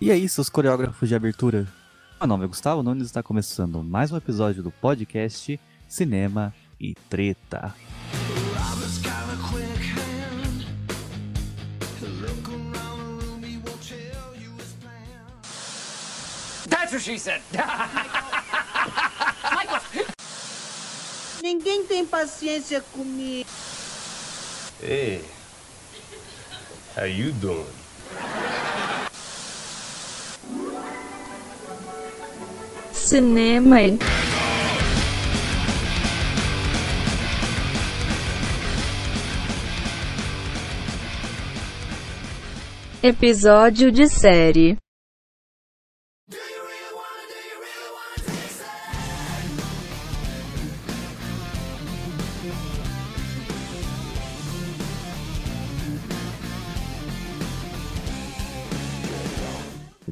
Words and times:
E 0.00 0.10
aí, 0.10 0.26
seus 0.30 0.48
coreógrafos 0.48 1.10
de 1.10 1.14
abertura? 1.14 1.68
Meu 2.18 2.26
nome 2.26 2.46
é 2.46 2.48
Gustavo 2.48 2.82
Nunes 2.82 3.02
e 3.02 3.06
está 3.06 3.22
começando 3.22 3.82
mais 3.82 4.10
um 4.10 4.16
episódio 4.16 4.62
do 4.62 4.70
podcast 4.70 5.60
Cinema 5.86 6.54
e 6.80 6.94
Treta. 7.10 7.74
That's 16.70 16.92
what 16.94 17.02
she 17.02 17.18
said. 17.18 17.42
Ninguém 21.42 21.84
tem 21.84 22.06
paciência 22.06 22.80
comigo. 22.80 23.46
Hey, 24.82 25.22
how 26.96 27.04
you 27.04 27.32
doing? 27.32 27.79
Cinema 33.10 33.82
e 33.82 33.98
Episódio 43.02 43.90
de 43.90 44.06
série 44.06 44.76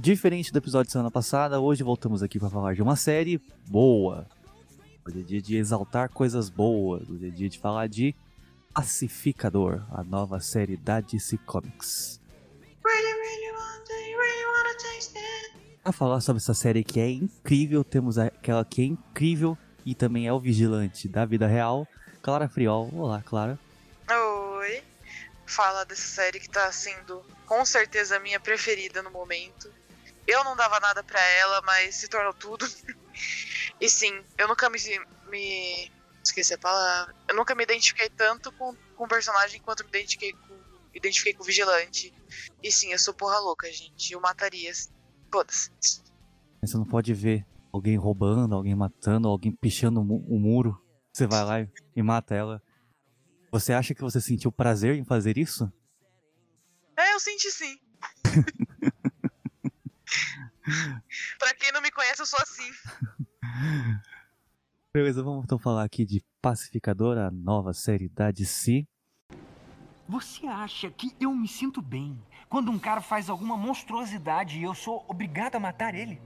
Diferente 0.08 0.50
do 0.50 0.56
episódio 0.56 0.86
de 0.86 0.92
semana 0.92 1.10
passada, 1.10 1.60
hoje 1.60 1.82
voltamos 1.82 2.22
aqui 2.22 2.38
para 2.38 2.48
falar 2.48 2.74
de 2.74 2.80
uma 2.80 2.96
série 2.96 3.36
boa. 3.66 4.26
Hoje 5.06 5.20
é 5.20 5.22
dia 5.22 5.42
de 5.42 5.56
exaltar 5.58 6.08
coisas 6.08 6.48
boas. 6.48 7.06
Hoje 7.10 7.28
é 7.28 7.30
dia 7.30 7.46
de 7.46 7.58
falar 7.58 7.88
de 7.88 8.14
Pacificador, 8.72 9.82
a 9.92 10.02
nova 10.02 10.40
série 10.40 10.78
da 10.78 11.02
DC 11.02 11.36
Comics. 11.44 12.22
Para 15.82 15.92
falar 15.92 16.22
sobre 16.22 16.40
essa 16.40 16.54
série 16.54 16.82
que 16.82 16.98
é 17.00 17.10
incrível, 17.10 17.84
temos 17.84 18.16
aquela 18.16 18.64
que 18.64 18.80
é 18.80 18.84
incrível 18.86 19.58
e 19.84 19.94
também 19.94 20.26
é 20.26 20.32
o 20.32 20.40
vigilante 20.40 21.06
da 21.06 21.26
vida 21.26 21.46
real, 21.46 21.86
Clara 22.22 22.48
Friol. 22.48 22.88
Olá, 22.94 23.20
Clara. 23.20 23.58
Oi. 24.10 24.82
Fala 25.44 25.84
dessa 25.84 26.08
série 26.08 26.40
que 26.40 26.48
tá 26.48 26.72
sendo 26.72 27.22
com 27.44 27.62
certeza 27.66 28.16
a 28.16 28.20
minha 28.20 28.40
preferida 28.40 29.02
no 29.02 29.10
momento. 29.10 29.70
Eu 30.30 30.44
não 30.44 30.54
dava 30.54 30.78
nada 30.78 31.02
pra 31.02 31.18
ela, 31.20 31.62
mas 31.62 31.94
se 31.94 32.06
tornou 32.06 32.34
tudo. 32.34 32.66
e 33.80 33.88
sim, 33.88 34.12
eu 34.36 34.46
nunca 34.46 34.68
me, 34.68 34.78
me. 35.30 35.90
Esqueci 36.22 36.52
a 36.52 36.58
palavra. 36.58 37.14
Eu 37.26 37.34
nunca 37.34 37.54
me 37.54 37.62
identifiquei 37.64 38.10
tanto 38.10 38.52
com, 38.52 38.74
com 38.94 39.04
o 39.04 39.08
personagem 39.08 39.58
quanto 39.62 39.82
me 39.84 39.88
identifiquei 39.88 40.32
com, 40.34 40.60
identifiquei 40.94 41.32
com 41.32 41.42
o 41.42 41.46
vigilante. 41.46 42.12
E 42.62 42.70
sim, 42.70 42.92
eu 42.92 42.98
sou 42.98 43.14
porra 43.14 43.38
louca, 43.38 43.72
gente. 43.72 44.12
Eu 44.12 44.20
mataria. 44.20 44.70
Foda-se. 45.32 45.70
Você 46.62 46.76
não 46.76 46.84
pode 46.84 47.14
ver 47.14 47.46
alguém 47.72 47.96
roubando, 47.96 48.54
alguém 48.54 48.74
matando, 48.74 49.28
alguém 49.28 49.50
pichando 49.52 50.00
o 50.00 50.04
mu- 50.04 50.26
o 50.28 50.38
muro. 50.38 50.76
Você 51.10 51.26
vai 51.26 51.42
lá 51.44 51.60
e- 51.62 51.70
e 51.96 52.02
mata 52.02 52.34
ela. 52.34 52.62
Você 53.50 53.72
acha 53.72 53.94
que 53.94 54.02
você 54.02 54.20
sentiu 54.20 54.52
prazer 54.52 54.96
em 54.96 55.04
fazer 55.06 55.38
isso? 55.38 55.72
É, 56.98 57.14
eu 57.14 57.20
senti 57.20 57.50
sim. 57.50 57.78
pra 61.38 61.54
quem 61.54 61.72
não 61.72 61.80
me 61.80 61.90
conhece, 61.90 62.22
eu 62.22 62.26
sou 62.26 62.38
assim. 62.40 62.70
Beleza, 64.92 65.22
vamos 65.22 65.44
então 65.44 65.58
falar 65.58 65.84
aqui 65.84 66.04
de 66.04 66.24
Pacificador, 66.40 67.18
a 67.18 67.30
nova 67.30 67.72
série 67.72 68.08
da 68.08 68.30
DC. 68.30 68.86
Você 70.08 70.46
acha 70.46 70.90
que 70.90 71.14
eu 71.20 71.34
me 71.34 71.46
sinto 71.46 71.82
bem 71.82 72.20
quando 72.48 72.70
um 72.70 72.78
cara 72.78 73.00
faz 73.00 73.28
alguma 73.28 73.56
monstruosidade 73.56 74.58
e 74.58 74.62
eu 74.62 74.74
sou 74.74 75.04
obrigado 75.06 75.56
a 75.56 75.60
matar 75.60 75.94
ele? 75.94 76.20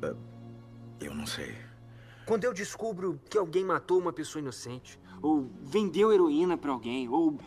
Eu 1.01 1.15
não 1.15 1.27
sei. 1.27 1.57
Quando 2.25 2.45
eu 2.45 2.53
descubro 2.53 3.21
que 3.29 3.37
alguém 3.37 3.65
matou 3.65 3.99
uma 3.99 4.13
pessoa 4.13 4.41
inocente, 4.41 4.99
ou 5.21 5.51
vendeu 5.61 6.13
heroína 6.13 6.57
pra 6.57 6.71
alguém, 6.71 7.09
ou 7.09 7.39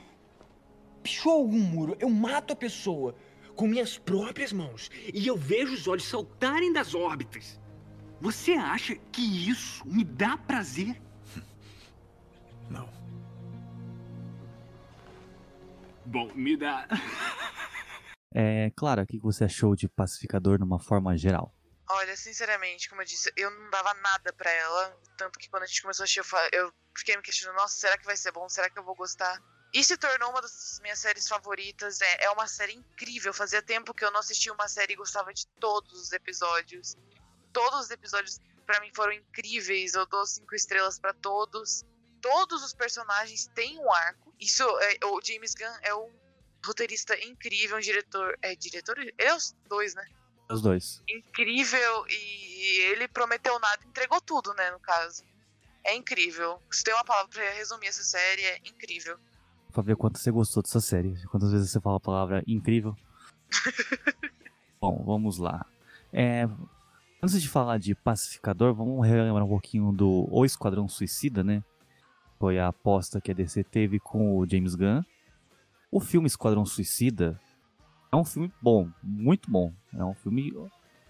Pichou 1.05 1.33
algum 1.33 1.59
muro, 1.59 1.95
eu 1.99 2.09
mato 2.09 2.53
a 2.53 2.55
pessoa 2.55 3.13
com 3.55 3.67
minhas 3.67 3.97
próprias 3.97 4.51
mãos 4.51 4.89
e 5.13 5.25
eu 5.25 5.37
vejo 5.37 5.73
os 5.73 5.87
olhos 5.87 6.07
saltarem 6.07 6.71
das 6.71 6.93
órbitas. 6.93 7.59
Você 8.21 8.53
acha 8.53 8.95
que 9.11 9.49
isso 9.49 9.85
me 9.87 10.03
dá 10.03 10.37
prazer? 10.37 11.01
Não. 12.69 12.89
Bom, 16.05 16.31
me 16.33 16.55
dá. 16.57 16.87
É, 18.37 18.69
Clara, 18.75 19.03
o 19.03 19.07
que 19.07 19.17
você 19.17 19.45
achou 19.45 19.77
de 19.77 19.87
Pacificador 19.87 20.59
numa 20.59 20.77
forma 20.77 21.15
geral? 21.15 21.55
Olha, 21.89 22.17
sinceramente, 22.17 22.89
como 22.89 23.01
eu 23.01 23.05
disse, 23.05 23.31
eu 23.37 23.49
não 23.49 23.69
dava 23.69 23.93
nada 23.93 24.33
pra 24.33 24.51
ela. 24.51 24.99
Tanto 25.17 25.39
que 25.39 25.49
quando 25.49 25.63
a 25.63 25.65
gente 25.65 25.81
começou 25.81 26.03
a 26.03 26.05
assistir, 26.05 26.21
eu 26.51 26.69
fiquei 26.97 27.15
me 27.15 27.21
questionando: 27.21 27.55
nossa, 27.55 27.77
será 27.77 27.97
que 27.97 28.03
vai 28.03 28.17
ser 28.17 28.33
bom? 28.33 28.49
Será 28.49 28.69
que 28.69 28.77
eu 28.77 28.83
vou 28.83 28.93
gostar? 28.93 29.41
E 29.75 29.83
se 29.83 29.97
tornou 29.97 30.29
uma 30.29 30.41
das 30.41 30.79
minhas 30.81 30.99
séries 30.99 31.27
favoritas. 31.27 31.99
É, 31.99 32.23
é 32.23 32.31
uma 32.31 32.47
série 32.47 32.71
incrível. 32.71 33.33
Fazia 33.33 33.61
tempo 33.61 33.93
que 33.93 34.05
eu 34.05 34.09
não 34.09 34.21
assistia 34.21 34.53
uma 34.53 34.69
série 34.69 34.93
e 34.93 34.95
gostava 34.95 35.33
de 35.33 35.45
todos 35.59 36.01
os 36.01 36.13
episódios. 36.13 36.95
Todos 37.51 37.81
os 37.81 37.91
episódios, 37.91 38.39
pra 38.65 38.79
mim, 38.79 38.89
foram 38.95 39.11
incríveis. 39.11 39.93
Eu 39.93 40.05
dou 40.05 40.25
cinco 40.25 40.55
estrelas 40.55 40.97
pra 40.97 41.13
todos. 41.13 41.83
Todos 42.21 42.63
os 42.63 42.73
personagens 42.73 43.47
têm 43.53 43.77
um 43.77 43.91
arco. 43.91 44.33
Isso, 44.39 44.63
é, 44.63 44.97
o 45.07 45.19
James 45.21 45.53
Gunn 45.53 45.77
é 45.81 45.93
um 45.93 46.09
roteirista 46.65 47.13
incrível, 47.25 47.75
um 47.75 47.81
diretor. 47.81 48.39
É 48.41 48.55
diretor? 48.55 48.97
Ele 48.97 49.13
é 49.17 49.35
os 49.35 49.53
dois, 49.67 49.93
né? 49.93 50.07
Os 50.49 50.61
dois. 50.61 51.03
incrível 51.09 52.05
e 52.07 52.91
ele 52.91 53.09
prometeu 53.09 53.59
nada 53.59 53.83
e 53.83 53.89
entregou 53.89 54.21
tudo, 54.21 54.53
né, 54.53 54.71
no 54.71 54.79
caso. 54.79 55.21
É 55.83 55.93
incrível. 55.93 56.61
Se 56.71 56.81
tem 56.81 56.93
uma 56.93 57.03
palavra 57.03 57.29
pra 57.29 57.51
resumir 57.51 57.87
essa 57.87 58.03
série, 58.03 58.41
é 58.41 58.57
incrível. 58.63 59.19
Pra 59.75 59.83
ver 59.83 59.97
quanto 59.97 60.17
você 60.17 60.31
gostou 60.31 60.63
dessa 60.63 60.79
série. 60.79 61.21
Quantas 61.27 61.51
vezes 61.51 61.69
você 61.69 61.81
fala 61.81 61.97
a 61.97 61.99
palavra 61.99 62.41
incrível. 62.47 62.95
Bom, 64.79 65.03
vamos 65.05 65.37
lá. 65.37 65.65
É, 66.13 66.47
antes 67.21 67.41
de 67.41 67.49
falar 67.49 67.77
de 67.77 67.93
Pacificador, 67.93 68.73
vamos 68.73 69.05
relembrar 69.05 69.43
um 69.43 69.49
pouquinho 69.49 69.91
do 69.91 70.29
O 70.31 70.45
Esquadrão 70.45 70.87
Suicida, 70.87 71.43
né? 71.43 71.61
Foi 72.39 72.57
a 72.57 72.69
aposta 72.69 73.19
que 73.19 73.31
a 73.31 73.33
DC 73.33 73.65
teve 73.65 73.99
com 73.99 74.37
o 74.37 74.47
James 74.49 74.75
Gunn. 74.75 75.01
O 75.91 75.99
filme 75.99 76.27
Esquadrão 76.27 76.65
Suicida 76.65 77.37
é 78.09 78.15
um 78.15 78.23
filme 78.23 78.49
bom, 78.61 78.89
muito 79.03 79.51
bom. 79.51 79.73
É 79.93 80.05
um 80.05 80.13
filme 80.13 80.53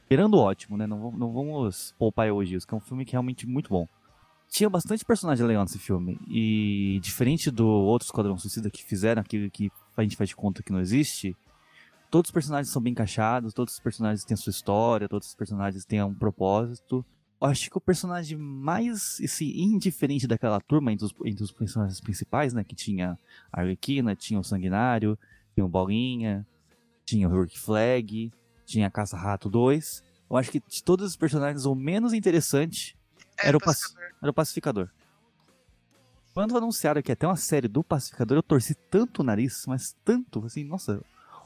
beirando 0.09 0.37
ótimo, 0.39 0.75
né? 0.75 0.87
Não, 0.87 0.99
vamos- 0.99 1.19
não 1.19 1.31
vamos 1.31 1.93
poupar 1.99 2.27
elogios, 2.27 2.65
que 2.65 2.73
é 2.73 2.77
um 2.77 2.81
filme 2.81 3.05
que 3.05 3.11
é 3.11 3.13
realmente 3.13 3.45
muito 3.45 3.69
bom. 3.69 3.87
Tinha 4.49 4.69
bastante 4.69 5.03
personagem 5.03 5.45
legal 5.45 5.63
nesse 5.63 5.79
filme. 5.79 6.19
E 6.27 6.99
diferente 7.01 7.51
do 7.51 7.67
outro 7.67 8.05
Esquadrão 8.05 8.37
Suicida 8.37 8.69
que 8.69 8.83
fizeram, 8.83 9.21
aquele 9.21 9.49
que 9.49 9.71
a 9.97 10.03
gente 10.03 10.15
faz 10.15 10.29
de 10.29 10.35
conta 10.35 10.63
que 10.63 10.71
não 10.71 10.79
existe, 10.79 11.35
todos 12.09 12.29
os 12.29 12.33
personagens 12.33 12.71
são 12.71 12.81
bem 12.81 12.91
encaixados, 12.91 13.53
todos 13.53 13.73
os 13.73 13.79
personagens 13.79 14.23
têm 14.23 14.35
a 14.35 14.37
sua 14.37 14.51
história, 14.51 15.09
todos 15.09 15.27
os 15.27 15.35
personagens 15.35 15.85
têm 15.85 16.01
um 16.01 16.13
propósito. 16.13 17.05
Eu 17.41 17.47
acho 17.47 17.69
que 17.69 17.77
o 17.77 17.81
personagem 17.81 18.37
mais 18.37 19.19
esse, 19.19 19.45
indiferente 19.59 20.25
daquela 20.25 20.61
turma, 20.61 20.91
entre 20.93 21.05
os, 21.05 21.13
entre 21.25 21.43
os 21.43 21.51
personagens 21.51 21.99
principais, 21.99 22.53
né? 22.53 22.63
Que 22.63 22.75
tinha 22.75 23.19
a 23.51 23.61
Arlequina, 23.61 24.15
tinha 24.15 24.39
o 24.39 24.43
Sanguinário, 24.43 25.17
tinha 25.53 25.65
o 25.65 25.69
Bolinha, 25.69 26.47
tinha 27.05 27.27
o 27.27 27.41
Rick 27.41 27.59
Flag, 27.59 28.31
tinha 28.65 28.87
a 28.87 28.91
Caça-Rato 28.91 29.49
2. 29.49 30.03
Eu 30.29 30.37
acho 30.37 30.51
que 30.51 30.59
de 30.59 30.83
todos 30.83 31.05
os 31.05 31.15
personagens, 31.15 31.65
o 31.65 31.75
menos 31.75 32.13
interessante 32.13 32.97
É, 33.37 33.47
Era 33.49 33.57
o 33.57 33.59
paci- 33.59 33.81
pacificador. 33.81 34.17
era 34.21 34.31
o 34.31 34.33
Pacificador. 34.33 34.89
Quando 36.33 36.57
anunciaram 36.57 37.01
que 37.01 37.11
ia 37.11 37.15
ter 37.15 37.25
uma 37.25 37.37
série 37.37 37.67
do 37.67 37.83
Pacificador, 37.83 38.37
eu 38.37 38.43
torci 38.43 38.75
tanto 38.75 39.21
o 39.21 39.23
nariz, 39.23 39.63
mas 39.67 39.95
tanto, 40.03 40.45
assim, 40.45 40.63
nossa, 40.65 41.01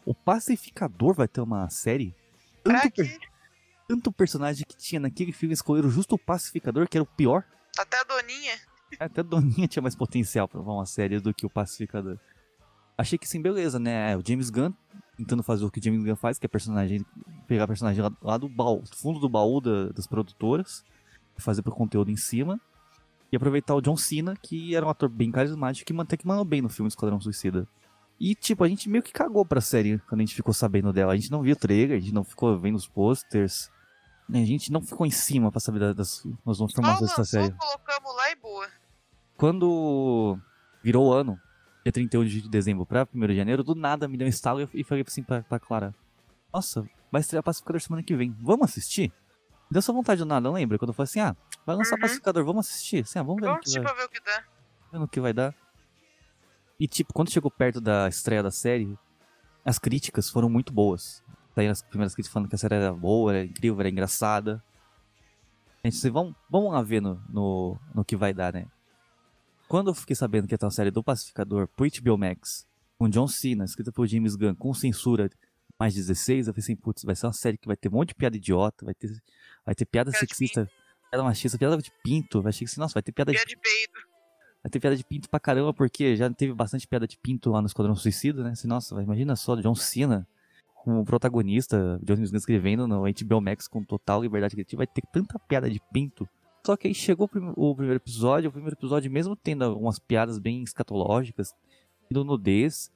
o 0.05 0.15
Pacificador 0.15 1.13
vai 1.13 1.27
ter 1.27 1.41
uma 1.41 1.69
série? 1.69 2.15
Tanto, 2.63 2.91
per- 2.91 3.19
tanto 3.87 4.11
personagem 4.11 4.65
que 4.67 4.75
tinha 4.75 4.99
naquele 4.99 5.31
filme, 5.31 5.53
escolheram 5.53 5.89
justo 5.91 6.15
o 6.15 6.19
Pacificador, 6.19 6.87
que 6.87 6.97
era 6.97 7.03
o 7.03 7.07
pior. 7.07 7.43
Até 7.77 7.99
a 7.99 8.03
Doninha. 8.03 8.59
Até 8.99 9.21
a 9.21 9.23
Doninha 9.23 9.67
tinha 9.67 9.83
mais 9.83 9.95
potencial 9.95 10.47
pra 10.47 10.59
uma 10.59 10.85
série 10.87 11.19
do 11.19 11.33
que 11.33 11.45
o 11.45 11.49
Pacificador. 11.49 12.17
Achei 12.97 13.17
que 13.17 13.27
sim, 13.29 13.41
beleza, 13.41 13.77
né? 13.79 14.17
O 14.17 14.23
James 14.25 14.49
Gunn 14.49 14.73
tentando 15.15 15.43
fazer 15.43 15.63
o 15.65 15.71
que 15.71 15.79
o 15.79 15.83
James 15.83 16.03
Gunn 16.03 16.15
faz, 16.15 16.39
que 16.39 16.45
é 16.45 16.49
personagem, 16.49 17.05
pegar 17.47 17.67
personagem 17.67 18.01
lá, 18.01 18.11
lá 18.21 18.37
do 18.37 18.49
baú, 18.49 18.81
do 18.81 18.95
fundo 18.95 19.19
do 19.19 19.29
baú 19.29 19.61
da- 19.61 19.89
das 19.89 20.07
produtoras, 20.07 20.83
fazer 21.39 21.61
pro 21.61 21.71
conteúdo 21.73 22.09
em 22.11 22.15
cima. 22.17 22.59
E 23.31 23.35
aproveitar 23.35 23.75
o 23.75 23.81
John 23.81 23.95
Cena, 23.95 24.35
que 24.35 24.75
era 24.75 24.85
um 24.85 24.89
ator 24.89 25.07
bem 25.07 25.31
carismático 25.31 25.85
que 25.93 26.01
até 26.01 26.17
que 26.17 26.25
mandou 26.27 26.43
bem 26.43 26.61
no 26.61 26.69
filme 26.69 26.87
Esquadrão 26.87 27.21
Suicida. 27.21 27.67
E, 28.19 28.33
tipo, 28.35 28.63
a 28.63 28.67
gente 28.67 28.89
meio 28.89 29.03
que 29.03 29.13
cagou 29.13 29.45
pra 29.45 29.61
série 29.61 29.99
quando 30.09 30.19
a 30.21 30.23
gente 30.23 30.35
ficou 30.35 30.53
sabendo 30.53 30.91
dela. 30.91 31.13
A 31.13 31.15
gente 31.15 31.31
não 31.31 31.41
viu 31.41 31.53
o 31.53 31.59
trailer, 31.59 31.97
a 31.97 31.99
gente 32.01 32.13
não 32.13 32.23
ficou 32.23 32.59
vendo 32.59 32.75
os 32.75 32.87
posters. 32.87 33.69
né? 34.27 34.41
A 34.41 34.45
gente 34.45 34.71
não 34.71 34.81
ficou 34.81 35.05
em 35.07 35.11
cima 35.11 35.49
pra 35.51 35.59
saber 35.59 35.79
da- 35.79 35.93
das, 35.93 36.23
das 36.45 36.59
informações 36.59 37.09
dessa 37.09 37.23
série. 37.25 37.51
colocamos 37.53 38.15
lá 38.15 38.31
e 38.31 38.35
boa. 38.35 38.67
Quando 39.37 40.37
virou 40.83 41.07
o 41.09 41.13
ano, 41.13 41.39
dia 41.83 41.91
31 41.91 42.25
de 42.25 42.49
dezembro 42.49 42.85
pra 42.85 43.07
1 43.13 43.27
de 43.27 43.35
janeiro, 43.35 43.63
do 43.63 43.73
nada 43.75 44.07
me 44.07 44.17
deu 44.17 44.25
um 44.25 44.29
estalo 44.29 44.61
e 44.61 44.67
e 44.81 44.83
falei 44.83 45.03
assim 45.07 45.23
pra, 45.23 45.41
pra 45.43 45.59
Clara: 45.59 45.95
Nossa, 46.53 46.85
vai 47.11 47.21
estrear 47.21 47.43
Pacificador 47.43 47.79
semana 47.81 48.03
que 48.03 48.15
vem, 48.15 48.35
vamos 48.41 48.65
assistir? 48.65 49.11
Deu 49.71 49.79
essa 49.79 49.93
vontade 49.93 50.19
do 50.19 50.25
nada, 50.25 50.49
lembra? 50.51 50.77
Quando 50.79 50.89
eu 50.89 50.93
falei 50.93 51.05
assim: 51.05 51.19
Ah, 51.19 51.35
vai 51.65 51.75
lançar 51.75 51.95
Uhum. 51.95 52.01
Pacificador, 52.01 52.43
vamos 52.43 52.67
assistir? 52.67 53.03
Assim, 53.03 53.19
ah, 53.19 53.23
vamos 53.23 53.41
ver 53.41 53.47
no 53.47 53.53
Vamos 53.53 53.63
que 53.71 53.77
assistir 53.77 53.83
vai, 53.83 53.95
ver 53.95 54.05
o 54.05 54.09
que 54.09 54.19
dá. 54.21 54.43
ver 54.91 54.99
no 54.99 55.07
que 55.07 55.19
vai 55.19 55.33
dar. 55.33 55.55
E 56.79 56.87
tipo, 56.87 57.13
quando 57.13 57.29
chegou 57.31 57.51
perto 57.51 57.79
da 57.81 58.07
estreia 58.07 58.41
da 58.41 58.51
série, 58.51 58.97
as 59.65 59.77
críticas 59.77 60.29
foram 60.29 60.49
muito 60.49 60.71
boas. 60.73 61.23
Saíram 61.53 61.71
as 61.71 61.81
primeiras 61.81 62.15
críticas 62.15 62.33
falando 62.33 62.49
que 62.49 62.55
a 62.55 62.57
série 62.57 62.75
era 62.75 62.93
boa, 62.93 63.35
era 63.35 63.45
incrível, 63.45 63.79
era 63.79 63.89
engraçada. 63.89 64.63
A 65.83 65.87
gente 65.87 65.95
disse, 65.95 66.09
vamos, 66.09 66.35
vamos 66.49 66.71
lá 66.71 66.81
ver 66.81 67.01
no, 67.01 67.21
no, 67.29 67.77
no 67.93 68.03
que 68.05 68.15
vai 68.15 68.33
dar, 68.33 68.53
né? 68.53 68.65
Quando 69.67 69.89
eu 69.91 69.93
fiquei 69.93 70.15
sabendo 70.15 70.47
que 70.47 70.53
ia 70.53 70.57
ter 70.57 70.65
uma 70.65 70.71
série 70.71 70.89
do 70.91 71.03
Pacificador 71.03 71.67
pro 71.67 71.85
HBO 71.85 72.17
Max, 72.17 72.65
com 72.97 73.07
John 73.07 73.27
Cena, 73.27 73.65
escrita 73.65 73.91
por 73.91 74.07
James 74.07 74.35
Gunn, 74.35 74.55
com 74.55 74.73
censura 74.73 75.29
mais 75.79 75.93
16, 75.93 76.47
eu 76.47 76.53
falei 76.53 76.63
assim, 76.63 76.75
putz, 76.75 77.03
vai 77.03 77.15
ser 77.15 77.27
uma 77.27 77.33
série 77.33 77.57
que 77.57 77.67
vai 77.67 77.77
ter 77.77 77.87
um 77.87 77.93
monte 77.93 78.09
de 78.09 78.15
piada 78.15 78.35
idiota, 78.35 78.83
vai 78.83 78.93
ter, 78.93 79.09
vai 79.69 79.75
ter 79.75 79.85
piada 79.85 80.09
Piada 80.11 80.25
de 80.25 80.35
sexista, 80.35 80.67
piada 81.11 81.23
machista, 81.23 81.57
piada 81.57 81.77
de 81.77 81.91
pinto, 82.03 82.41
vai 82.41 82.49
achei 82.49 82.67
que 82.67 82.79
nossa, 82.79 82.95
vai 82.95 83.03
ter 83.03 83.11
piada 83.11 83.31
de 83.31 83.37
Pia 83.37 83.45
de 83.45 83.55
peido. 83.55 84.09
Vai 84.63 84.69
ter 84.71 84.79
piada 84.79 84.95
de 84.95 85.03
pinto 85.05 85.29
pra 85.29 85.39
caramba, 85.39 85.71
porque 85.73 86.15
já 86.15 86.29
teve 86.31 86.53
bastante 86.53 86.87
piada 86.87 87.07
de 87.07 87.17
pinto 87.17 87.51
lá 87.51 87.61
no 87.61 87.67
Esquadrão 87.67 87.95
Suicida, 87.95 88.43
né? 88.43 88.51
Assim, 88.51 88.67
nossa, 88.67 88.99
imagina 89.01 89.35
só, 89.35 89.55
John 89.55 89.75
Cena 89.75 90.27
como 90.83 91.05
protagonista, 91.05 91.99
John 92.03 92.15
Cena 92.15 92.37
escrevendo 92.37 92.87
no 92.87 93.03
HBO 93.03 93.41
Max 93.41 93.67
com 93.67 93.83
total 93.83 94.23
liberdade 94.23 94.55
criativa, 94.55 94.79
vai 94.79 94.87
ter 94.87 95.03
tanta 95.13 95.37
piada 95.37 95.69
de 95.69 95.79
pinto. 95.93 96.27
Só 96.65 96.75
que 96.75 96.87
aí 96.87 96.95
chegou 96.95 97.25
o 97.25 97.29
prim- 97.29 97.53
o 97.55 97.75
primeiro 97.75 97.97
episódio, 97.97 98.49
o 98.49 98.51
primeiro 98.51 98.75
episódio, 98.75 99.09
mesmo 99.11 99.35
tendo 99.35 99.63
algumas 99.63 99.99
piadas 99.99 100.39
bem 100.39 100.63
escatológicas, 100.63 101.53
tendo 102.09 102.25
nudez, 102.25 102.91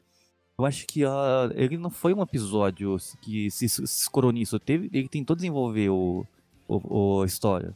eu 0.58 0.66
acho 0.66 0.86
que 0.86 1.06
ah, 1.06 1.50
ele 1.56 1.78
não 1.78 1.90
foi 1.90 2.14
um 2.14 2.22
episódio 2.22 2.98
que 3.22 3.50
se, 3.50 3.70
se 3.70 3.84
escorou 3.84 4.32
nisso. 4.32 4.60
Teve, 4.60 4.90
ele 4.94 5.08
tentou 5.08 5.36
desenvolver 5.36 5.90
o, 5.90 6.26
o, 6.68 7.18
o- 7.20 7.22
a 7.24 7.26
história. 7.26 7.76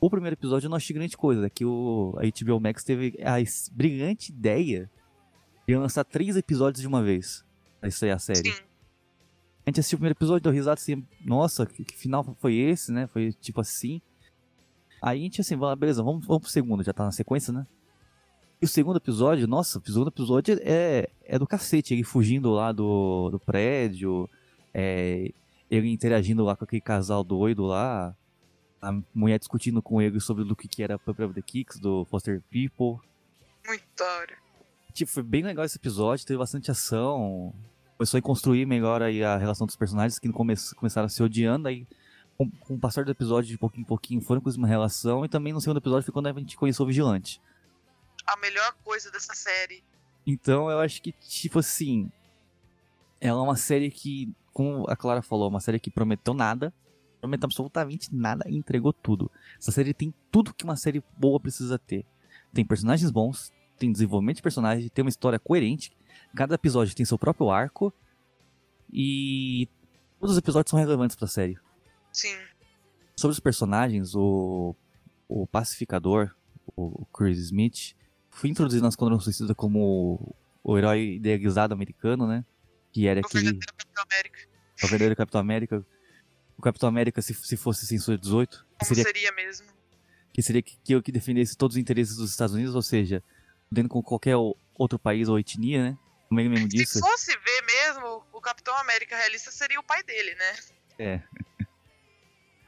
O 0.00 0.10
primeiro 0.10 0.34
episódio 0.34 0.66
eu 0.66 0.70
não 0.70 0.76
achei 0.76 0.94
grande 0.94 1.16
coisa, 1.16 1.46
é 1.46 1.50
que 1.50 1.64
o, 1.64 2.14
a 2.18 2.44
HBO 2.44 2.60
Max 2.60 2.84
teve 2.84 3.14
a 3.22 3.36
brilhante 3.72 4.30
ideia 4.32 4.90
de 5.66 5.76
lançar 5.76 6.04
três 6.04 6.36
episódios 6.36 6.80
de 6.82 6.86
uma 6.86 7.02
vez 7.02 7.42
pra 7.80 7.88
estrear 7.88 8.16
a 8.16 8.18
série. 8.18 8.52
Sim. 8.52 8.62
A 9.66 9.70
gente 9.70 9.80
assistiu 9.80 9.96
o 9.96 10.00
primeiro 10.00 10.16
episódio, 10.18 10.42
deu 10.42 10.52
risada 10.52 10.74
assim, 10.78 11.06
nossa, 11.24 11.64
que, 11.64 11.84
que 11.84 11.96
final 11.96 12.22
foi 12.38 12.54
esse, 12.56 12.92
né? 12.92 13.06
Foi 13.06 13.32
tipo 13.32 13.62
assim. 13.62 14.02
Aí 15.00 15.20
a 15.20 15.22
gente 15.22 15.40
assim, 15.40 15.54
"Ah, 15.62 15.74
beleza, 15.74 16.02
vamos, 16.02 16.26
vamos 16.26 16.42
pro 16.42 16.50
segundo, 16.50 16.82
já 16.82 16.92
tá 16.92 17.04
na 17.04 17.12
sequência, 17.12 17.50
né? 17.52 17.66
E 18.60 18.66
o 18.66 18.68
segundo 18.68 18.96
episódio, 18.96 19.46
nossa, 19.46 19.78
o 19.78 19.86
segundo 19.86 20.08
episódio 20.08 20.58
é, 20.62 21.08
é 21.22 21.38
do 21.38 21.46
cacete, 21.46 21.94
ele 21.94 22.02
fugindo 22.04 22.50
lá 22.50 22.72
do, 22.72 23.30
do 23.30 23.38
prédio, 23.38 24.28
é, 24.72 25.32
ele 25.74 25.90
interagindo 25.90 26.44
lá 26.44 26.56
com 26.56 26.64
aquele 26.64 26.80
casal 26.80 27.24
doido 27.24 27.64
lá, 27.64 28.16
a 28.80 28.92
mulher 29.14 29.38
discutindo 29.38 29.80
com 29.82 30.00
ele 30.00 30.20
sobre 30.20 30.44
o 30.44 30.56
que 30.56 30.68
que 30.68 30.82
era 30.82 30.98
Pump 30.98 31.22
Up 31.22 31.34
the 31.34 31.42
Kicks, 31.42 31.78
do 31.78 32.04
Foster 32.04 32.42
People. 32.50 33.02
Muito 33.66 33.84
da 33.96 34.04
hora. 34.18 34.36
Tipo, 34.92 35.10
foi 35.10 35.22
bem 35.22 35.42
legal 35.42 35.64
esse 35.64 35.76
episódio, 35.76 36.26
teve 36.26 36.38
bastante 36.38 36.70
ação. 36.70 37.52
Começou 37.96 38.18
a 38.18 38.22
construir 38.22 38.66
melhor 38.66 39.02
aí 39.02 39.24
a 39.24 39.36
relação 39.36 39.66
dos 39.66 39.76
personagens 39.76 40.18
que 40.18 40.28
no 40.28 40.34
começo 40.34 40.74
começaram 40.76 41.06
a 41.06 41.08
se 41.08 41.22
odiando, 41.22 41.68
aí 41.68 41.86
com, 42.36 42.50
com 42.50 42.74
o 42.74 42.78
passar 42.78 43.04
do 43.04 43.10
episódio 43.10 43.48
de 43.48 43.58
pouquinho 43.58 43.82
em 43.82 43.86
pouquinho 43.86 44.20
foram 44.20 44.40
com 44.40 44.50
uma 44.50 44.68
relação, 44.68 45.24
e 45.24 45.28
também 45.28 45.52
no 45.52 45.60
segundo 45.60 45.78
episódio 45.78 46.04
foi 46.04 46.12
quando 46.12 46.26
a 46.26 46.32
gente 46.32 46.56
conheceu 46.56 46.84
o 46.84 46.88
Vigilante. 46.88 47.40
A 48.26 48.36
melhor 48.38 48.74
coisa 48.84 49.10
dessa 49.10 49.34
série. 49.34 49.82
Então 50.26 50.70
eu 50.70 50.80
acho 50.80 51.02
que, 51.02 51.12
tipo 51.12 51.58
assim, 51.58 52.10
ela 53.20 53.40
é 53.40 53.42
uma 53.42 53.56
série 53.56 53.90
que, 53.90 54.32
como 54.54 54.88
a 54.88 54.96
Clara 54.96 55.20
falou, 55.20 55.46
é 55.46 55.50
uma 55.50 55.60
série 55.60 55.80
que 55.80 55.90
prometeu 55.90 56.32
nada, 56.32 56.72
prometeu 57.20 57.46
absolutamente 57.46 58.14
nada 58.14 58.48
e 58.48 58.56
entregou 58.56 58.92
tudo. 58.92 59.30
Essa 59.58 59.72
série 59.72 59.92
tem 59.92 60.14
tudo 60.30 60.54
que 60.54 60.64
uma 60.64 60.76
série 60.76 61.02
boa 61.18 61.40
precisa 61.40 61.76
ter. 61.76 62.06
Tem 62.52 62.64
personagens 62.64 63.10
bons, 63.10 63.52
tem 63.76 63.90
desenvolvimento 63.90 64.36
de 64.36 64.42
personagem, 64.42 64.88
tem 64.88 65.04
uma 65.04 65.08
história 65.08 65.40
coerente, 65.40 65.92
cada 66.36 66.54
episódio 66.54 66.94
tem 66.94 67.04
seu 67.04 67.18
próprio 67.18 67.50
arco 67.50 67.92
e 68.92 69.68
todos 70.20 70.32
os 70.32 70.38
episódios 70.38 70.70
são 70.70 70.78
relevantes 70.78 71.16
pra 71.16 71.26
série. 71.26 71.58
Sim. 72.12 72.36
Sobre 73.16 73.32
os 73.32 73.40
personagens, 73.40 74.14
o, 74.14 74.74
o 75.28 75.46
pacificador, 75.48 76.30
o 76.76 77.04
Chris 77.06 77.38
Smith, 77.38 77.96
foi 78.30 78.50
introduzido 78.50 78.82
na 78.82 78.88
Esquadrão 78.88 79.18
Suicida 79.18 79.52
como 79.52 80.36
o 80.62 80.78
herói 80.78 81.14
idealizado 81.14 81.74
americano, 81.74 82.26
né? 82.26 82.44
Que 82.94 83.06
era 83.08 83.20
O 83.20 83.26
aquele 83.26 83.44
verdadeiro 83.44 83.66
Capitão 83.76 84.04
América. 84.04 84.38
o 84.82 84.86
verdadeiro 84.86 85.16
Capitão 85.16 85.40
América. 85.40 85.86
O 86.56 86.62
Capitão 86.62 86.88
América, 86.88 87.20
se, 87.20 87.34
se 87.34 87.56
fosse 87.56 87.84
censura 87.86 88.16
18, 88.16 88.58
que 88.58 88.64
Como 88.78 88.88
seria, 88.88 89.02
seria 89.04 89.32
mesmo? 89.32 89.66
que 90.32 90.40
seria 90.42 90.62
que, 90.62 90.78
que, 90.82 91.02
que 91.02 91.12
defendesse 91.12 91.56
todos 91.56 91.74
os 91.76 91.80
interesses 91.80 92.16
dos 92.16 92.30
Estados 92.30 92.54
Unidos, 92.54 92.74
ou 92.74 92.82
seja, 92.82 93.22
dentro 93.70 93.88
com 93.90 94.02
qualquer 94.02 94.36
outro 94.74 94.98
país 94.98 95.28
ou 95.28 95.38
etnia, 95.38 95.90
né? 95.90 95.98
Como 96.28 96.40
ele 96.40 96.48
mesmo 96.48 96.68
disse. 96.68 96.94
Se 96.94 97.00
fosse 97.00 97.32
ver 97.36 97.62
mesmo, 97.66 98.24
o 98.32 98.40
Capitão 98.40 98.76
América 98.78 99.16
realista 99.16 99.50
seria 99.50 99.78
o 99.78 99.82
pai 99.82 100.02
dele, 100.04 100.34
né? 100.36 100.56
É. 100.98 101.22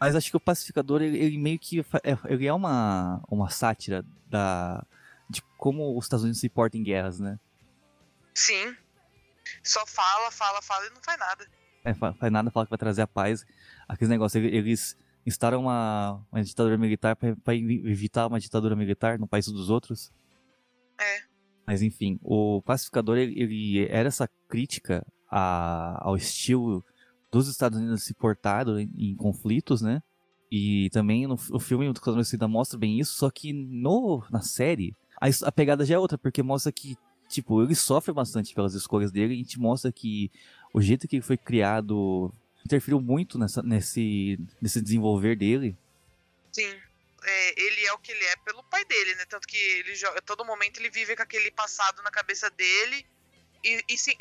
Mas 0.01 0.15
acho 0.15 0.31
que 0.31 0.37
o 0.37 0.41
pacificador, 0.41 1.01
ele, 1.03 1.19
ele 1.19 1.39
meio 1.39 1.59
que. 1.59 1.81
é- 1.81 2.19
Ele 2.33 2.47
é 2.47 2.53
uma, 2.53 3.23
uma 3.29 3.49
sátira 3.51 4.05
da. 4.29 4.85
de 5.31 5.41
como 5.57 5.97
os 5.97 6.05
Estados 6.05 6.25
Unidos 6.25 6.41
se 6.41 6.49
portam 6.49 6.81
em 6.81 6.85
guerras, 6.85 7.19
né? 7.19 7.39
Sim. 8.35 8.77
Só 9.63 9.85
fala, 9.87 10.31
fala, 10.31 10.61
fala 10.63 10.87
e 10.87 10.91
não 10.91 11.03
faz 11.03 11.19
nada. 11.19 11.47
É, 11.85 11.95
fa- 11.95 12.15
faz 12.15 12.33
nada, 12.33 12.51
fala 12.51 12.67
que 12.67 12.71
vai 12.71 12.79
trazer 12.79 13.03
a 13.03 13.07
paz. 13.07 13.45
Aqueles 13.89 14.09
negócios, 14.11 14.43
ele- 14.43 14.57
eles 14.57 14.97
instauram 15.25 15.61
uma, 15.63 16.25
uma 16.31 16.43
ditadura 16.43 16.77
militar 16.79 17.17
evi- 17.49 17.83
evitar 17.89 18.27
uma 18.27 18.41
ditadura 18.41 18.75
militar 18.77 19.19
no 19.19 19.27
país 19.29 19.47
dos 19.47 19.71
outros. 19.71 20.13
É. 21.01 21.23
Mas 21.67 21.83
enfim, 21.83 22.19
o 22.23 22.63
pacificador, 22.63 23.17
ele, 23.19 23.41
ele 23.41 23.87
era 23.89 24.09
essa 24.09 24.29
crítica 24.49 25.05
a- 25.31 25.99
ao 26.01 26.17
estilo 26.17 26.85
dos 27.31 27.49
Estados 27.49 27.79
Unidos 27.79 28.05
se 28.05 28.15
portado 28.15 28.79
em, 28.81 28.91
em 28.97 29.17
conflitos, 29.17 29.83
né? 29.83 30.01
E 30.51 30.89
também 30.91 31.27
no 31.27 31.35
o 31.51 31.59
filme 31.59 31.87
do 31.87 31.93
Esquadrão 31.97 32.23
Suicida 32.23 32.47
mostra 32.47 32.79
bem 32.79 33.01
isso, 33.01 33.17
só 33.17 33.29
que 33.31 33.53
no, 33.53 34.25
na 34.31 34.41
série, 34.43 34.95
a, 35.21 35.27
a 35.49 35.51
pegada 35.53 35.85
já 35.85 35.97
é 35.97 35.99
outra, 35.99 36.17
porque 36.17 36.41
mostra 36.41 36.71
que, 36.71 36.97
tipo, 37.29 37.63
ele 37.63 37.75
sofre 37.75 38.13
bastante 38.13 38.55
pelas 38.55 38.75
escolhas 38.75 39.11
dele 39.13 39.35
e 39.35 39.37
a 39.37 39.43
gente 39.43 39.59
mostra 39.59 39.93
que 39.93 40.31
o 40.73 40.81
jeito 40.81 41.07
que 41.09 41.17
ele 41.17 41.23
foi 41.23 41.37
criado 41.37 42.33
interferiu 42.65 43.01
muito 43.01 43.39
nessa, 43.39 43.63
nesse, 43.63 44.39
nesse 44.61 44.81
desenvolver 44.81 45.37
dele. 45.37 45.77
Sim. 46.53 46.75
É, 47.29 47.61
ele 47.61 47.87
é 47.87 47.93
o 47.93 47.99
que 47.99 48.13
ele 48.13 48.25
é 48.25 48.37
pelo 48.45 48.63
pai 48.65 48.85
dele, 48.85 49.15
né? 49.17 49.25
Tanto 49.29 49.49
que 49.49 49.57
ele 49.57 49.95
joga. 49.95 50.23
Todo 50.23 50.45
momento 50.45 50.79
ele 50.79 50.91
vive 50.91 51.17
com 51.17 51.23
aquele 51.23 51.51
passado 51.51 52.03
na 52.03 52.11
cabeça 52.11 52.49
dele. 52.51 53.05
E, 53.65 53.83
e 53.89 53.99
sim, 53.99 54.13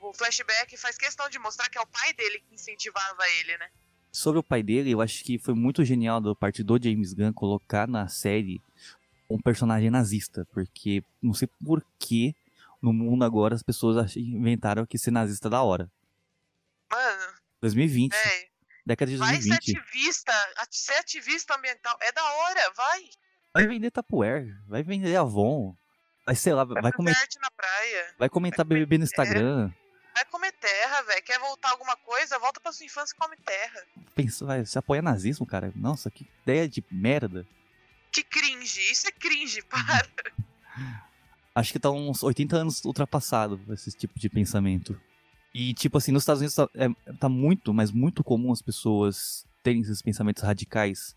o 0.00 0.12
flashback 0.14 0.76
faz 0.78 0.96
questão 0.96 1.28
de 1.28 1.38
mostrar 1.38 1.68
que 1.68 1.76
é 1.76 1.80
o 1.80 1.86
pai 1.86 2.12
dele 2.14 2.40
que 2.40 2.54
incentivava 2.54 3.22
ele, 3.40 3.58
né? 3.58 3.68
Sobre 4.10 4.38
o 4.38 4.44
pai 4.44 4.62
dele, 4.62 4.92
eu 4.92 5.00
acho 5.00 5.24
que 5.24 5.38
foi 5.38 5.54
muito 5.54 5.84
genial 5.84 6.20
da 6.20 6.34
parte 6.34 6.62
do 6.62 6.80
James 6.82 7.12
Gunn 7.12 7.32
colocar 7.32 7.88
na 7.88 8.06
série 8.08 8.62
um 9.28 9.38
personagem 9.38 9.90
nazista, 9.90 10.46
porque 10.52 11.02
não 11.20 11.34
sei 11.34 11.48
por 11.64 11.84
que 11.98 12.34
no 12.84 12.92
mundo 12.92 13.24
agora 13.24 13.54
as 13.54 13.62
pessoas 13.62 14.14
inventaram 14.16 14.84
que 14.86 14.98
ser 14.98 15.10
nazista 15.10 15.48
é 15.48 15.50
da 15.50 15.62
hora. 15.62 15.90
Mano, 16.90 17.32
2020, 17.60 18.12
é. 18.14 18.48
década 18.86 19.10
de 19.10 19.16
Vai 19.16 19.40
ser 19.40 19.48
2020. 19.48 19.78
ativista. 19.78 20.32
ati- 20.58 20.76
Ser 20.78 20.94
ativista 20.94 21.54
ambiental 21.56 21.96
é 22.00 22.12
da 22.12 22.22
hora, 22.24 22.72
vai. 22.76 23.08
Vai 23.54 23.66
vender 23.66 23.90
Tupperware, 23.90 24.54
vai 24.66 24.82
vender 24.82 25.16
Avon, 25.16 25.74
vai 26.26 26.34
sei 26.34 26.52
lá, 26.52 26.64
vai, 26.64 26.82
Vai 26.82 26.92
comer, 26.92 27.14
na 27.40 27.50
praia. 27.50 28.14
vai 28.18 28.28
comentar 28.28 28.64
BBB 28.64 28.98
no 28.98 29.04
Instagram. 29.04 29.72
Vai 30.14 30.24
comer 30.26 30.52
terra, 30.52 31.02
velho. 31.02 31.22
Quer 31.24 31.40
voltar 31.40 31.70
alguma 31.70 31.96
coisa? 31.96 32.38
Volta 32.38 32.60
pra 32.60 32.72
sua 32.72 32.86
infância 32.86 33.14
e 33.14 33.18
come 33.18 33.36
terra. 33.38 33.82
Pensa, 34.14 34.44
vai, 34.46 34.64
se 34.64 34.78
apoia 34.78 35.02
nazismo, 35.02 35.44
cara. 35.44 35.72
Nossa, 35.74 36.08
que 36.10 36.28
ideia 36.42 36.68
de 36.68 36.84
merda. 36.90 37.44
Que 38.12 38.22
cringe. 38.22 38.80
Isso 38.92 39.08
é 39.08 39.10
cringe, 39.12 39.60
para. 39.66 40.08
Acho 41.54 41.72
que 41.72 41.78
tá 41.78 41.90
uns 41.90 42.22
80 42.22 42.56
anos 42.56 42.84
ultrapassado 42.84 43.60
esse 43.72 43.92
tipo 43.92 44.18
de 44.18 44.28
pensamento. 44.28 44.98
E, 45.54 45.72
tipo 45.72 45.96
assim, 45.98 46.10
nos 46.10 46.22
Estados 46.24 46.40
Unidos 46.40 46.54
tá, 46.56 46.68
é- 46.74 47.12
tá 47.20 47.28
muito, 47.28 47.72
mas 47.72 47.92
muito 47.92 48.24
comum 48.24 48.50
as 48.52 48.60
pessoas 48.60 49.46
terem 49.62 49.80
esses 49.80 50.02
pensamentos 50.02 50.42
radicais 50.42 51.14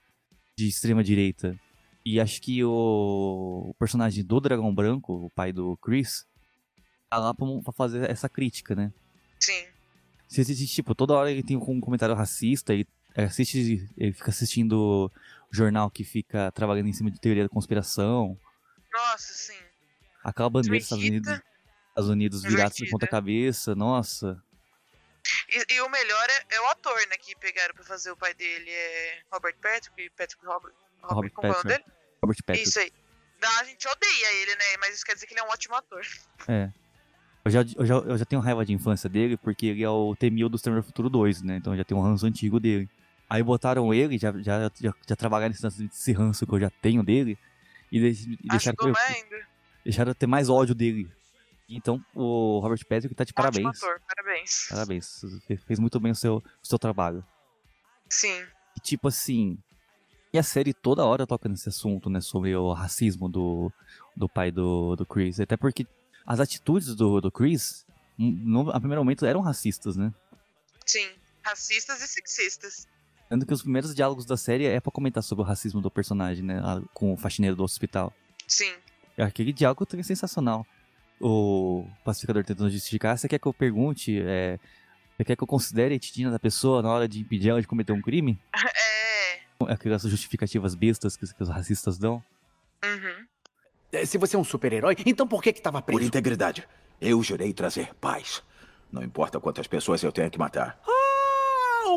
de 0.55 0.67
extrema 0.67 1.03
direita. 1.03 1.59
E 2.05 2.19
acho 2.19 2.39
que 2.41 2.63
o, 2.63 3.65
o 3.69 3.73
personagem 3.79 4.23
do 4.23 4.39
Dragão 4.39 4.73
Branco, 4.73 5.25
o 5.25 5.29
pai 5.31 5.51
do 5.51 5.75
Chris, 5.77 6.25
tá 7.09 7.17
lá 7.17 7.33
pra, 7.33 7.47
pra 7.63 7.73
fazer 7.73 8.09
essa 8.09 8.29
crítica, 8.29 8.75
né? 8.75 8.93
Sim. 9.39 9.65
Se 10.27 10.39
existe, 10.39 10.67
tipo, 10.75 10.93
toda 10.93 11.13
hora 11.13 11.31
ele 11.31 11.41
tem 11.43 11.57
um 11.57 11.81
comentário 11.81 12.13
racista, 12.15 12.73
ele, 12.73 12.87
assiste, 13.15 13.89
ele 13.97 14.13
fica 14.13 14.29
assistindo 14.29 15.11
jornal 15.51 15.89
que 15.89 16.03
fica 16.03 16.51
trabalhando 16.51 16.87
em 16.89 16.93
cima 16.93 17.09
de 17.09 17.19
teoria 17.19 17.43
da 17.43 17.49
conspiração. 17.49 18.37
Nossa, 18.93 19.33
sim. 19.33 19.66
Aquela 20.27 20.49
bandeira 20.49 20.75
dos 20.75 20.83
Estados 20.83 21.05
Unidos, 21.05 21.41
Estados 21.87 22.09
Unidos 22.09 22.43
virada 22.43 22.75
de 22.75 22.89
ponta 22.89 23.07
cabeça, 23.07 23.73
nossa. 23.73 24.43
E, 25.47 25.75
e, 25.75 25.81
o 25.81 25.89
melhor 25.89 26.27
é, 26.29 26.55
é, 26.55 26.61
o 26.61 26.67
ator, 26.67 26.99
né, 27.09 27.15
que 27.17 27.33
pegaram 27.37 27.73
pra 27.73 27.85
fazer 27.85 28.11
o 28.11 28.17
pai 28.17 28.33
dele, 28.33 28.69
é 28.69 29.21
Robert 29.31 29.55
Patrick, 29.61 30.09
Patrick 30.17 30.45
Robert, 30.45 30.73
Robert, 31.01 31.15
Robert 31.15 31.31
como 31.31 31.47
Patrick. 31.47 31.47
é 31.47 31.49
o 31.49 31.53
nome 31.53 31.85
dele? 31.85 31.97
Robert 32.21 32.37
Patrick. 32.45 32.67
Isso 32.67 32.79
aí. 32.79 32.91
Não, 33.41 33.59
a 33.59 33.63
gente 33.63 33.87
odeia 33.87 34.41
ele, 34.41 34.55
né, 34.55 34.65
mas 34.81 34.95
isso 34.95 35.05
quer 35.05 35.13
dizer 35.13 35.27
que 35.27 35.33
ele 35.33 35.39
é 35.39 35.43
um 35.43 35.47
ótimo 35.47 35.75
ator. 35.75 36.01
É. 36.49 36.71
Eu 37.45 37.51
já, 37.51 37.59
eu 37.61 37.85
já, 37.85 37.95
eu 37.95 38.17
já 38.17 38.25
tenho 38.25 38.41
raiva 38.41 38.65
de 38.65 38.73
infância 38.73 39.09
dele, 39.09 39.37
porque 39.37 39.67
ele 39.67 39.83
é 39.83 39.89
o 39.89 40.13
T-1000 40.13 40.49
do 40.49 40.57
Exterminador 40.57 40.85
Futuro 40.85 41.09
2, 41.09 41.41
né, 41.41 41.55
então 41.55 41.77
já 41.77 41.85
tem 41.85 41.95
um 41.95 42.01
ranço 42.01 42.25
antigo 42.25 42.59
dele. 42.59 42.89
Aí 43.29 43.41
botaram 43.41 43.93
ele, 43.93 44.17
já, 44.17 44.33
já, 44.41 44.69
já, 44.77 44.93
já 45.07 45.15
trabalharam 45.15 45.53
nesse, 45.53 46.11
ranço 46.11 46.45
que 46.45 46.53
eu 46.53 46.59
já 46.59 46.69
tenho 46.69 47.01
dele, 47.01 47.39
e, 47.89 47.97
e 47.97 48.47
deixaram, 48.49 48.75
eu, 48.81 48.93
deixaram 49.87 50.13
ter 50.13 50.27
mais 50.27 50.49
ódio 50.49 50.75
dele. 50.75 51.09
Então, 51.69 52.03
o 52.13 52.59
Robert 52.59 52.85
Patrick 52.87 53.15
tá 53.15 53.23
de 53.23 53.31
Ótimo 53.31 53.35
parabéns. 53.35 53.83
Ator, 53.83 54.01
parabéns. 54.07 54.67
Parabéns. 54.69 55.21
Fez 55.65 55.79
muito 55.79 55.99
bem 55.99 56.11
o 56.11 56.15
seu, 56.15 56.37
o 56.37 56.67
seu 56.67 56.77
trabalho. 56.77 57.25
Sim. 58.09 58.45
E, 58.75 58.81
tipo 58.81 59.07
assim. 59.07 59.57
E 60.33 60.37
a 60.37 60.43
série 60.43 60.73
toda 60.73 61.05
hora 61.05 61.25
toca 61.25 61.47
nesse 61.47 61.69
assunto, 61.69 62.09
né? 62.09 62.19
Sobre 62.19 62.53
o 62.55 62.73
racismo 62.73 63.29
do, 63.29 63.71
do 64.15 64.27
pai 64.27 64.51
do, 64.51 64.95
do 64.95 65.05
Chris. 65.05 65.39
Até 65.39 65.55
porque 65.55 65.87
as 66.25 66.41
atitudes 66.41 66.93
do, 66.93 67.21
do 67.21 67.31
Chris, 67.31 67.85
no 68.17 68.69
a 68.71 68.79
primeiro 68.79 69.01
momento, 69.01 69.25
eram 69.25 69.39
racistas, 69.39 69.95
né? 69.95 70.13
Sim. 70.85 71.09
Racistas 71.41 72.01
e 72.01 72.07
sexistas. 72.07 72.87
Tanto 73.29 73.45
que 73.45 73.53
os 73.53 73.61
primeiros 73.61 73.95
diálogos 73.95 74.25
da 74.25 74.35
série 74.35 74.65
é 74.65 74.81
pra 74.81 74.91
comentar 74.91 75.23
sobre 75.23 75.43
o 75.43 75.47
racismo 75.47 75.81
do 75.81 75.89
personagem, 75.89 76.43
né? 76.43 76.61
Com 76.93 77.13
o 77.13 77.17
faxineiro 77.17 77.55
do 77.55 77.63
hospital. 77.63 78.13
Sim. 78.45 78.73
Aquele 79.17 79.51
diálogo 79.51 79.87
é 79.97 80.03
sensacional 80.03 80.65
o 81.19 81.85
pacificador 82.03 82.43
tentando 82.43 82.69
justificar, 82.69 83.17
você 83.17 83.27
quer 83.27 83.39
que 83.39 83.47
eu 83.47 83.53
pergunte, 83.53 84.19
é, 84.21 84.59
você 85.15 85.25
quer 85.25 85.35
que 85.35 85.43
eu 85.43 85.47
considere 85.47 85.93
a 85.93 85.95
etnia 85.95 86.29
da 86.29 86.39
pessoa 86.39 86.81
na 86.81 86.89
hora 86.89 87.07
de 87.07 87.19
impedir 87.19 87.49
ela 87.49 87.61
de 87.61 87.67
cometer 87.67 87.93
um 87.93 88.01
crime? 88.01 88.39
É. 89.59 89.73
Aquelas 89.73 90.03
justificativas 90.03 90.75
bestas 90.75 91.17
que, 91.17 91.25
que 91.33 91.41
os 91.41 91.49
racistas 91.49 91.97
dão. 91.97 92.23
Uhum. 92.85 94.05
Se 94.05 94.19
você 94.19 94.35
é 94.35 94.39
um 94.39 94.43
super-herói, 94.43 94.95
então 95.03 95.27
por 95.27 95.41
que 95.41 95.51
que 95.51 95.59
tava 95.59 95.81
preso? 95.81 95.99
Por 95.99 96.05
integridade. 96.05 96.67
Eu 97.01 97.23
jurei 97.23 97.51
trazer 97.53 97.91
paz. 97.95 98.43
Não 98.91 99.01
importa 99.01 99.39
quantas 99.39 99.65
pessoas 99.65 100.03
eu 100.03 100.11
tenha 100.11 100.29
que 100.29 100.37
matar. 100.37 100.79
Ah! 100.87 100.96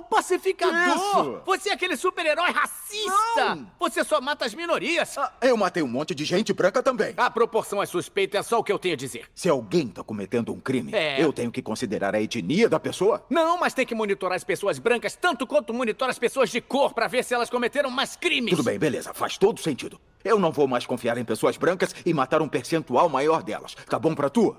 O 0.00 0.02
pacificador! 0.02 0.96
Isso. 0.96 1.42
Você 1.46 1.70
é 1.70 1.72
aquele 1.72 1.96
super-herói 1.96 2.50
racista! 2.50 3.54
Não. 3.54 3.70
Você 3.78 4.02
só 4.02 4.20
mata 4.20 4.44
as 4.44 4.54
minorias! 4.54 5.16
Ah, 5.16 5.32
eu 5.42 5.56
matei 5.56 5.82
um 5.82 5.88
monte 5.88 6.14
de 6.14 6.24
gente 6.24 6.52
branca 6.52 6.82
também. 6.82 7.14
A 7.16 7.30
proporção 7.30 7.82
é 7.82 7.86
suspeita, 7.86 8.38
é 8.38 8.42
só 8.42 8.58
o 8.58 8.64
que 8.64 8.72
eu 8.72 8.78
tenho 8.78 8.94
a 8.94 8.96
dizer. 8.96 9.26
Se 9.34 9.48
alguém 9.48 9.88
tá 9.88 10.02
cometendo 10.02 10.52
um 10.52 10.60
crime, 10.60 10.92
é. 10.94 11.22
eu 11.22 11.32
tenho 11.32 11.52
que 11.52 11.62
considerar 11.62 12.14
a 12.14 12.20
etnia 12.20 12.68
da 12.68 12.80
pessoa? 12.80 13.24
Não, 13.30 13.58
mas 13.58 13.74
tem 13.74 13.86
que 13.86 13.94
monitorar 13.94 14.36
as 14.36 14.44
pessoas 14.44 14.78
brancas 14.78 15.14
tanto 15.14 15.46
quanto 15.46 15.72
monitorar 15.72 16.10
as 16.10 16.18
pessoas 16.18 16.50
de 16.50 16.60
cor 16.60 16.92
para 16.92 17.06
ver 17.06 17.22
se 17.22 17.34
elas 17.34 17.50
cometeram 17.50 17.90
mais 17.90 18.16
crimes. 18.16 18.50
Tudo 18.50 18.64
bem, 18.64 18.78
beleza, 18.78 19.14
faz 19.14 19.38
todo 19.38 19.60
sentido. 19.60 20.00
Eu 20.24 20.38
não 20.38 20.50
vou 20.50 20.66
mais 20.66 20.86
confiar 20.86 21.16
em 21.18 21.24
pessoas 21.24 21.56
brancas 21.56 21.94
e 22.04 22.12
matar 22.12 22.42
um 22.42 22.48
percentual 22.48 23.08
maior 23.08 23.42
delas. 23.42 23.74
Tá 23.88 23.98
bom 23.98 24.14
pra 24.14 24.28
tu? 24.28 24.56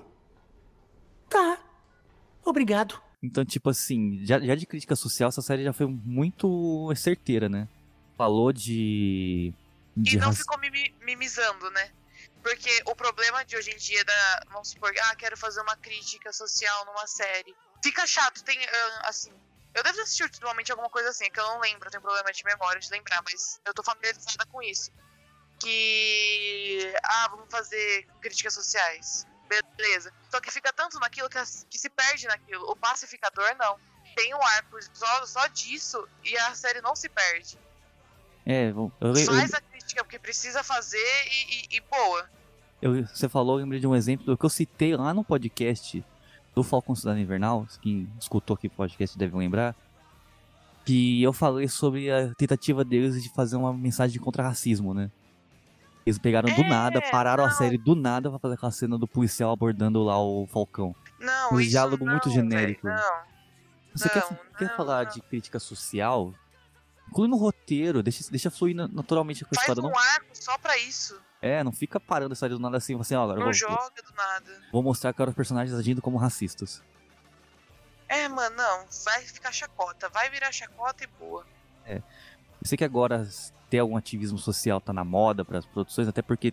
Tá. 1.28 1.58
Obrigado. 2.44 3.00
Então, 3.22 3.44
tipo 3.44 3.70
assim, 3.70 4.24
já, 4.26 4.40
já 4.40 4.54
de 4.56 4.66
crítica 4.66 4.96
social, 4.96 5.28
essa 5.28 5.40
série 5.40 5.62
já 5.62 5.72
foi 5.72 5.86
muito 5.86 6.92
certeira, 6.96 7.48
né? 7.48 7.68
Falou 8.18 8.52
de. 8.52 9.54
de 9.96 10.16
e 10.16 10.18
não 10.18 10.28
raci... 10.28 10.40
ficou 10.40 10.58
mimi, 10.58 10.92
mimizando, 11.02 11.70
né? 11.70 11.92
Porque 12.42 12.82
o 12.86 12.96
problema 12.96 13.44
de 13.44 13.56
hoje 13.56 13.70
em 13.70 13.76
dia 13.76 14.04
da. 14.04 14.42
Vamos 14.50 14.70
supor, 14.70 14.92
ah, 15.04 15.14
quero 15.14 15.36
fazer 15.36 15.60
uma 15.60 15.76
crítica 15.76 16.32
social 16.32 16.84
numa 16.86 17.06
série. 17.06 17.54
Fica 17.82 18.04
chato, 18.06 18.42
tem. 18.42 18.58
Assim. 19.04 19.30
Eu 19.72 19.82
devo 19.84 20.00
assistir 20.00 20.24
ultimamente 20.24 20.70
alguma 20.70 20.90
coisa 20.90 21.08
assim, 21.08 21.30
que 21.30 21.40
eu 21.40 21.46
não 21.46 21.60
lembro, 21.60 21.86
eu 21.86 21.90
tenho 21.90 22.02
problema 22.02 22.30
de 22.30 22.44
memória 22.44 22.78
de 22.78 22.90
lembrar, 22.90 23.22
mas 23.22 23.58
eu 23.64 23.72
tô 23.72 23.82
familiarizada 23.84 24.44
com 24.46 24.60
isso. 24.60 24.90
Que. 25.60 26.92
Ah, 27.04 27.28
vamos 27.30 27.46
fazer 27.48 28.06
críticas 28.20 28.52
sociais 28.52 29.26
beleza. 29.76 30.12
Só 30.30 30.40
que 30.40 30.50
fica 30.50 30.72
tanto 30.72 30.98
naquilo 30.98 31.28
que, 31.28 31.38
que 31.68 31.78
se 31.78 31.90
perde 31.90 32.26
naquilo. 32.26 32.70
O 32.70 32.76
pacificador 32.76 33.54
não. 33.58 33.76
Tem 34.14 34.34
um 34.34 34.42
arco 34.42 34.78
só, 34.92 35.26
só 35.26 35.46
disso 35.48 36.06
e 36.24 36.36
a 36.36 36.54
série 36.54 36.80
não 36.80 36.94
se 36.94 37.08
perde. 37.08 37.58
É, 38.44 38.70
eu, 38.70 38.92
eu, 39.00 39.14
Faz 39.14 39.54
a 39.54 39.60
crítica 39.60 40.02
porque 40.02 40.18
precisa 40.18 40.62
fazer 40.62 40.98
e, 40.98 41.54
e, 41.54 41.76
e 41.76 41.80
boa. 41.80 42.28
Eu, 42.80 43.06
você 43.06 43.28
falou, 43.28 43.58
eu 43.58 43.62
lembrei 43.62 43.80
de 43.80 43.86
um 43.86 43.94
exemplo 43.94 44.26
do 44.26 44.36
que 44.36 44.44
eu 44.44 44.50
citei 44.50 44.96
lá 44.96 45.14
no 45.14 45.22
podcast 45.22 46.04
do 46.54 46.62
Falcão 46.62 46.94
Cidade 46.94 47.20
Invernal. 47.20 47.66
Quem 47.80 48.08
escutou 48.18 48.54
aqui 48.54 48.66
o 48.66 48.70
podcast 48.70 49.16
deve 49.16 49.36
lembrar. 49.36 49.74
Que 50.84 51.22
eu 51.22 51.32
falei 51.32 51.68
sobre 51.68 52.10
a 52.10 52.34
tentativa 52.34 52.84
deles 52.84 53.22
de 53.22 53.28
fazer 53.32 53.56
uma 53.56 53.72
mensagem 53.72 54.20
contra 54.20 54.42
racismo, 54.42 54.92
né? 54.92 55.10
Eles 56.04 56.18
pegaram 56.18 56.48
é, 56.48 56.54
do 56.54 56.64
nada, 56.64 57.00
pararam 57.10 57.44
não. 57.44 57.50
a 57.50 57.54
série 57.54 57.78
do 57.78 57.94
nada 57.94 58.28
pra 58.28 58.38
fazer 58.38 58.54
aquela 58.54 58.72
cena 58.72 58.98
do 58.98 59.06
policial 59.06 59.52
abordando 59.52 60.02
lá 60.02 60.20
o 60.20 60.46
Falcão. 60.46 60.94
Não, 61.20 61.52
um 61.52 61.60
isso 61.60 61.70
diálogo 61.70 62.04
não, 62.04 62.12
muito 62.12 62.28
genérico. 62.30 62.86
Véio, 62.86 62.98
não. 62.98 63.32
Você 63.94 64.08
não, 64.08 64.14
quer, 64.14 64.58
quer 64.58 64.76
falar 64.76 65.04
de 65.04 65.20
crítica 65.20 65.58
social? 65.60 66.34
Inclui 67.08 67.28
no 67.28 67.36
roteiro, 67.36 68.02
deixa, 68.02 68.28
deixa 68.30 68.50
fluir 68.50 68.74
naturalmente 68.74 69.44
a 69.44 69.46
Faz 69.46 69.68
história. 69.68 69.82
um 69.82 69.92
não... 69.92 69.98
arco 69.98 70.30
só 70.32 70.56
pra 70.58 70.76
isso. 70.78 71.20
É, 71.42 71.62
não 71.62 71.72
fica 71.72 72.00
parando 72.00 72.32
a 72.32 72.36
série 72.36 72.54
do 72.54 72.60
nada 72.60 72.76
assim, 72.76 72.98
assim, 72.98 73.14
ó, 73.14 73.24
agora 73.24 73.38
não 73.38 73.46
vou, 73.46 73.52
joga 73.52 74.02
do 74.02 74.14
nada. 74.16 74.62
Vou 74.72 74.82
mostrar 74.82 75.10
agora 75.10 75.30
os 75.30 75.36
personagens 75.36 75.76
agindo 75.76 76.00
como 76.00 76.16
racistas. 76.16 76.82
É, 78.08 78.28
mano, 78.28 78.56
não, 78.56 78.86
vai 79.04 79.22
ficar 79.22 79.52
chacota, 79.52 80.08
vai 80.08 80.30
virar 80.30 80.52
chacota 80.52 81.04
e 81.04 81.06
boa. 81.06 81.44
É. 81.84 81.96
Eu 81.96 82.02
sei 82.64 82.78
que 82.78 82.84
agora 82.84 83.28
ter 83.72 83.78
algum 83.78 83.96
ativismo 83.96 84.36
social 84.36 84.82
tá 84.82 84.92
na 84.92 85.02
moda 85.02 85.46
para 85.46 85.56
as 85.58 85.64
produções, 85.64 86.06
até 86.06 86.20
porque 86.20 86.52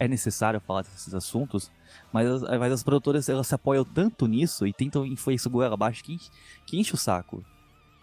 é 0.00 0.08
necessário 0.08 0.60
falar 0.60 0.82
desses 0.82 1.14
assuntos, 1.14 1.70
mas, 2.12 2.26
as- 2.28 2.42
mas 2.58 2.72
as 2.72 2.82
produtoras 2.82 3.28
elas 3.28 3.46
se 3.46 3.54
apoiam 3.54 3.84
tanto 3.84 4.26
nisso 4.26 4.66
e 4.66 4.72
tentam 4.72 5.06
isso 5.06 5.48
goela 5.48 5.74
abaixo 5.74 6.02
que, 6.02 6.14
enche- 6.14 6.30
que 6.66 6.76
enche 6.76 6.92
o 6.92 6.96
saco. 6.96 7.44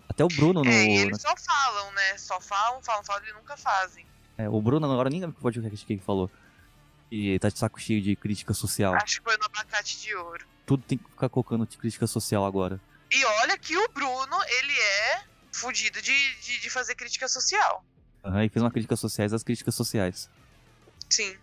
Até 0.07 0.23
o 0.23 0.29
Bruno 0.29 0.63
no. 0.63 0.69
É, 0.71 0.85
e 0.85 0.97
eles 0.99 1.21
só 1.21 1.35
falam, 1.35 1.91
né? 1.91 2.17
Só 2.17 2.39
falam, 2.39 2.81
falam, 2.81 3.03
falam 3.03 3.27
e 3.27 3.33
nunca 3.33 3.57
fazem. 3.57 4.05
é, 4.37 4.47
o 4.47 4.61
Bruno 4.61 4.89
agora 4.89 5.09
nem 5.09 5.19
lembro 5.19 5.35
que 5.35 5.41
podcast 5.41 5.85
que 5.85 5.93
ele 5.93 6.01
falou. 6.01 6.31
E 7.11 7.37
tá 7.39 7.49
de 7.49 7.59
saco 7.59 7.79
cheio 7.81 8.01
de 8.01 8.15
crítica 8.15 8.53
social. 8.53 8.95
Acho 8.95 9.17
que 9.21 9.23
foi 9.29 9.37
no 9.37 9.45
abacate 9.45 9.99
de 9.99 10.15
ouro. 10.15 10.45
Tudo 10.65 10.83
tem 10.83 10.97
que 10.97 11.09
ficar 11.11 11.27
colocando 11.27 11.65
de 11.67 11.77
crítica 11.77 12.07
social 12.07 12.45
agora. 12.45 12.79
E 13.11 13.25
olha 13.41 13.57
que 13.57 13.75
o 13.77 13.89
Bruno, 13.89 14.37
ele 14.59 14.73
é 14.73 15.21
fudido 15.51 16.01
de, 16.01 16.35
de, 16.41 16.59
de 16.61 16.69
fazer 16.71 16.95
crítica 16.95 17.27
social. 17.27 17.83
Aham, 18.23 18.45
e 18.45 18.49
fez 18.49 18.63
uma 18.63 18.71
crítica 18.71 18.95
sociais 18.95 19.33
às 19.33 19.43
críticas 19.43 19.75
sociais. 19.75 20.29
Sim. 21.09 21.37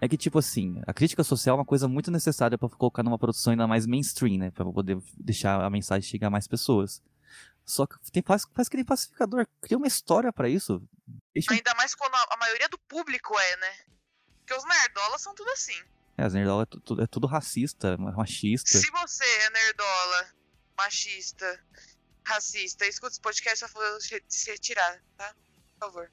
É 0.00 0.08
que, 0.08 0.16
tipo 0.16 0.38
assim, 0.38 0.80
a 0.86 0.94
crítica 0.94 1.22
social 1.22 1.56
é 1.56 1.58
uma 1.58 1.64
coisa 1.64 1.86
muito 1.86 2.10
necessária 2.10 2.56
pra 2.56 2.68
colocar 2.68 3.02
numa 3.02 3.18
produção 3.18 3.50
ainda 3.52 3.66
mais 3.66 3.86
mainstream, 3.86 4.38
né? 4.38 4.50
Pra 4.50 4.64
poder 4.64 4.98
deixar 5.18 5.62
a 5.62 5.68
mensagem 5.70 6.08
chegar 6.08 6.28
a 6.28 6.30
mais 6.30 6.46
pessoas. 6.48 7.02
Só 7.66 7.86
que 7.86 7.96
tem, 8.10 8.22
faz, 8.22 8.44
faz 8.54 8.68
que 8.68 8.76
nem 8.76 8.84
pacificador, 8.84 9.46
cria 9.60 9.76
uma 9.76 9.86
história 9.86 10.32
pra 10.32 10.48
isso. 10.48 10.82
Deixa... 11.34 11.52
Ainda 11.52 11.74
mais 11.74 11.94
quando 11.94 12.14
a, 12.14 12.26
a 12.34 12.36
maioria 12.38 12.68
do 12.68 12.78
público 12.78 13.38
é, 13.38 13.56
né? 13.58 13.72
Porque 14.38 14.54
os 14.54 14.64
nerdolas 14.64 15.20
são 15.20 15.34
tudo 15.34 15.50
assim. 15.50 15.78
É, 16.16 16.24
as 16.24 16.32
nerdolas 16.34 16.66
é, 16.66 16.66
tudo- 16.66 17.02
é 17.02 17.06
tudo 17.06 17.26
racista, 17.26 17.96
machista. 17.98 18.78
Se 18.78 18.90
você 18.90 19.24
é 19.24 19.50
nerdola, 19.50 20.30
machista, 20.76 21.64
racista, 22.24 22.86
escuta 22.86 23.12
esse 23.12 23.20
podcast, 23.20 23.58
só 23.58 23.68
vou 23.68 24.00
se 24.00 24.50
retirar, 24.50 25.00
tá? 25.16 25.34
Por 25.80 25.86
favor. 25.86 26.10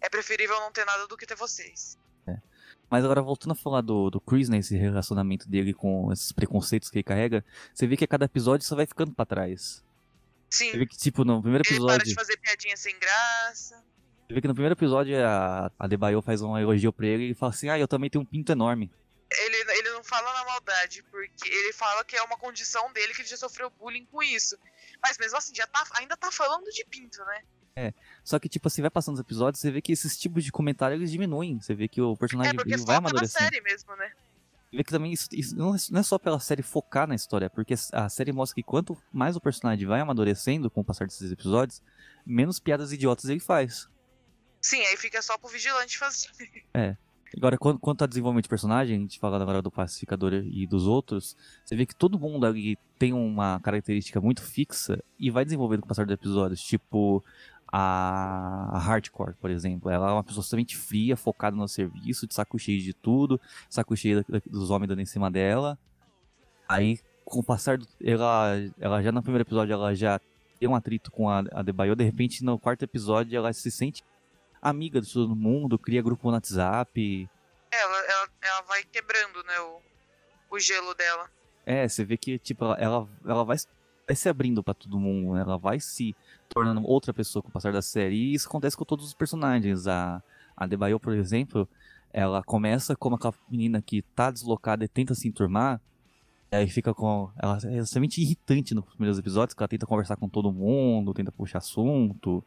É 0.00 0.08
preferível 0.08 0.58
não 0.60 0.72
ter 0.72 0.84
nada 0.84 1.06
do 1.06 1.16
que 1.16 1.24
ter 1.24 1.36
vocês. 1.36 1.96
Mas 2.92 3.06
agora, 3.06 3.22
voltando 3.22 3.52
a 3.52 3.54
falar 3.54 3.80
do, 3.80 4.10
do 4.10 4.20
Chris, 4.20 4.50
né? 4.50 4.58
Esse 4.58 4.76
relacionamento 4.76 5.48
dele 5.48 5.72
com 5.72 6.12
esses 6.12 6.30
preconceitos 6.30 6.90
que 6.90 6.98
ele 6.98 7.02
carrega, 7.02 7.42
você 7.72 7.86
vê 7.86 7.96
que 7.96 8.04
a 8.04 8.06
cada 8.06 8.26
episódio 8.26 8.66
só 8.66 8.76
vai 8.76 8.84
ficando 8.84 9.14
pra 9.14 9.24
trás. 9.24 9.82
Sim. 10.50 10.70
Você 10.70 10.76
vê 10.76 10.86
que, 10.86 10.98
tipo, 10.98 11.24
no 11.24 11.40
primeiro 11.40 11.62
Ele 11.66 11.76
para 11.80 11.94
episódio. 11.94 12.06
de 12.06 12.14
fazer 12.14 12.36
piadinha 12.36 12.76
sem 12.76 12.98
graça. 12.98 13.82
Você 14.28 14.34
vê 14.34 14.42
que 14.42 14.46
no 14.46 14.52
primeiro 14.52 14.74
episódio 14.74 15.16
a, 15.26 15.72
a 15.78 15.86
Debaio 15.86 16.20
faz 16.20 16.42
um 16.42 16.54
elogio 16.58 16.92
pra 16.92 17.06
ele 17.06 17.30
e 17.30 17.34
fala 17.34 17.50
assim: 17.50 17.70
Ah, 17.70 17.78
eu 17.78 17.88
também 17.88 18.10
tenho 18.10 18.24
um 18.24 18.26
pinto 18.26 18.52
enorme. 18.52 18.92
Ele, 19.30 19.56
ele 19.56 19.90
não 19.92 20.04
fala 20.04 20.30
na 20.34 20.44
maldade, 20.44 21.02
porque 21.04 21.48
ele 21.48 21.72
fala 21.72 22.04
que 22.04 22.14
é 22.14 22.22
uma 22.22 22.36
condição 22.36 22.92
dele 22.92 23.14
que 23.14 23.22
ele 23.22 23.28
já 23.30 23.38
sofreu 23.38 23.70
bullying 23.70 24.04
com 24.04 24.22
isso. 24.22 24.58
Mas 25.02 25.16
mesmo 25.16 25.38
assim, 25.38 25.54
já 25.54 25.66
tá, 25.66 25.82
ainda 25.94 26.14
tá 26.14 26.30
falando 26.30 26.66
de 26.66 26.84
pinto, 26.84 27.24
né? 27.24 27.42
Só 28.22 28.38
que, 28.38 28.48
tipo 28.48 28.68
assim, 28.68 28.82
vai 28.82 28.90
passando 28.90 29.14
os 29.14 29.20
episódios, 29.20 29.60
você 29.60 29.70
vê 29.70 29.80
que 29.80 29.92
esses 29.92 30.16
tipos 30.16 30.44
de 30.44 30.52
comentários 30.52 31.00
eles 31.00 31.10
diminuem. 31.10 31.60
Você 31.60 31.74
vê 31.74 31.88
que 31.88 32.00
o 32.00 32.16
personagem 32.16 32.52
É 32.52 32.54
porque 32.54 32.76
vai 32.76 32.96
amadurecendo. 32.96 33.44
série 33.44 33.60
mesmo, 33.60 33.94
né? 33.96 34.12
Vê 34.72 34.82
que 34.82 34.90
também 34.90 35.12
isso, 35.12 35.28
isso 35.32 35.54
não 35.54 35.74
é 35.74 35.78
não 35.90 36.00
é 36.00 36.02
só 36.02 36.18
pela 36.18 36.40
série 36.40 36.62
focar 36.62 37.06
na 37.06 37.14
história, 37.14 37.50
porque 37.50 37.74
a 37.92 38.08
série 38.08 38.32
mostra 38.32 38.54
que 38.54 38.62
quanto 38.62 38.96
mais 39.12 39.36
o 39.36 39.40
personagem 39.40 39.86
vai 39.86 40.00
amadurecendo 40.00 40.70
com 40.70 40.80
o 40.80 40.84
passar 40.84 41.06
desses 41.06 41.30
episódios, 41.30 41.82
menos 42.24 42.58
piadas 42.58 42.90
idiotas 42.90 43.26
ele 43.26 43.40
faz. 43.40 43.86
Sim, 44.62 44.80
aí 44.80 44.96
fica 44.96 45.20
só 45.20 45.36
pro 45.36 45.48
vigilante 45.50 45.98
fazer. 45.98 46.28
É. 46.72 46.96
Agora, 47.36 47.56
quanto, 47.56 47.80
quanto 47.80 48.04
a 48.04 48.06
desenvolvimento 48.06 48.44
de 48.44 48.50
personagem, 48.50 48.96
a 48.96 49.00
gente 49.00 49.18
fala 49.18 49.40
agora 49.40 49.62
do 49.62 49.70
pacificador 49.70 50.34
e 50.34 50.66
dos 50.66 50.86
outros, 50.86 51.34
você 51.64 51.74
vê 51.74 51.86
que 51.86 51.94
todo 51.94 52.18
mundo 52.18 52.44
ali 52.44 52.78
tem 52.98 53.14
uma 53.14 53.58
característica 53.60 54.20
muito 54.20 54.42
fixa 54.42 55.02
e 55.18 55.30
vai 55.30 55.42
desenvolvendo 55.42 55.80
com 55.80 55.86
o 55.86 55.88
passar 55.88 56.04
dos 56.04 56.12
episódios. 56.12 56.60
Tipo, 56.60 57.24
a, 57.72 58.78
Hardcore, 58.78 59.34
por 59.34 59.50
exemplo. 59.50 59.90
Ela 59.90 60.10
é 60.10 60.12
uma 60.12 60.22
pessoa 60.22 60.42
extremamente 60.42 60.76
fria, 60.76 61.16
focada 61.16 61.56
no 61.56 61.66
serviço, 61.66 62.26
de 62.26 62.34
saco 62.34 62.58
cheio 62.58 62.80
de 62.80 62.92
tudo, 62.92 63.40
saco 63.70 63.96
cheio 63.96 64.24
dos 64.46 64.70
homens 64.70 64.88
dando 64.88 65.00
em 65.00 65.06
cima 65.06 65.30
dela. 65.30 65.78
Aí, 66.68 67.00
com 67.24 67.40
o 67.40 67.44
passar 67.44 67.78
do. 67.78 67.88
Ela, 68.02 68.52
ela 68.78 69.02
já 69.02 69.10
no 69.10 69.22
primeiro 69.22 69.42
episódio, 69.42 69.72
ela 69.72 69.94
já 69.94 70.20
tem 70.60 70.68
um 70.68 70.74
atrito 70.74 71.10
com 71.10 71.30
a, 71.30 71.42
a 71.52 71.62
Debaio. 71.62 71.96
De 71.96 72.04
repente, 72.04 72.44
no 72.44 72.58
quarto 72.58 72.82
episódio, 72.82 73.36
ela 73.36 73.52
se 73.52 73.70
sente 73.70 74.04
amiga 74.60 75.00
de 75.00 75.12
todo 75.12 75.34
mundo, 75.34 75.78
cria 75.78 76.02
grupo 76.02 76.28
no 76.28 76.34
WhatsApp. 76.34 77.28
Ela, 77.70 77.98
ela, 78.04 78.28
ela 78.42 78.62
vai 78.62 78.84
quebrando, 78.84 79.42
né, 79.44 79.58
o, 79.60 79.80
o 80.50 80.58
gelo 80.58 80.94
dela. 80.94 81.28
É, 81.64 81.88
você 81.88 82.04
vê 82.04 82.16
que, 82.16 82.38
tipo, 82.38 82.64
ela, 82.64 82.76
ela, 82.76 83.08
ela 83.24 83.44
vai, 83.44 83.56
vai 84.06 84.16
se 84.16 84.28
abrindo 84.28 84.62
pra 84.62 84.74
todo 84.74 85.00
mundo, 85.00 85.34
né? 85.34 85.40
ela 85.40 85.56
vai 85.56 85.80
se 85.80 86.14
tornando 86.52 86.86
outra 86.86 87.12
pessoa 87.12 87.42
com 87.42 87.48
o 87.48 87.52
passar 87.52 87.72
da 87.72 87.82
série. 87.82 88.14
E 88.16 88.34
isso 88.34 88.48
acontece 88.48 88.76
com 88.76 88.84
todos 88.84 89.06
os 89.06 89.14
personagens. 89.14 89.86
A, 89.86 90.22
a 90.56 90.66
Debaio, 90.66 91.00
por 91.00 91.14
exemplo, 91.14 91.68
ela 92.12 92.42
começa 92.42 92.94
como 92.94 93.16
aquela 93.16 93.34
menina 93.48 93.80
que 93.80 94.02
tá 94.02 94.30
deslocada 94.30 94.84
e 94.84 94.88
tenta 94.88 95.14
se 95.14 95.28
enturmar. 95.28 95.80
Aí 96.50 96.68
fica 96.68 96.92
com. 96.92 97.30
Ela 97.42 97.58
é 97.64 97.78
extremamente 97.78 98.20
irritante 98.20 98.74
nos 98.74 98.84
primeiros 98.84 99.18
episódios, 99.18 99.54
que 99.54 99.62
ela 99.62 99.68
tenta 99.68 99.86
conversar 99.86 100.16
com 100.16 100.28
todo 100.28 100.52
mundo, 100.52 101.14
tenta 101.14 101.32
puxar 101.32 101.58
assunto, 101.58 102.44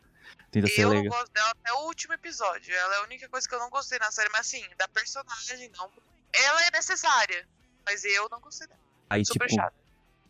tenta 0.51 0.67
ser 0.67 0.81
Eu 0.81 0.89
não 0.89 0.95
legal. 0.97 1.17
gosto 1.17 1.33
dela 1.33 1.49
até 1.49 1.73
o 1.73 1.87
último 1.87 2.13
episódio. 2.13 2.71
Ela 2.73 2.95
é 2.95 2.99
a 2.99 3.03
única 3.03 3.27
coisa 3.27 3.49
que 3.49 3.55
eu 3.55 3.59
não 3.59 3.69
gostei 3.71 3.97
na 3.97 4.11
série, 4.11 4.29
mas 4.31 4.41
assim, 4.41 4.63
da 4.77 4.87
personagem, 4.87 5.71
não. 5.75 5.89
Ela 6.31 6.67
é 6.67 6.71
necessária, 6.71 7.47
mas 7.83 8.05
eu 8.05 8.27
não 8.29 8.39
gostei 8.39 8.67
dela. 8.67 8.79
Aí, 9.09 9.25
Super 9.25 9.47
tipo, 9.47 9.59
chato. 9.59 9.73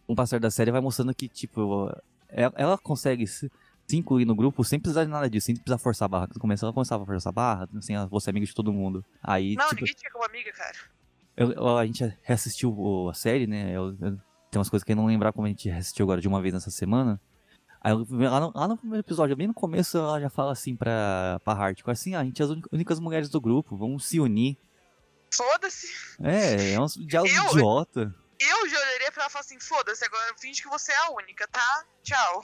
o 0.08 0.15
passar 0.15 0.39
da 0.39 0.50
série 0.51 0.72
vai 0.72 0.79
mostrando 0.79 1.13
que, 1.13 1.27
tipo, 1.27 1.91
ela, 2.29 2.53
ela 2.55 2.77
consegue 2.77 3.27
se, 3.27 3.51
se 3.88 3.98
incluir 3.98 4.25
no 4.25 4.36
grupo 4.36 4.63
sem 4.63 4.80
precisar 4.80 5.04
de 5.04 5.10
nada 5.12 5.30
disso, 5.30 5.46
sem 5.48 5.56
precisar 5.56 5.77
forçar 5.77 6.06
a 6.06 6.10
barra. 6.10 6.27
Ela 6.32 6.39
começava 6.39 6.72
a 6.72 7.06
forçar 7.06 7.30
a 7.30 7.34
barra, 7.34 7.70
assim, 7.77 7.94
ela 7.96 8.08
fosse 8.10 8.30
amiga 8.30 8.46
de 8.46 8.54
todo 8.54 8.72
mundo. 8.74 9.04
Aí, 9.22 9.56
não, 9.56 9.65
tipo, 9.70 9.82
ninguém 9.82 9.96
tinha 9.96 10.12
como 10.12 10.25
amiga, 10.25 10.51
cara. 10.51 10.77
eu- 11.38 11.51
eu- 11.51 11.77
a 11.77 11.86
gente 11.86 12.18
reassistiu 12.24 13.10
a 13.10 13.13
série, 13.13 13.46
né? 13.48 13.72
Eu, 13.72 13.96
tem 14.50 14.58
umas 14.60 14.70
coisas 14.70 14.84
que 14.84 14.92
eu 14.92 14.96
não 14.96 15.06
lembrar 15.06 15.34
como 15.34 15.46
a 15.46 15.50
gente 15.50 15.70
reassistiu 15.70 16.04
agora 16.06 16.22
de 16.22 16.27
uma 16.27 16.42
vez 16.42 16.54
nessa 16.54 16.72
semana. 16.72 17.20
Aí 17.82 17.94
lá 17.94 18.39
no, 18.39 18.51
lá 18.56 18.68
no 18.68 18.77
primeiro 18.77 19.01
episódio, 19.06 19.36
bem 19.36 19.46
no 19.48 19.54
começo, 19.54 19.98
ela 19.98 20.20
já 20.20 20.30
fala 20.30 20.51
assim 20.54 20.75
pra, 20.75 21.39
pra 21.44 21.54
Hardcore, 21.54 21.92
assim, 21.92 22.15
ah, 22.15 22.22
a 22.22 22.24
gente 22.24 22.42
é 22.42 22.46
as 22.46 22.50
única- 22.51 22.70
únicas 22.72 23.00
mulheres 23.00 23.30
do 23.30 23.39
grupo, 23.39 23.77
vamos 23.77 24.06
se 24.06 24.20
unir. 24.20 24.58
Foda-se. 25.32 25.88
É, 26.24 26.72
é 26.74 26.80
um 26.80 26.86
diálogo 26.88 27.32
Eu- 27.36 27.51
idiota. 27.51 28.15
Eu 28.39 28.70
já 28.70 28.77
olharia 28.80 29.12
pra 29.12 29.24
ela 29.24 29.30
e 29.30 29.32
falar 29.32 29.42
assim: 29.42 29.60
foda-se, 29.60 30.04
agora 30.06 30.34
finge 30.39 30.62
que 30.62 30.68
você 30.70 30.92
é 30.92 30.98
a 31.06 31.12
única, 31.12 31.48
tá? 31.48 31.84
Tchau. 32.04 32.44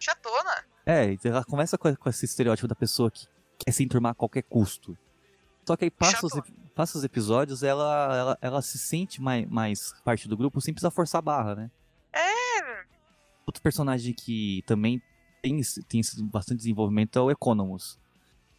Chatona. 0.00 0.64
É, 0.86 1.16
ela 1.24 1.44
começa 1.44 1.76
com, 1.76 1.94
com 1.94 2.08
esse 2.08 2.24
estereótipo 2.24 2.68
da 2.68 2.74
pessoa 2.74 3.10
que 3.10 3.26
quer 3.58 3.72
se 3.72 3.82
enturmar 3.84 4.12
a 4.12 4.14
qualquer 4.14 4.42
custo. 4.42 4.96
Só 5.66 5.76
que 5.76 5.84
aí 5.84 5.90
passa, 5.90 6.24
os, 6.24 6.32
passa 6.74 6.96
os 6.96 7.04
episódios, 7.04 7.62
ela, 7.62 8.16
ela, 8.16 8.38
ela 8.40 8.62
se 8.62 8.78
sente 8.78 9.20
mais, 9.20 9.46
mais 9.48 9.92
parte 10.02 10.26
do 10.26 10.36
grupo 10.36 10.60
sem 10.60 10.72
precisar 10.72 10.90
forçar 10.90 11.18
a 11.18 11.22
barra, 11.22 11.54
né? 11.54 11.70
É. 12.10 12.84
Outro 13.46 13.62
personagem 13.62 14.14
que 14.14 14.62
também 14.66 15.02
tem, 15.42 15.60
tem 15.88 16.00
bastante 16.22 16.58
desenvolvimento 16.58 17.18
é 17.18 17.22
o 17.22 17.30
Economus. 17.30 17.98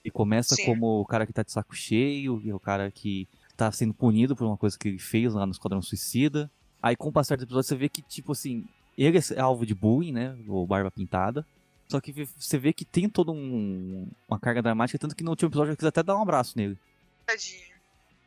E 0.03 0.11
começa 0.11 0.55
Sim. 0.55 0.65
como 0.65 1.01
o 1.01 1.05
cara 1.05 1.25
que 1.25 1.33
tá 1.33 1.43
de 1.43 1.51
saco 1.51 1.75
cheio, 1.75 2.39
e 2.43 2.53
o 2.53 2.59
cara 2.59 2.91
que 2.91 3.27
tá 3.57 3.71
sendo 3.71 3.93
punido 3.93 4.35
por 4.35 4.45
uma 4.45 4.55
coisa 4.55 4.77
que 4.77 4.87
ele 4.87 4.99
fez 4.99 5.33
lá 5.33 5.45
no 5.45 5.51
Esquadrão 5.51 5.81
Suicida. 5.81 6.49
Aí 6.81 6.95
com 6.95 7.09
o 7.09 7.11
passar 7.11 7.37
do 7.37 7.43
episódio 7.43 7.67
você 7.67 7.75
vê 7.75 7.89
que, 7.89 8.01
tipo 8.01 8.31
assim, 8.31 8.65
ele 9.05 9.17
é 9.17 9.39
alvo 9.39 9.65
de 9.65 9.73
bullying, 9.73 10.11
né? 10.11 10.37
O 10.47 10.65
Barba 10.65 10.91
Pintada. 10.91 11.45
Só 11.87 11.99
que 11.99 12.11
você 12.11 12.57
vê 12.57 12.71
que 12.71 12.85
tem 12.85 13.09
toda 13.09 13.31
um, 13.31 14.07
uma 14.27 14.39
carga 14.39 14.61
dramática, 14.61 14.99
tanto 14.99 15.15
que 15.15 15.23
no 15.23 15.31
último 15.31 15.49
episódio 15.49 15.73
eu 15.73 15.77
quis 15.77 15.87
até 15.87 16.03
dar 16.03 16.15
um 16.15 16.21
abraço 16.21 16.55
nele. 16.55 16.77
Tadinho. 17.25 17.69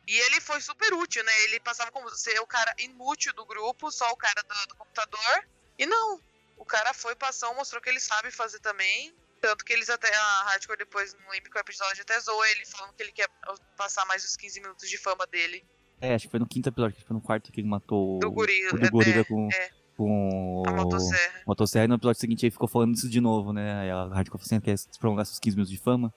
E 0.05 0.17
ele 0.17 0.41
foi 0.41 0.59
super 0.59 0.93
útil, 0.93 1.23
né? 1.23 1.43
Ele 1.43 1.59
passava 1.61 1.89
como 1.91 2.09
ser 2.09 2.37
o 2.39 2.47
cara 2.47 2.73
inútil 2.77 3.33
do 3.33 3.45
grupo, 3.45 3.89
só 3.89 4.11
o 4.11 4.17
cara 4.17 4.41
do, 4.41 4.67
do 4.67 4.75
computador. 4.75 5.47
E 5.79 5.85
não. 5.85 6.19
O 6.57 6.65
cara 6.65 6.93
foi, 6.93 7.15
passou, 7.15 7.53
mostrou 7.55 7.81
que 7.81 7.89
ele 7.89 8.01
sabe 8.01 8.29
fazer 8.29 8.59
também. 8.59 9.13
Tanto 9.39 9.63
que 9.63 9.71
eles 9.71 9.89
até. 9.89 10.13
A 10.13 10.43
Hardcore 10.43 10.77
depois, 10.77 11.15
lembro 11.31 11.51
qual 11.51 11.61
episódio, 11.61 12.01
até 12.01 12.19
zoou 12.19 12.45
ele, 12.47 12.65
falando 12.65 12.93
que 12.93 13.03
ele 13.03 13.11
quer 13.11 13.29
passar 13.77 14.05
mais 14.05 14.23
os 14.25 14.35
15 14.35 14.61
minutos 14.61 14.89
de 14.89 14.97
fama 14.97 15.25
dele. 15.27 15.65
É, 16.01 16.15
acho 16.15 16.25
que 16.25 16.31
foi 16.31 16.39
no 16.39 16.47
quinto 16.47 16.67
episódio, 16.67 16.97
que 16.97 17.03
foi 17.03 17.13
no 17.13 17.21
quarto 17.21 17.51
que 17.51 17.61
ele 17.61 17.67
matou 17.67 18.19
Do 18.19 18.31
gorila, 18.31 18.71
o 18.73 18.79
do 18.79 18.89
gorila 18.89 19.21
é, 19.21 19.23
com, 19.23 19.49
é. 19.53 19.71
Com 19.97 20.63
A 20.65 20.71
o- 20.71 20.75
motosserra. 20.75 21.33
motosserra. 21.45 21.85
E 21.85 21.87
no 21.87 21.95
episódio 21.95 22.19
seguinte 22.19 22.45
ele 22.45 22.51
ficou 22.51 22.67
falando 22.67 22.95
isso 22.95 23.09
de 23.09 23.21
novo, 23.21 23.53
né? 23.53 23.73
Aí 23.81 23.89
a 23.91 24.05
Hardcore 24.07 24.41
falou 24.41 24.45
assim, 24.45 24.59
quer 24.59 24.75
prolongar 24.99 25.25
seus 25.25 25.39
15 25.39 25.55
minutos 25.55 25.71
de 25.71 25.77
fama. 25.79 26.13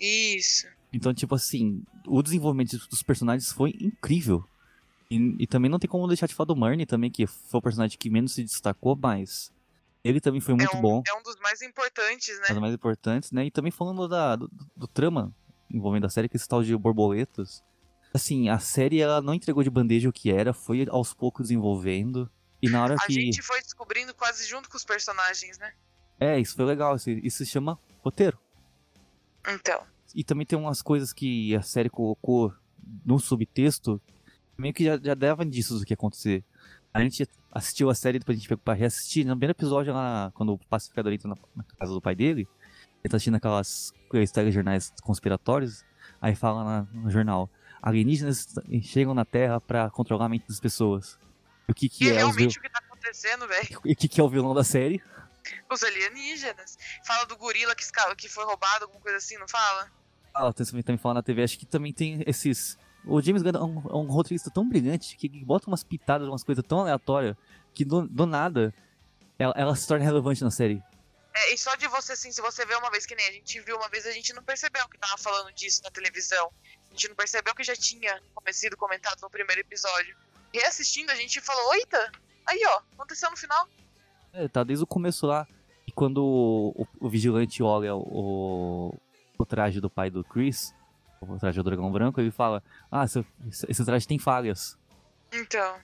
Isso. 0.00 0.66
Então, 0.92 1.12
tipo 1.12 1.34
assim, 1.34 1.82
o 2.06 2.22
desenvolvimento 2.22 2.76
dos 2.88 3.02
personagens 3.02 3.50
foi 3.52 3.74
incrível. 3.80 4.44
E, 5.10 5.36
e 5.40 5.46
também 5.46 5.70
não 5.70 5.78
tem 5.78 5.88
como 5.88 6.06
deixar 6.08 6.26
de 6.26 6.34
falar 6.34 6.46
do 6.46 6.56
Marnie 6.56 6.86
também, 6.86 7.10
que 7.10 7.26
foi 7.26 7.58
o 7.58 7.62
personagem 7.62 7.98
que 7.98 8.08
menos 8.10 8.32
se 8.32 8.42
destacou, 8.42 8.96
mas 9.00 9.52
ele 10.02 10.20
também 10.20 10.40
foi 10.40 10.54
muito 10.54 10.74
é 10.74 10.78
um, 10.78 10.80
bom. 10.80 11.02
É 11.06 11.14
um 11.18 11.22
dos 11.22 11.36
mais 11.40 11.62
importantes, 11.62 12.38
né? 12.40 12.46
Uma 12.46 12.54
das 12.54 12.60
mais 12.60 12.74
importantes, 12.74 13.32
né? 13.32 13.46
E 13.46 13.50
também 13.50 13.70
falando 13.72 14.06
da, 14.08 14.36
do, 14.36 14.50
do 14.76 14.86
trama 14.86 15.32
envolvendo 15.70 16.06
a 16.06 16.08
série, 16.10 16.28
que 16.28 16.36
é 16.36 16.38
esse 16.38 16.48
tal 16.48 16.62
de 16.62 16.76
borboletas. 16.76 17.62
Assim, 18.12 18.48
a 18.48 18.58
série 18.60 19.00
ela 19.00 19.20
não 19.20 19.34
entregou 19.34 19.62
de 19.64 19.70
bandeja 19.70 20.08
o 20.08 20.12
que 20.12 20.30
era, 20.30 20.52
foi 20.52 20.86
aos 20.88 21.12
poucos 21.12 21.46
desenvolvendo. 21.46 22.30
E 22.66 22.70
na 22.70 22.82
hora 22.82 22.94
A 22.94 23.06
que. 23.06 23.12
gente 23.12 23.42
foi 23.42 23.60
descobrindo 23.60 24.14
quase 24.14 24.46
junto 24.48 24.68
com 24.68 24.76
os 24.76 24.84
personagens, 24.84 25.58
né? 25.58 25.72
É, 26.18 26.38
isso 26.38 26.54
foi 26.56 26.64
legal. 26.64 26.96
Isso, 26.96 27.10
isso 27.10 27.38
se 27.38 27.46
chama 27.46 27.78
roteiro. 28.02 28.38
Então. 29.46 29.82
E 30.14 30.22
também 30.24 30.46
tem 30.46 30.58
umas 30.58 30.80
coisas 30.80 31.12
que 31.12 31.54
a 31.56 31.62
série 31.62 31.90
colocou 31.90 32.54
no 33.04 33.18
subtexto, 33.18 34.00
meio 34.56 34.72
que 34.72 34.84
já, 34.84 34.96
já 34.98 35.14
dava 35.14 35.44
indícios 35.44 35.80
do 35.80 35.86
que 35.86 35.92
ia 35.92 35.96
acontecer. 35.96 36.44
A 36.92 37.00
gente 37.00 37.28
assistiu 37.50 37.90
a 37.90 37.94
série, 37.94 38.18
depois 38.20 38.36
a 38.36 38.38
gente 38.38 38.48
pegou 38.48 38.62
pra 38.64 38.74
reassistir. 38.74 39.24
No 39.26 39.32
primeiro 39.32 39.50
episódio, 39.52 39.92
lá, 39.92 40.30
quando 40.34 40.52
o 40.54 40.58
pacificador 40.58 41.12
entra 41.12 41.28
na, 41.28 41.34
na 41.56 41.64
casa 41.78 41.92
do 41.92 42.00
pai 42.00 42.14
dele, 42.14 42.48
ele 43.02 43.10
tá 43.10 43.16
assistindo 43.16 43.34
aquelas 43.34 43.92
telejornais 44.32 44.92
conspiratórios, 45.02 45.84
aí 46.20 46.34
fala 46.36 46.62
na- 46.64 46.82
no 46.92 47.10
jornal, 47.10 47.50
alienígenas 47.82 48.46
chegam 48.82 49.12
na 49.12 49.24
Terra 49.24 49.60
pra 49.60 49.90
controlar 49.90 50.26
a 50.26 50.28
mente 50.28 50.46
das 50.46 50.60
pessoas. 50.60 51.18
O 51.68 51.74
que 51.74 51.88
que 51.88 52.04
E 52.04 52.08
é 52.08 52.10
vil- 52.10 52.16
realmente 52.18 52.58
o 52.58 52.62
que 52.62 52.68
tá 52.68 52.78
acontecendo, 52.78 53.46
velho? 53.48 53.80
e 53.84 53.92
o 53.92 53.96
que 53.96 54.08
que 54.08 54.20
é 54.20 54.24
o 54.24 54.28
vilão 54.28 54.54
da 54.54 54.64
série? 54.64 55.02
Os 55.70 55.82
alienígenas. 55.82 56.78
Fala 57.04 57.24
do 57.26 57.36
gorila 57.36 57.74
que, 57.74 57.84
que 58.16 58.28
foi 58.28 58.44
roubado, 58.44 58.84
alguma 58.84 59.00
coisa 59.00 59.18
assim, 59.18 59.36
não 59.38 59.48
fala? 59.48 59.90
Ah, 60.34 60.52
tem 60.52 60.66
também, 60.66 60.82
também 60.82 60.98
falando 60.98 61.16
na 61.16 61.22
TV, 61.22 61.42
acho 61.42 61.58
que 61.58 61.66
também 61.66 61.92
tem 61.92 62.22
esses. 62.26 62.76
O 63.04 63.20
James 63.20 63.42
Gunn 63.42 63.50
é 63.54 63.62
um, 63.62 63.78
é 63.90 63.96
um 63.96 64.06
roteirista 64.06 64.50
tão 64.50 64.68
brilhante 64.68 65.16
que 65.16 65.28
bota 65.44 65.68
umas 65.68 65.84
pitadas, 65.84 66.26
umas 66.26 66.42
coisas 66.42 66.64
tão 66.66 66.80
aleatórias 66.80 67.36
que 67.74 67.84
do, 67.84 68.08
do 68.08 68.24
nada 68.26 68.74
ela, 69.38 69.52
ela 69.56 69.76
se 69.76 69.86
torna 69.86 70.04
relevante 70.04 70.42
na 70.42 70.50
série. 70.50 70.82
É, 71.36 71.52
e 71.52 71.58
só 71.58 71.74
de 71.74 71.86
você, 71.88 72.12
assim, 72.12 72.32
se 72.32 72.40
você 72.40 72.64
vê 72.64 72.74
uma 72.76 72.90
vez 72.90 73.04
que 73.04 73.14
nem 73.14 73.26
a 73.28 73.32
gente 73.32 73.60
viu 73.60 73.76
uma 73.76 73.88
vez, 73.88 74.06
a 74.06 74.12
gente 74.12 74.32
não 74.32 74.42
percebeu 74.42 74.88
que 74.88 74.96
tava 74.98 75.18
falando 75.18 75.52
disso 75.52 75.82
na 75.82 75.90
televisão. 75.90 76.50
A 76.88 76.90
gente 76.94 77.08
não 77.08 77.16
percebeu 77.16 77.54
que 77.54 77.64
já 77.64 77.74
tinha 77.74 78.20
sido 78.52 78.76
comentado 78.76 79.20
no 79.20 79.28
primeiro 79.28 79.60
episódio. 79.60 80.16
Reassistindo, 80.58 81.10
a 81.10 81.16
gente 81.16 81.40
falou, 81.40 81.74
eita, 81.74 82.12
aí 82.46 82.60
ó, 82.68 82.80
aconteceu 82.94 83.30
no 83.30 83.36
final. 83.36 83.68
É, 84.32 84.46
tá 84.48 84.62
desde 84.62 84.84
o 84.84 84.86
começo 84.86 85.26
lá. 85.26 85.46
E 85.86 85.92
quando 85.92 86.18
o, 86.24 86.86
o- 87.00 87.08
vigilante 87.08 87.62
olha 87.62 87.94
o, 87.94 88.94
o 89.38 89.44
traje 89.44 89.80
do 89.80 89.90
pai 89.90 90.10
do 90.10 90.22
Chris, 90.24 90.72
o 91.20 91.38
traje 91.38 91.58
do 91.58 91.64
dragão 91.64 91.90
branco, 91.90 92.20
ele 92.20 92.30
fala: 92.30 92.62
Ah, 92.90 93.04
esse, 93.04 93.24
esse 93.68 93.84
traje 93.84 94.06
tem 94.06 94.18
falhas. 94.18 94.78
Então, 95.32 95.76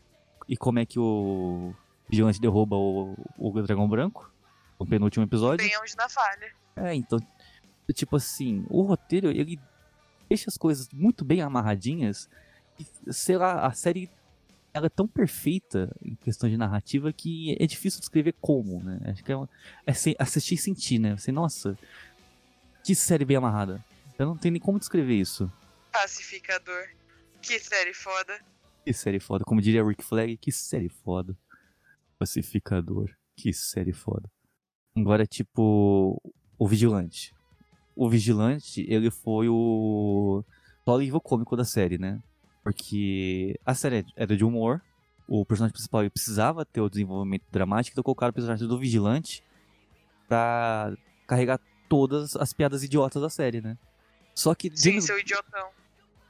E 0.49 0.57
como 0.57 0.79
é 0.79 0.87
que 0.87 0.99
o 0.99 1.75
vigilante 2.09 2.41
derruba 2.41 2.77
o, 2.77 3.17
o 3.37 3.63
dragão 3.63 3.89
branco? 3.89 4.33
No 4.79 4.87
penúltimo 4.87 5.25
episódio. 5.25 5.67
bem 5.67 5.77
onde 5.79 5.95
na 5.97 6.09
falha. 6.09 6.53
É, 6.77 6.95
então, 6.95 7.19
tipo 7.93 8.17
assim, 8.17 8.65
o 8.71 8.83
roteiro, 8.83 9.31
ele 9.31 9.61
deixa 10.29 10.49
as 10.49 10.57
coisas 10.57 10.89
muito 10.93 11.25
bem 11.25 11.43
amarradinhas 11.43 12.31
e, 12.79 13.13
sei 13.13 13.37
lá, 13.37 13.67
a 13.67 13.73
série 13.73 14.09
ela 14.73 14.87
é 14.87 14.91
tão 14.91 15.07
perfeita 15.09 15.95
em 16.03 16.15
questão 16.15 16.49
de 16.49 16.57
narrativa 16.57 17.13
que 17.13 17.57
é 17.59 17.67
difícil 17.67 18.01
descrever 18.01 18.35
como, 18.41 18.83
né? 18.83 19.01
Acho 19.07 19.25
que 19.25 19.33
é, 19.33 19.37
uma- 19.37 19.49
é 19.87 19.93
assistir 20.19 20.55
e 20.55 20.59
sentir, 20.59 20.99
né? 20.99 21.17
Você, 21.17 21.33
nossa, 21.33 21.77
que 22.85 22.95
série 22.95 23.25
bem 23.25 23.37
amarrada. 23.37 23.85
Eu 24.19 24.27
não 24.27 24.37
tenho 24.37 24.53
nem 24.53 24.61
como 24.61 24.79
descrever 24.79 25.15
isso. 25.15 25.51
Pacificador. 25.93 26.85
Que 27.43 27.59
série 27.59 27.95
foda. 27.95 28.39
Que 28.85 28.93
série 28.93 29.19
foda. 29.21 29.45
Como 29.45 29.61
diria 29.61 29.85
Rick 29.85 30.05
Flag, 30.05 30.37
que 30.37 30.53
série 30.53 30.89
foda. 30.89 31.37
Pacificador. 32.19 33.11
Que 33.37 33.53
série 33.53 33.93
foda. 33.93 34.31
Agora, 34.97 35.27
tipo, 35.27 36.21
o 36.59 36.69
Vigilante. 36.69 37.35
O 37.97 38.09
Vigilante, 38.09 38.85
ele 38.89 39.11
foi 39.11 39.49
o 39.49 40.45
só 40.85 40.95
alívio 40.97 41.21
cômico 41.21 41.57
da 41.57 41.65
série, 41.65 41.97
né? 41.99 42.21
Porque 42.63 43.59
a 43.65 43.75
série 43.75 44.05
era 44.17 44.37
de 44.37 44.45
humor, 44.45 44.83
o 45.27 45.45
personagem 45.47 45.73
principal 45.73 46.09
precisava 46.11 46.65
ter 46.65 46.81
o 46.81 46.91
desenvolvimento 46.91 47.45
dramático, 47.51 47.95
então 47.95 48.03
colocaram 48.05 48.31
o 48.31 48.35
personagem 48.35 48.67
do 48.69 48.79
Vigilante 48.79 49.43
pra 50.29 50.93
carregar 51.27 51.59
todas 51.89 52.37
as 52.37 52.53
piadas 52.53 52.83
idiotas 52.85 53.21
da 53.23 53.31
série, 53.31 53.61
né? 53.61 53.77
Só 54.35 54.55
que 54.55 54.71
Sim, 54.77 54.91
James, 54.91 55.05
seu 55.05 55.19
idiotão. 55.19 55.69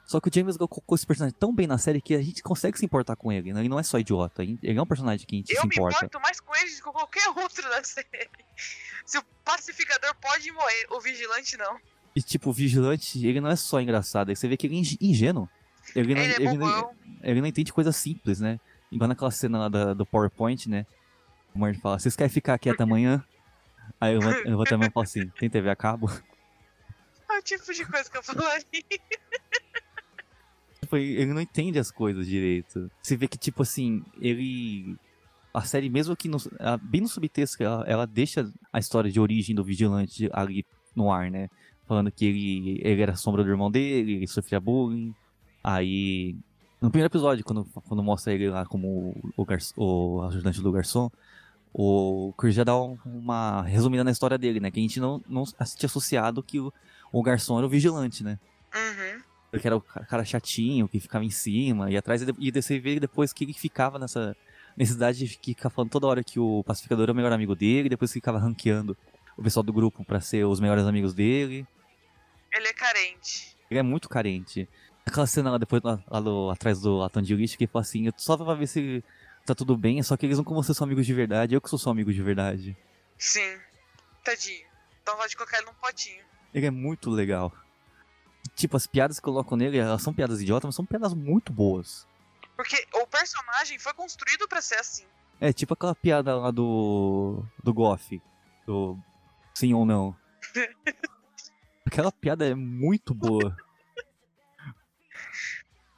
só 0.06 0.20
que 0.20 0.28
o 0.28 0.32
James 0.34 0.56
Gunn 0.56 0.66
colocou 0.68 0.96
esse 0.96 1.06
personagem 1.06 1.36
tão 1.38 1.54
bem 1.54 1.66
na 1.66 1.78
série 1.78 2.00
que 2.00 2.14
a 2.14 2.22
gente 2.22 2.42
consegue 2.42 2.78
se 2.78 2.84
importar 2.84 3.16
com 3.16 3.30
ele, 3.30 3.52
né? 3.52 3.60
Ele 3.60 3.68
não 3.68 3.78
é 3.78 3.82
só 3.82 3.98
idiota, 3.98 4.42
ele 4.42 4.58
é 4.62 4.80
um 4.82 4.86
personagem 4.86 5.26
que 5.26 5.34
a 5.36 5.38
gente 5.38 5.50
Eu 5.54 5.60
se 5.62 5.66
me 5.68 5.74
importa. 5.74 5.96
importo 5.98 6.20
mais 6.20 6.40
com 6.40 6.54
ele 6.56 6.70
do 6.70 6.76
que 6.76 6.82
com 6.82 6.92
qualquer 6.92 7.28
outro 7.36 7.62
da 7.68 7.82
série. 7.84 8.30
Se 9.04 9.18
o 9.18 9.22
pacificador 9.44 10.14
pode 10.20 10.50
morrer, 10.52 10.86
o 10.90 11.00
vigilante 11.00 11.56
não. 11.56 11.78
E 12.16 12.20
tipo, 12.22 12.50
o 12.50 12.52
Vigilante, 12.52 13.24
ele 13.24 13.40
não 13.40 13.48
é 13.50 13.54
só 13.56 13.80
engraçado, 13.80 14.30
aí 14.30 14.36
você 14.36 14.48
vê 14.48 14.56
que 14.56 14.66
ele 14.66 14.74
é 14.74 14.78
ing- 14.78 14.98
ingênuo. 15.00 15.48
Ele 15.94 16.14
não, 16.14 16.22
Ele 16.22 16.32
é 16.32 16.36
ele, 16.36 16.44
não, 16.44 16.56
bobão. 16.58 16.90
ele 17.22 17.40
não 17.40 17.48
entende 17.48 17.72
coisas 17.72 17.96
simples, 17.96 18.40
né? 18.40 18.58
Igual 18.90 19.08
naquela 19.08 19.30
cena 19.30 19.58
lá 19.58 19.68
da- 19.68 19.94
do 19.94 20.04
PowerPoint, 20.06 20.68
né? 20.68 20.86
O 21.54 21.58
Martin 21.58 21.80
fala, 21.80 21.98
vocês 21.98 22.14
querem 22.16 22.30
ficar 22.32 22.54
aqui 22.54 22.68
até 22.70 22.82
amanhã? 22.82 23.24
Aí 24.00 24.14
eu 24.14 24.20
vou, 24.20 24.32
eu 24.32 24.56
vou 24.56 24.64
também 24.64 24.90
falar 24.90 25.04
assim, 25.04 25.28
tem 25.38 25.50
TV 25.50 25.68
a 25.70 25.76
cabo? 25.76 26.08
É 27.30 27.38
o 27.38 27.42
tipo 27.42 27.72
de 27.72 27.84
coisa 27.86 28.10
que 28.10 28.16
eu 28.18 28.22
falaria. 28.22 28.64
Tipo, 30.80 30.96
ele 30.96 31.26
não 31.32 31.40
entende 31.40 31.78
as 31.78 31.90
coisas 31.90 32.26
direito. 32.26 32.90
Você 33.02 33.16
vê 33.16 33.28
que, 33.28 33.38
tipo 33.38 33.62
assim, 33.62 34.02
ele. 34.20 34.96
A 35.52 35.62
série, 35.62 35.90
mesmo 35.90 36.16
que 36.16 36.28
no, 36.28 36.38
bem 36.82 37.00
no 37.00 37.08
subtexto, 37.08 37.62
ela, 37.62 37.84
ela 37.86 38.06
deixa 38.06 38.48
a 38.72 38.78
história 38.78 39.10
de 39.10 39.18
origem 39.18 39.54
do 39.54 39.64
vigilante 39.64 40.28
ali 40.32 40.64
no 40.94 41.12
ar, 41.12 41.30
né? 41.30 41.48
Falando 41.88 42.10
que 42.12 42.24
ele, 42.24 42.80
ele 42.84 43.02
era 43.02 43.12
a 43.12 43.16
sombra 43.16 43.42
do 43.42 43.50
irmão 43.50 43.68
dele, 43.70 44.14
ele 44.14 44.26
sofria 44.28 44.60
bullying. 44.60 45.12
Aí. 45.62 46.36
No 46.80 46.90
primeiro 46.90 47.10
episódio, 47.12 47.44
quando, 47.44 47.64
quando 47.86 48.02
mostra 48.02 48.32
ele 48.32 48.48
lá 48.48 48.64
como 48.64 49.14
o, 49.36 49.44
garç- 49.44 49.74
o 49.76 50.22
ajudante 50.22 50.62
do 50.62 50.72
garçom, 50.72 51.10
o 51.74 52.32
Chris 52.38 52.54
já 52.54 52.64
dá 52.64 52.74
um- 52.80 52.98
uma 53.04 53.62
resumida 53.62 54.02
na 54.02 54.10
história 54.10 54.38
dele, 54.38 54.60
né? 54.60 54.70
Que 54.70 54.80
a 54.80 54.82
gente 54.82 54.98
não, 54.98 55.22
não 55.28 55.44
tinha 55.44 55.86
associado 55.86 56.42
que 56.42 56.58
o, 56.58 56.72
o 57.12 57.22
garçom 57.22 57.58
era 57.58 57.66
o 57.66 57.70
vigilante, 57.70 58.24
né? 58.24 58.38
Uhum. 58.74 59.20
Porque 59.50 59.66
era 59.66 59.76
o 59.76 59.80
ca- 59.80 60.04
cara 60.06 60.24
chatinho, 60.24 60.88
que 60.88 60.98
ficava 60.98 61.24
em 61.24 61.30
cima, 61.30 61.90
e 61.90 61.96
atrás, 61.98 62.22
e 62.38 62.50
você 62.50 62.78
vê 62.78 62.98
depois 62.98 63.32
que 63.32 63.44
ele 63.44 63.52
ficava 63.52 63.98
nessa 63.98 64.34
necessidade 64.76 65.18
de 65.18 65.26
ficar 65.28 65.68
falando 65.68 65.90
toda 65.90 66.06
hora 66.06 66.24
que 66.24 66.40
o 66.40 66.64
pacificador 66.64 67.08
é 67.08 67.12
o 67.12 67.14
melhor 67.14 67.32
amigo 67.32 67.54
dele, 67.54 67.86
e 67.86 67.90
depois 67.90 68.10
ficava 68.12 68.38
ranqueando 68.38 68.96
o 69.36 69.42
pessoal 69.42 69.62
do 69.62 69.72
grupo 69.72 70.02
pra 70.04 70.20
ser 70.20 70.46
os 70.46 70.60
melhores 70.60 70.84
amigos 70.86 71.12
dele. 71.12 71.66
Ele 72.52 72.68
é 72.68 72.72
carente. 72.72 73.54
Ele 73.70 73.78
é 73.80 73.82
muito 73.82 74.08
carente. 74.08 74.66
Aquela 75.06 75.26
cena 75.26 75.50
lá 75.50 75.58
depois, 75.58 75.82
lá, 75.82 76.02
lá 76.08 76.20
do- 76.20 76.50
atrás 76.50 76.80
do 76.80 76.96
latão 76.96 77.20
de 77.22 77.34
lixo, 77.34 77.56
que 77.58 77.64
ele 77.64 77.70
fala 77.72 77.82
assim, 77.82 78.06
"Eu 78.06 78.12
só 78.16 78.36
pra 78.36 78.54
ver 78.54 78.66
se 78.66 79.02
tá 79.44 79.54
tudo 79.54 79.76
bem, 79.76 80.02
só 80.02 80.16
que 80.16 80.26
eles 80.26 80.36
não 80.38 80.44
como 80.44 80.62
vocês 80.62 80.76
são 80.76 80.84
amigos 80.84 81.06
de 81.06 81.14
verdade, 81.14 81.54
eu 81.54 81.60
que 81.60 81.68
sou 81.68 81.78
seu 81.78 81.90
amigo 81.90 82.12
de 82.12 82.22
verdade. 82.22 82.76
Sim. 83.18 83.58
Tadinho. 84.24 84.66
Então 85.02 85.16
pode 85.16 85.36
colocar 85.36 85.56
ele 85.58 85.66
num 85.66 85.74
potinho. 85.74 86.22
Ele 86.54 86.66
é 86.66 86.70
muito 86.70 87.10
legal. 87.10 87.52
Tipo, 88.54 88.76
as 88.76 88.86
piadas 88.86 89.18
que 89.18 89.24
colocam 89.24 89.56
nele, 89.56 89.78
elas 89.78 90.02
são 90.02 90.12
piadas 90.14 90.40
idiotas, 90.40 90.66
mas 90.68 90.74
são 90.74 90.84
piadas 90.84 91.12
muito 91.14 91.52
boas. 91.52 92.06
Porque 92.56 92.86
o 92.94 93.06
personagem 93.06 93.78
foi 93.78 93.92
construído 93.94 94.46
pra 94.46 94.60
ser 94.60 94.76
assim. 94.76 95.04
É 95.40 95.52
tipo 95.52 95.72
aquela 95.74 95.94
piada 95.94 96.36
lá 96.36 96.50
do. 96.50 97.42
do 97.64 97.72
Goff. 97.72 98.20
Do. 98.66 98.98
Sim 99.54 99.72
ou 99.72 99.86
não. 99.86 100.14
Aquela 101.86 102.12
piada 102.12 102.46
é 102.46 102.54
muito 102.54 103.14
boa. 103.14 103.56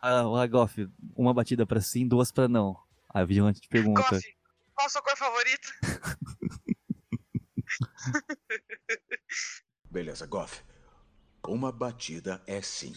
Ah, 0.04 0.24
Goff, 0.48 0.90
uma 1.14 1.32
batida 1.32 1.64
pra 1.64 1.80
sim, 1.80 2.08
duas 2.08 2.32
pra 2.32 2.48
não. 2.48 2.76
Aí 3.08 3.22
o 3.22 3.26
vigilante 3.26 3.60
te 3.60 3.68
pergunta. 3.68 4.02
Goff, 4.02 4.36
qual 4.74 4.86
a 4.86 4.90
sua 4.90 5.00
cor 5.00 5.16
favorita? 5.16 5.68
Beleza, 9.88 10.26
Goff. 10.26 10.60
Uma 11.46 11.70
batida 11.70 12.42
é 12.48 12.60
sim. 12.60 12.92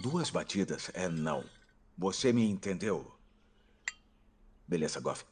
Duas 0.00 0.30
batidas 0.30 0.88
é 0.94 1.08
não. 1.08 1.44
Você 1.98 2.32
me 2.32 2.48
entendeu? 2.48 3.18
Beleza, 4.68 5.00
Goff. 5.00 5.24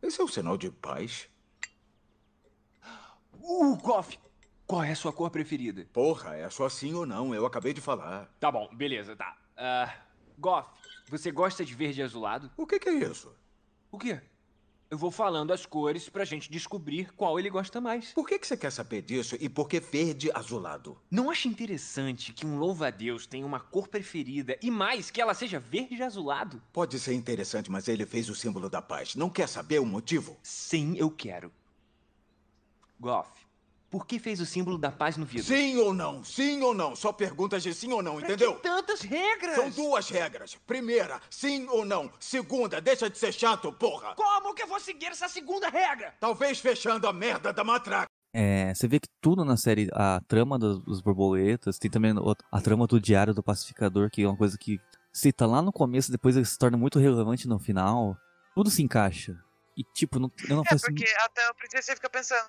Esse 0.00 0.22
é 0.22 0.24
o 0.24 0.28
sinal 0.28 0.56
de 0.56 0.70
paz? 0.70 1.28
Uh, 3.34 3.76
Goff, 3.76 4.18
qual 4.68 4.84
é 4.84 4.92
a 4.92 4.94
sua 4.94 5.14
cor 5.14 5.30
preferida? 5.30 5.88
Porra, 5.94 6.36
é 6.36 6.48
só 6.50 6.68
sim 6.68 6.92
ou 6.92 7.06
não. 7.06 7.34
Eu 7.34 7.46
acabei 7.46 7.72
de 7.72 7.80
falar. 7.80 8.30
Tá 8.38 8.52
bom, 8.52 8.68
beleza, 8.74 9.16
tá. 9.16 9.34
Ah, 9.56 9.94
Goff, 10.38 10.68
você 11.08 11.32
gosta 11.32 11.64
de 11.64 11.74
verde 11.74 12.02
azulado? 12.02 12.50
O 12.54 12.66
que, 12.66 12.78
que 12.78 12.90
é 12.90 12.92
isso? 12.92 13.34
O 13.90 13.98
quê? 13.98 14.20
Eu 14.90 14.98
vou 14.98 15.10
falando 15.10 15.52
as 15.54 15.64
cores 15.64 16.10
pra 16.10 16.24
gente 16.24 16.50
descobrir 16.50 17.12
qual 17.14 17.38
ele 17.38 17.48
gosta 17.48 17.80
mais. 17.80 18.12
Por 18.12 18.26
que, 18.28 18.38
que 18.38 18.46
você 18.46 18.58
quer 18.58 18.70
saber 18.70 19.00
disso 19.00 19.36
e 19.40 19.48
por 19.48 19.68
que 19.68 19.80
verde 19.80 20.30
azulado? 20.34 20.98
Não 21.10 21.30
acha 21.30 21.48
interessante 21.48 22.34
que 22.34 22.46
um 22.46 22.58
louva-a-Deus 22.58 23.26
tenha 23.26 23.46
uma 23.46 23.60
cor 23.60 23.88
preferida 23.88 24.58
e 24.62 24.70
mais 24.70 25.10
que 25.10 25.20
ela 25.20 25.32
seja 25.32 25.58
verde 25.58 26.02
azulado? 26.02 26.62
Pode 26.74 26.98
ser 27.00 27.14
interessante, 27.14 27.70
mas 27.70 27.88
ele 27.88 28.04
fez 28.04 28.28
o 28.28 28.34
símbolo 28.34 28.68
da 28.68 28.82
paz. 28.82 29.14
Não 29.14 29.30
quer 29.30 29.48
saber 29.48 29.78
o 29.78 29.86
motivo? 29.86 30.38
Sim, 30.42 30.94
eu 30.96 31.10
quero. 31.10 31.50
Goff, 33.00 33.47
por 33.90 34.06
que 34.06 34.18
fez 34.18 34.40
o 34.40 34.46
símbolo 34.46 34.76
da 34.76 34.90
paz 34.90 35.16
no 35.16 35.24
vidro? 35.24 35.46
Sim 35.46 35.76
ou 35.78 35.94
não? 35.94 36.22
Sim 36.22 36.62
ou 36.62 36.74
não? 36.74 36.94
Só 36.94 37.12
perguntas 37.12 37.62
de 37.62 37.72
sim 37.72 37.92
ou 37.92 38.02
não, 38.02 38.16
Pra 38.16 38.24
entendeu? 38.26 38.56
que 38.56 38.62
tantas 38.62 39.00
regras? 39.00 39.54
São 39.54 39.70
duas 39.70 40.08
regras. 40.10 40.54
Primeira, 40.66 41.20
sim 41.30 41.66
ou 41.68 41.84
não. 41.84 42.10
Segunda, 42.20 42.80
deixa 42.80 43.08
de 43.08 43.16
ser 43.18 43.32
chato, 43.32 43.72
porra. 43.72 44.14
Como 44.14 44.54
que 44.54 44.62
eu 44.62 44.66
vou 44.66 44.78
seguir 44.80 45.06
essa 45.06 45.28
segunda 45.28 45.68
regra? 45.68 46.14
Talvez 46.20 46.58
fechando 46.58 47.06
a 47.08 47.12
merda 47.12 47.52
da 47.52 47.64
matraca. 47.64 48.08
É, 48.32 48.74
você 48.74 48.86
vê 48.86 49.00
que 49.00 49.08
tudo 49.20 49.44
na 49.44 49.56
série, 49.56 49.88
a 49.92 50.20
trama 50.28 50.58
dos, 50.58 50.84
dos 50.84 51.00
borboletas, 51.00 51.78
tem 51.78 51.90
também 51.90 52.12
a 52.52 52.60
trama 52.60 52.86
do 52.86 53.00
Diário 53.00 53.32
do 53.32 53.42
Pacificador, 53.42 54.10
que 54.10 54.22
é 54.22 54.28
uma 54.28 54.36
coisa 54.36 54.56
que 54.58 54.78
cita 55.10 55.46
lá 55.46 55.62
no 55.62 55.72
começo, 55.72 56.12
depois 56.12 56.36
ele 56.36 56.44
se 56.44 56.58
torna 56.58 56.76
muito 56.76 56.98
relevante 56.98 57.48
no 57.48 57.58
final. 57.58 58.16
Tudo 58.54 58.70
se 58.70 58.82
encaixa. 58.82 59.34
E 59.76 59.82
tipo, 59.94 60.18
não, 60.18 60.30
eu 60.48 60.56
não 60.56 60.62
É, 60.62 60.76
porque 60.76 61.04
até 61.20 61.48
o 61.50 61.54
princípio 61.54 61.84
você 61.84 61.94
fica 61.94 62.10
pensando, 62.10 62.44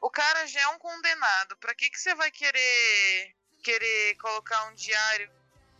o 0.00 0.10
cara 0.10 0.46
já 0.46 0.60
é 0.60 0.68
um 0.68 0.78
condenado, 0.78 1.56
pra 1.58 1.74
que, 1.74 1.90
que 1.90 2.00
você 2.00 2.14
vai 2.14 2.30
querer 2.30 3.34
querer 3.62 4.16
colocar 4.16 4.70
um 4.70 4.74
diário 4.74 5.28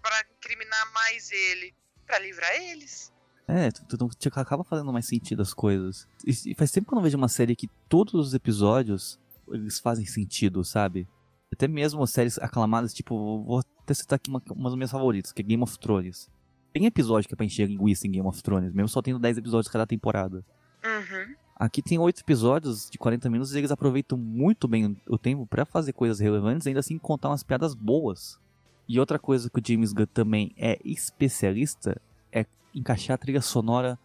pra 0.02 0.22
incriminar 0.36 0.92
mais 0.92 1.30
ele? 1.30 1.74
Pra 2.06 2.18
livrar 2.18 2.54
eles. 2.56 3.12
É, 3.48 3.70
tu, 3.70 3.96
tu 3.96 4.08
te 4.16 4.28
acaba 4.28 4.62
fazendo 4.62 4.92
mais 4.92 5.06
sentido 5.06 5.42
as 5.42 5.54
coisas. 5.54 6.06
E, 6.24 6.52
e 6.52 6.54
faz 6.54 6.70
tempo 6.70 6.88
que 6.88 6.94
eu 6.94 6.96
não 6.96 7.02
vejo 7.02 7.16
uma 7.16 7.28
série 7.28 7.56
que 7.56 7.68
todos 7.88 8.14
os 8.14 8.34
episódios 8.34 9.18
eles 9.48 9.80
fazem 9.80 10.06
sentido, 10.06 10.64
sabe? 10.64 11.08
Até 11.52 11.66
mesmo 11.66 12.06
séries 12.06 12.38
aclamadas, 12.38 12.94
tipo, 12.94 13.42
vou 13.42 13.58
até 13.82 13.94
citar 13.94 14.16
aqui 14.16 14.30
uma, 14.30 14.40
uma 14.50 14.70
das 14.70 14.76
minhas 14.76 14.90
favoritas, 14.90 15.32
que 15.32 15.42
é 15.42 15.44
Game 15.44 15.62
of 15.62 15.78
Thrones. 15.78 16.30
Tem 16.72 16.86
episódio 16.86 17.28
que 17.28 17.34
é 17.34 17.36
pra 17.36 17.44
encher 17.44 17.66
linguiça 17.66 18.06
em 18.06 18.12
Game 18.12 18.26
of 18.26 18.40
Thrones, 18.40 18.72
mesmo 18.72 18.88
só 18.88 19.02
tendo 19.02 19.18
10 19.18 19.38
episódios 19.38 19.72
cada 19.72 19.86
temporada. 19.86 20.44
Uhum. 20.84 21.34
Aqui 21.60 21.82
tem 21.82 21.98
8 21.98 22.22
episódios 22.22 22.88
de 22.88 22.96
40 22.96 23.28
minutos 23.28 23.54
e 23.54 23.58
eles 23.58 23.70
aproveitam 23.70 24.16
muito 24.16 24.66
bem 24.66 24.98
o 25.06 25.18
tempo 25.18 25.46
pra 25.46 25.66
fazer 25.66 25.92
coisas 25.92 26.18
relevantes 26.18 26.64
e 26.64 26.70
ainda 26.70 26.80
assim 26.80 26.96
contar 26.96 27.28
umas 27.28 27.42
piadas 27.42 27.74
boas. 27.74 28.40
E 28.88 28.98
outra 28.98 29.18
coisa 29.18 29.50
que 29.50 29.60
o 29.60 29.62
James 29.62 29.92
Gunn 29.92 30.06
também 30.06 30.54
é 30.56 30.78
especialista 30.82 32.00
é 32.32 32.46
encaixar 32.74 33.16
a 33.16 33.18
trilha 33.18 33.42
sonora 33.42 33.98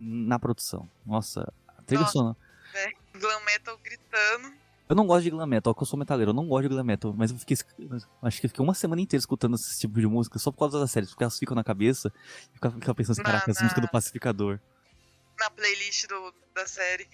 na 0.00 0.36
produção. 0.36 0.90
Nossa, 1.06 1.52
a 1.78 1.82
trilha 1.82 2.00
Nossa. 2.00 2.12
sonora. 2.12 2.36
Né? 2.74 2.92
Glam 3.20 3.44
metal 3.44 3.78
gritando. 3.84 4.52
Eu 4.88 4.96
não 4.96 5.06
gosto 5.06 5.22
de 5.22 5.30
glam 5.30 5.46
metal, 5.46 5.72
porque 5.72 5.84
eu 5.84 5.86
sou 5.86 5.98
metaleiro, 5.98 6.30
eu 6.30 6.34
não 6.34 6.48
gosto 6.48 6.62
de 6.62 6.68
glam 6.70 6.82
metal, 6.82 7.14
mas 7.16 7.30
eu 7.30 7.38
fiquei. 7.38 7.56
Acho 8.20 8.40
que 8.40 8.46
eu 8.46 8.50
fiquei 8.50 8.64
uma 8.64 8.74
semana 8.74 9.00
inteira 9.00 9.20
escutando 9.20 9.54
esse 9.54 9.78
tipo 9.78 10.00
de 10.00 10.08
música 10.08 10.40
só 10.40 10.50
por 10.50 10.58
causa 10.58 10.80
das 10.80 10.90
séries, 10.90 11.10
porque 11.10 11.22
elas 11.22 11.38
ficam 11.38 11.54
na 11.54 11.62
cabeça 11.62 12.12
e 12.50 12.54
ficava, 12.54 12.94
pensando 12.96 13.12
assim, 13.12 13.22
caraca, 13.22 13.48
essa 13.48 13.62
música 13.62 13.80
do 13.80 13.88
pacificador. 13.88 14.58
Na 15.38 15.50
playlist 15.50 16.06
do, 16.08 16.34
da 16.54 16.66
série. 16.66 17.06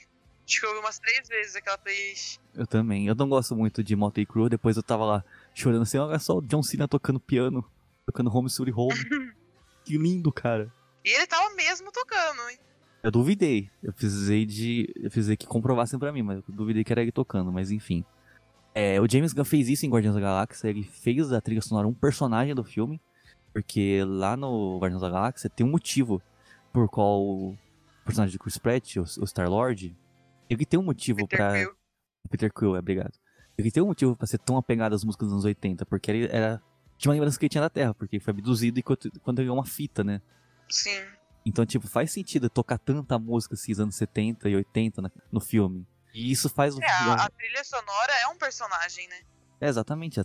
Acho 0.46 0.61
que 0.61 0.66
eu 0.66 0.70
ouvi 0.70 0.80
umas 0.80 0.98
três 0.98 1.28
vezes 1.28 1.56
aquela 1.56 1.78
playlist. 1.78 2.38
Eu 2.54 2.66
também. 2.66 3.06
Eu 3.06 3.14
não 3.14 3.28
gosto 3.28 3.54
muito 3.54 3.82
de 3.82 3.94
Motley 3.96 4.26
Crue. 4.26 4.48
Depois 4.48 4.76
eu 4.76 4.82
tava 4.82 5.04
lá 5.04 5.24
chorando 5.54 5.82
assim, 5.82 5.98
olha 5.98 6.18
só 6.18 6.38
o 6.38 6.42
John 6.42 6.62
Cena 6.62 6.88
tocando 6.88 7.20
piano, 7.20 7.64
tocando 8.06 8.35
Home 8.35 8.48
Sweet 8.48 8.72
Home. 8.74 8.94
que 9.85 9.96
lindo, 9.96 10.32
cara. 10.32 10.72
E 11.04 11.11
ele 11.11 11.26
tava 11.26 11.54
mesmo 11.54 11.90
tocando, 11.90 12.48
hein? 12.50 12.58
Eu 13.02 13.11
duvidei. 13.11 13.70
Eu 13.82 13.92
precisei 13.92 14.46
de. 14.46 14.92
Eu 14.96 15.11
precisei 15.11 15.37
que 15.37 15.46
comprovassem 15.46 15.98
pra 15.98 16.12
mim, 16.12 16.22
mas 16.22 16.38
eu 16.38 16.44
duvidei 16.48 16.85
que 16.85 16.92
era 16.92 17.02
ele 17.02 17.12
tocando, 17.12 17.52
mas 17.52 17.70
enfim. 17.70 18.04
É, 18.74 19.00
o 19.00 19.08
James 19.08 19.32
Gunn 19.32 19.44
fez 19.44 19.68
isso 19.68 19.85
em 19.85 19.90
Guardiões 19.90 20.14
da 20.14 20.20
Galáxia. 20.20 20.68
Ele 20.68 20.85
fez 20.85 21.28
da 21.28 21.40
trilha 21.40 21.61
sonora 21.61 21.87
um 21.87 21.94
personagem 21.94 22.54
do 22.54 22.64
filme. 22.64 23.00
Porque 23.52 24.02
lá 24.06 24.37
no 24.37 24.78
Guardiões 24.78 25.02
da 25.02 25.11
Galáxia 25.11 25.50
tem 25.50 25.66
um 25.66 25.70
motivo 25.70 26.22
por 26.72 26.88
qual 26.88 27.54
personagem 28.05 28.33
de 28.33 28.38
Chris 28.38 28.59
Pratt, 28.59 28.97
o, 28.97 29.03
o 29.03 29.27
Star-Lord, 29.27 29.97
ele 30.49 30.65
tem 30.67 30.79
um 30.79 30.83
motivo. 30.83 31.27
Quill. 31.27 31.75
Peter 32.31 32.53
Quill, 32.53 32.77
é, 32.77 32.79
obrigado. 32.79 33.12
Ele 33.59 33.71
tem 33.71 33.83
um 33.83 33.87
motivo 33.87 34.17
pra 34.17 34.27
ser 34.27 34.38
tão 34.38 34.57
apegado 34.57 34.95
às 34.95 35.05
músicas 35.05 35.27
dos 35.29 35.33
anos 35.35 35.45
80, 35.45 35.85
porque 35.87 36.11
ele 36.11 36.25
era... 36.31 36.62
Tinha 36.97 37.11
uma 37.11 37.15
lembrança 37.15 37.38
que 37.38 37.45
ele 37.45 37.51
tinha 37.51 37.61
da 37.62 37.69
Terra, 37.71 37.93
porque 37.95 38.19
foi 38.21 38.31
abduzido 38.33 38.79
enquanto, 38.79 39.11
quando 39.21 39.41
ele 39.41 39.49
é 39.49 39.53
uma 39.53 39.65
fita, 39.67 40.03
né? 40.05 40.23
Sim. 40.69 41.03
Então, 41.45 41.67
tipo, 41.67 41.87
faz 41.87 42.12
sentido 42.12 42.49
tocar 42.49 42.79
tanta 42.79 43.19
música 43.19 43.55
assim, 43.55 43.73
dos 43.73 43.81
anos 43.81 43.97
70 43.97 44.49
e 44.49 44.57
80 44.57 45.03
na- 45.03 45.11
no 45.31 45.41
filme. 45.41 45.87
E 46.15 46.31
isso 46.31 46.49
faz 46.49 46.79
É, 46.79 46.87
a, 46.87 47.15
a 47.25 47.29
trilha 47.31 47.65
sonora 47.65 48.12
é 48.23 48.29
um 48.29 48.37
personagem, 48.38 49.09
né? 49.09 49.17
É, 49.61 49.69
exatamente. 49.69 50.21
é- 50.21 50.25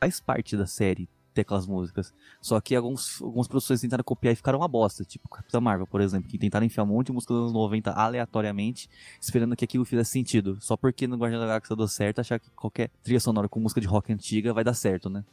Faz 0.00 0.20
parte 0.20 0.56
da 0.56 0.66
série 0.66 1.08
ter 1.36 1.42
aquelas 1.42 1.66
músicas. 1.66 2.14
Só 2.40 2.60
que 2.60 2.74
alguns, 2.74 3.20
algumas 3.20 3.46
produções 3.46 3.80
tentaram 3.80 4.02
copiar 4.02 4.32
e 4.32 4.36
ficaram 4.36 4.58
uma 4.58 4.68
bosta. 4.68 5.04
Tipo 5.04 5.28
Capitã 5.28 5.60
Marvel, 5.60 5.86
por 5.86 6.00
exemplo, 6.00 6.28
que 6.28 6.38
tentaram 6.38 6.64
enfiar 6.64 6.84
um 6.84 6.86
monte 6.86 7.08
de 7.08 7.12
música 7.12 7.34
dos 7.34 7.42
anos 7.42 7.52
90 7.52 7.92
aleatoriamente, 7.92 8.88
esperando 9.20 9.54
que 9.54 9.64
aquilo 9.64 9.84
fizesse 9.84 10.12
sentido. 10.12 10.58
Só 10.60 10.76
porque 10.76 11.06
no 11.06 11.16
Guardião 11.16 11.40
da 11.40 11.46
Galáxia 11.46 11.76
deu 11.76 11.86
certo, 11.86 12.20
achar 12.20 12.40
que 12.40 12.50
qualquer 12.50 12.90
trilha 13.02 13.20
sonora 13.20 13.48
com 13.48 13.60
música 13.60 13.80
de 13.80 13.86
rock 13.86 14.12
antiga 14.12 14.54
vai 14.54 14.64
dar 14.64 14.74
certo, 14.74 15.10
né? 15.10 15.24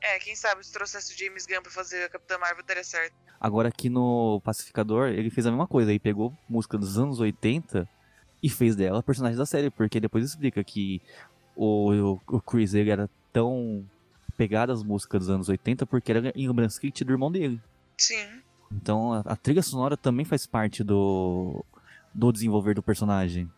É, 0.00 0.18
quem 0.18 0.34
sabe 0.34 0.64
se 0.64 0.72
trouxesse 0.72 1.14
o 1.14 1.18
James 1.18 1.46
Gunn 1.46 1.62
pra 1.62 1.70
fazer 1.70 2.04
a 2.04 2.08
Capitã 2.08 2.38
Marvel 2.38 2.64
daria 2.64 2.82
certo. 2.82 3.14
Agora 3.40 3.68
aqui 3.68 3.88
no 3.88 4.40
Pacificador, 4.44 5.08
ele 5.08 5.30
fez 5.30 5.46
a 5.46 5.50
mesma 5.50 5.66
coisa. 5.66 5.90
Ele 5.90 6.00
pegou 6.00 6.36
música 6.48 6.76
dos 6.78 6.98
anos 6.98 7.20
80 7.20 7.88
e 8.42 8.48
fez 8.50 8.74
dela 8.74 9.02
personagem 9.02 9.38
da 9.38 9.46
série. 9.46 9.70
Porque 9.70 10.00
depois 10.00 10.24
explica 10.24 10.62
que 10.64 11.00
o, 11.54 11.92
o, 11.92 12.20
o 12.26 12.40
Chris 12.40 12.74
ele 12.74 12.90
era 12.90 13.08
tão 13.32 13.88
pegado 14.32 14.72
às 14.72 14.82
músicas 14.82 15.20
dos 15.20 15.30
anos 15.30 15.48
80 15.48 15.86
porque 15.86 16.10
era 16.10 16.32
em 16.34 16.46
lembrança 16.46 16.80
que 16.80 16.90
tinha 16.90 17.06
do 17.06 17.12
irmão 17.12 17.30
dele. 17.30 17.60
Sim. 17.98 18.42
Então 18.70 19.12
a, 19.12 19.20
a 19.20 19.36
trilha 19.36 19.62
sonora 19.62 19.96
também 19.96 20.24
faz 20.24 20.46
parte 20.46 20.82
do, 20.82 21.64
do 22.12 22.32
desenvolver 22.32 22.74
do 22.74 22.82
personagem. 22.82 23.50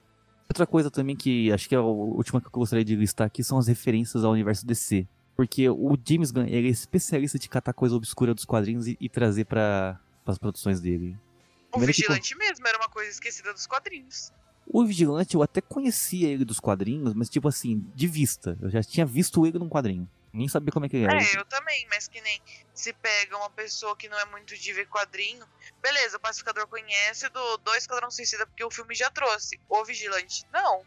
Outra 0.48 0.66
coisa 0.66 0.90
também 0.90 1.16
que 1.16 1.50
acho 1.52 1.68
que 1.68 1.74
é 1.74 1.78
a 1.78 1.82
última 1.82 2.40
que 2.40 2.46
eu 2.46 2.50
gostaria 2.52 2.84
de 2.84 2.94
listar 2.94 3.26
aqui 3.26 3.42
são 3.42 3.58
as 3.58 3.66
referências 3.66 4.24
ao 4.24 4.32
universo 4.32 4.66
DC. 4.66 5.06
Porque 5.36 5.68
o 5.68 5.98
James 6.06 6.30
Gunn 6.30 6.46
ele 6.46 6.68
é 6.68 6.70
especialista 6.70 7.38
de 7.38 7.48
catar 7.48 7.72
coisa 7.72 7.96
obscura 7.96 8.34
dos 8.34 8.44
quadrinhos 8.44 8.86
e, 8.86 8.96
e 9.00 9.08
trazer 9.08 9.46
para 9.46 9.98
as 10.26 10.38
produções 10.38 10.80
dele. 10.80 11.18
O 11.68 11.72
Primeiro 11.72 11.92
que 11.92 12.02
Vigilante 12.02 12.36
mesmo 12.36 12.66
era 12.66 12.78
uma 12.78 12.88
coisa 12.88 13.10
esquecida 13.10 13.52
dos 13.52 13.66
quadrinhos. 13.66 14.32
O 14.66 14.84
Vigilante 14.84 15.34
eu 15.34 15.42
até 15.42 15.60
conhecia 15.60 16.28
ele 16.28 16.44
dos 16.44 16.60
quadrinhos, 16.60 17.14
mas 17.14 17.28
tipo 17.28 17.48
assim, 17.48 17.84
de 17.94 18.06
vista. 18.06 18.56
Eu 18.60 18.70
já 18.70 18.82
tinha 18.82 19.04
visto 19.04 19.44
ele 19.44 19.58
num 19.58 19.68
quadrinho. 19.68 20.08
Nem 20.34 20.48
sabia 20.48 20.72
como 20.72 20.84
é 20.84 20.88
que 20.88 20.96
era. 20.96 21.16
É, 21.16 21.36
eu 21.36 21.44
também, 21.44 21.86
mas 21.88 22.08
que 22.08 22.20
nem 22.20 22.42
se 22.74 22.92
pega 22.92 23.36
uma 23.36 23.50
pessoa 23.50 23.96
que 23.96 24.08
não 24.08 24.18
é 24.18 24.24
muito 24.24 24.58
de 24.58 24.72
ver 24.72 24.88
quadrinho. 24.88 25.46
Beleza, 25.80 26.16
o 26.16 26.20
pacificador 26.20 26.66
conhece 26.66 27.28
do, 27.28 27.56
do 27.58 27.72
Esquadrão 27.76 28.10
Suicida 28.10 28.44
porque 28.44 28.64
o 28.64 28.70
filme 28.70 28.96
já 28.96 29.08
trouxe. 29.10 29.60
O 29.68 29.84
Vigilante, 29.84 30.44
não. 30.52 30.84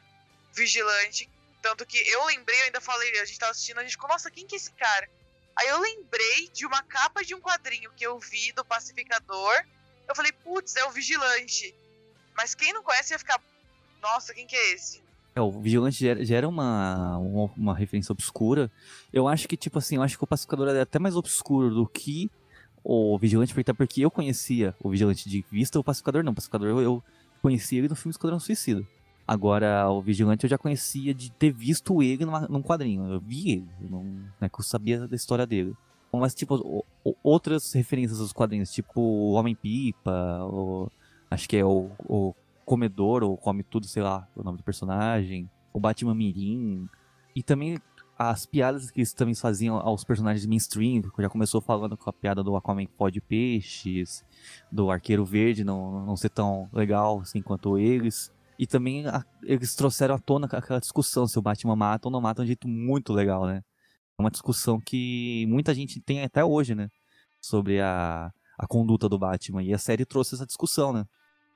Vigilante, 0.53 1.29
tanto 1.61 1.85
que 1.85 1.97
eu 2.09 2.25
lembrei, 2.25 2.59
eu 2.59 2.65
ainda 2.65 2.81
falei, 2.81 3.09
a 3.21 3.25
gente 3.25 3.39
tava 3.39 3.51
assistindo, 3.53 3.79
a 3.79 3.83
gente 3.83 3.93
ficou, 3.93 4.09
nossa, 4.09 4.29
quem 4.29 4.45
que 4.45 4.55
é 4.55 4.57
esse 4.57 4.71
cara? 4.73 5.09
Aí 5.55 5.69
eu 5.69 5.79
lembrei 5.79 6.49
de 6.49 6.65
uma 6.65 6.83
capa 6.83 7.23
de 7.23 7.33
um 7.33 7.39
quadrinho 7.39 7.89
que 7.93 8.05
eu 8.05 8.19
vi 8.19 8.51
do 8.51 8.65
pacificador. 8.65 9.65
Eu 10.09 10.15
falei, 10.15 10.33
putz, 10.33 10.75
é 10.75 10.83
o 10.83 10.91
Vigilante. 10.91 11.73
Mas 12.35 12.53
quem 12.53 12.73
não 12.73 12.83
conhece 12.83 13.13
ia 13.13 13.19
ficar, 13.19 13.41
nossa, 14.01 14.33
quem 14.33 14.45
que 14.45 14.57
é 14.57 14.73
esse? 14.73 15.01
É, 15.37 15.41
o 15.41 15.51
Vigilante 15.51 16.03
já 16.03 16.09
era, 16.09 16.25
já 16.25 16.35
era 16.35 16.49
uma, 16.49 17.17
uma, 17.19 17.49
uma 17.55 17.75
referência 17.75 18.11
obscura. 18.11 18.71
Eu 19.13 19.27
acho 19.27 19.47
que, 19.47 19.55
tipo 19.55 19.77
assim, 19.77 19.97
eu 19.97 20.01
acho 20.01 20.17
que 20.17 20.23
o 20.23 20.27
Pacificador 20.27 20.67
era 20.67 20.81
até 20.81 20.97
mais 20.97 21.15
obscuro 21.15 21.69
do 21.75 21.85
que 21.85 22.31
o 22.83 23.15
Vigilante, 23.19 23.53
porque- 23.53 24.01
eu 24.03 24.09
conhecia 24.09 24.73
o 24.81 24.89
Vigilante 24.89 25.29
de 25.29 25.45
vista, 25.51 25.79
o 25.79 25.83
Pacificador 25.83 26.23
não. 26.23 26.31
O 26.31 26.35
Pacificador 26.35 26.81
eu, 26.81 27.03
conhecia 27.39 27.77
ele 27.77 27.87
no 27.87 27.95
filme 27.95 28.09
Esquadrão 28.11 28.39
Suicida. 28.39 28.83
Agora, 29.27 29.87
o 29.91 30.01
Vigilante 30.01 30.43
eu 30.45 30.49
já 30.49 30.57
conhecia 30.57 31.13
de 31.13 31.29
ter 31.31 31.51
visto 31.51 32.01
ele 32.01 32.25
numa, 32.25 32.47
num 32.47 32.63
quadrinho. 32.63 33.05
Eu 33.13 33.19
vi 33.19 33.51
ele, 33.51 33.67
não, 33.81 34.03
não 34.05 34.23
é 34.41 34.49
que 34.49 34.59
eu 34.59 34.63
sabia 34.63 35.07
da 35.07 35.15
história 35.15 35.45
dele. 35.45 35.75
Mas, 36.11 36.33
tipo, 36.33 36.55
o- 36.55 36.83
o- 37.03 37.15
outras 37.21 37.71
referências 37.73 38.19
aos 38.19 38.33
quadrinhos, 38.33 38.71
tipo 38.71 38.99
o 38.99 39.33
Homem-Pipa, 39.33 40.39
acho 41.29 41.47
que 41.47 41.57
é 41.57 41.63
o, 41.65 41.91
o 42.07 42.33
Comedor, 42.67 43.23
ou 43.23 43.37
Come 43.37 43.63
Tudo, 43.63 43.87
sei 43.87 44.03
lá, 44.03 44.27
o 44.35 44.43
nome 44.43 44.57
do 44.57 44.63
personagem, 44.63 45.49
o 45.73 45.79
Batman 45.79 46.13
Mirim, 46.13 46.89
e 47.33 47.41
também 47.41 47.79
as 48.19 48.45
piadas 48.45 48.91
que 48.91 48.99
eles 48.99 49.13
também 49.13 49.33
faziam 49.33 49.77
aos 49.77 50.03
personagens 50.03 50.45
mainstream, 50.45 51.01
que 51.01 51.21
já 51.21 51.29
começou 51.29 51.61
falando 51.61 51.95
com 51.95 52.09
a 52.09 52.13
piada 52.13 52.43
do 52.43 52.57
Aquaman 52.57 52.85
que 52.85 52.91
pode 52.91 53.21
peixes, 53.21 54.25
do 54.69 54.91
Arqueiro 54.91 55.23
Verde 55.23 55.63
não, 55.63 56.05
não 56.05 56.17
ser 56.17 56.29
tão 56.29 56.69
legal 56.73 57.21
assim 57.21 57.41
quanto 57.41 57.77
eles. 57.77 58.33
E 58.59 58.67
também 58.67 59.07
a- 59.07 59.23
eles 59.43 59.73
trouxeram 59.73 60.15
à 60.15 60.19
tona 60.19 60.45
aquela 60.51 60.81
discussão 60.81 61.25
se 61.25 61.39
o 61.39 61.41
Batman 61.41 61.75
mata 61.75 62.09
ou 62.09 62.11
não 62.11 62.19
mata 62.19 62.41
de 62.41 62.45
um 62.45 62.47
jeito 62.47 62.67
muito 62.67 63.13
legal, 63.13 63.45
né? 63.45 63.61
É 64.19 64.21
uma 64.21 64.31
discussão 64.31 64.77
que 64.81 65.45
muita 65.47 65.73
gente 65.73 66.01
tem 66.01 66.21
até 66.23 66.43
hoje, 66.43 66.75
né? 66.75 66.89
Sobre 67.39 67.79
a, 67.79 68.29
a 68.57 68.67
conduta 68.67 69.07
do 69.07 69.17
Batman. 69.17 69.63
E 69.63 69.73
a 69.73 69.77
série 69.77 70.05
trouxe 70.05 70.35
essa 70.35 70.45
discussão, 70.45 70.91
né? 70.91 71.05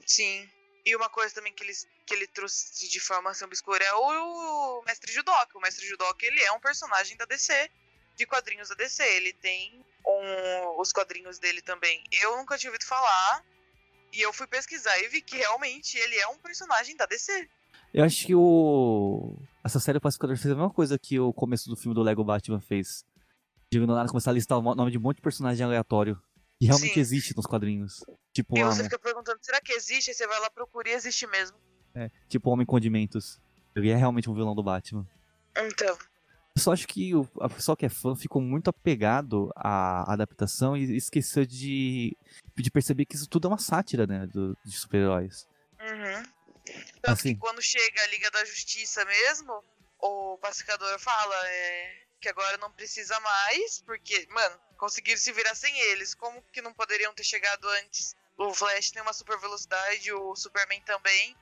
Sim. 0.05 0.45
E 0.85 0.95
uma 0.95 1.09
coisa 1.09 1.33
também 1.35 1.53
que 1.53 1.63
ele, 1.63 1.73
que 2.05 2.13
ele 2.13 2.27
trouxe 2.27 2.89
de 2.89 2.99
forma 2.99 3.29
assim 3.29 3.45
obscura 3.45 3.83
é 3.83 3.93
o, 3.93 4.83
Mestre 4.85 5.11
Judoka. 5.11 5.57
O 5.57 5.61
Mestre 5.61 5.85
Judoka, 5.87 6.25
ele 6.25 6.41
é 6.41 6.51
um 6.51 6.59
personagem 6.59 7.15
da 7.17 7.25
DC, 7.25 7.69
de 8.17 8.25
quadrinhos 8.25 8.69
da 8.69 8.75
DC. 8.75 9.03
Ele 9.03 9.33
tem 9.33 9.85
um- 10.05 10.79
os 10.81 10.91
quadrinhos 10.91 11.37
dele 11.39 11.61
também. 11.61 12.03
Eu 12.11 12.37
nunca 12.37 12.57
tinha 12.57 12.69
ouvido 12.71 12.85
falar, 12.85 13.43
e 14.11 14.21
eu 14.21 14.33
fui 14.33 14.47
pesquisar 14.47 14.97
e 14.99 15.07
vi 15.07 15.21
que 15.21 15.37
realmente 15.37 15.97
ele 15.97 16.17
é 16.17 16.27
um 16.27 16.37
personagem 16.37 16.95
da 16.95 17.05
DC. 17.05 17.47
Eu 17.93 18.03
acho 18.05 18.25
que 18.25 18.33
o. 18.33 19.37
Essa 19.63 19.79
série 19.79 19.99
do 19.99 20.01
Pacificador 20.01 20.37
fez 20.37 20.51
a 20.51 20.55
mesma 20.55 20.73
coisa 20.73 20.97
que 20.97 21.19
o 21.19 21.33
começo 21.33 21.69
do 21.69 21.75
filme 21.75 21.93
do 21.93 22.01
Lego 22.01 22.23
Batman 22.23 22.59
fez. 22.61 23.05
Do 23.71 23.85
nada 23.87 24.09
começar 24.09 24.31
a 24.31 24.33
listar 24.33 24.57
o 24.57 24.75
nome 24.75 24.91
de 24.91 24.97
um 24.97 25.01
monte 25.01 25.17
de 25.17 25.21
personagem 25.21 25.65
aleatório. 25.65 26.21
E 26.59 26.65
realmente 26.65 26.93
Sim. 26.93 26.99
existe 26.99 27.35
nos 27.35 27.45
quadrinhos. 27.45 28.03
Tipo, 28.33 28.57
e 28.57 28.63
você 28.63 28.83
fica 28.83 28.97
perguntando, 28.99 29.39
será 29.41 29.59
que 29.59 29.73
existe? 29.73 30.09
Aí 30.09 30.15
você 30.15 30.25
vai 30.27 30.39
lá, 30.39 30.49
procura 30.49 30.89
e 30.89 30.93
existe 30.93 31.27
mesmo. 31.27 31.57
é, 31.93 32.09
tipo 32.29 32.49
Homem 32.49 32.65
Condimentos. 32.65 33.39
Ele 33.75 33.89
é 33.89 33.95
realmente 33.95 34.29
um 34.29 34.33
vilão 34.33 34.55
do 34.55 34.63
Batman. 34.63 35.05
Então, 35.57 35.97
Eu 36.55 36.61
só 36.61 36.71
acho 36.73 36.87
que 36.87 37.13
o 37.15 37.27
a 37.41 37.49
pessoa 37.49 37.75
que 37.77 37.85
é 37.85 37.89
fã 37.89 38.15
ficou 38.15 38.41
muito 38.41 38.69
apegado 38.69 39.51
à 39.55 40.11
adaptação 40.13 40.75
e 40.77 40.95
esqueceu 40.97 41.45
de, 41.45 42.15
de 42.55 42.71
perceber 42.71 43.05
que 43.05 43.15
isso 43.15 43.27
tudo 43.27 43.47
é 43.47 43.51
uma 43.51 43.57
sátira, 43.57 44.05
né? 44.07 44.27
do- 44.27 44.57
de 44.65 44.77
super-heróis. 44.77 45.45
Uhum. 45.79 46.23
Tanto 47.01 47.11
Assim. 47.19 47.33
que 47.33 47.39
quando 47.39 47.61
chega 47.61 48.01
a 48.03 48.07
Liga 48.07 48.29
da 48.31 48.45
Justiça 48.45 49.03
mesmo, 49.05 49.63
o 49.99 50.37
pacificador 50.37 50.97
fala 50.99 51.35
é, 51.47 51.93
que 52.21 52.29
agora 52.29 52.57
não 52.57 52.71
precisa 52.71 53.19
mais, 53.19 53.81
porque, 53.85 54.27
mano, 54.29 54.55
conseguiram 54.77 55.19
se 55.19 55.31
virar 55.31 55.55
sem 55.55 55.77
eles. 55.91 56.13
Como 56.13 56.41
que 56.53 56.61
não 56.61 56.73
poderiam 56.73 57.13
ter 57.13 57.23
chegado 57.23 57.67
antes? 57.83 58.15
O 58.47 58.53
Flash 58.53 58.91
tem 58.91 59.01
uma 59.01 59.13
super 59.13 59.37
velocidade, 59.39 60.11
o 60.13 60.35
Superman 60.35 60.81
também. 60.81 61.37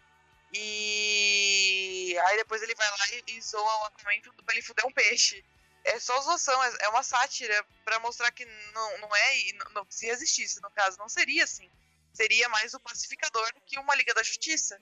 E 0.51 2.17
aí 2.27 2.37
depois 2.37 2.61
ele 2.61 2.75
vai 2.75 2.89
lá 2.89 3.05
e, 3.13 3.23
e 3.37 3.41
zoa 3.41 3.61
o 3.81 3.85
Aquaman 3.85 4.19
pra 4.43 4.53
ele 4.53 4.61
fuder 4.61 4.85
um 4.85 4.91
peixe. 4.91 5.43
É 5.85 5.99
só 5.99 6.19
zoação, 6.21 6.61
é 6.63 6.73
é 6.81 6.89
uma 6.89 7.03
sátira 7.03 7.65
pra 7.85 7.99
mostrar 7.99 8.31
que 8.31 8.45
não, 8.73 8.97
não 8.97 9.15
é. 9.15 9.53
não- 9.73 9.85
se 9.89 10.07
existisse, 10.07 10.61
no 10.61 10.69
caso, 10.71 10.97
não 10.97 11.07
seria 11.07 11.43
assim. 11.43 11.69
Seria 12.13 12.49
mais 12.49 12.73
o 12.73 12.79
pacificador 12.79 13.53
do 13.53 13.61
que 13.61 13.79
uma 13.79 13.95
Liga 13.95 14.13
da 14.13 14.23
Justiça. 14.23 14.81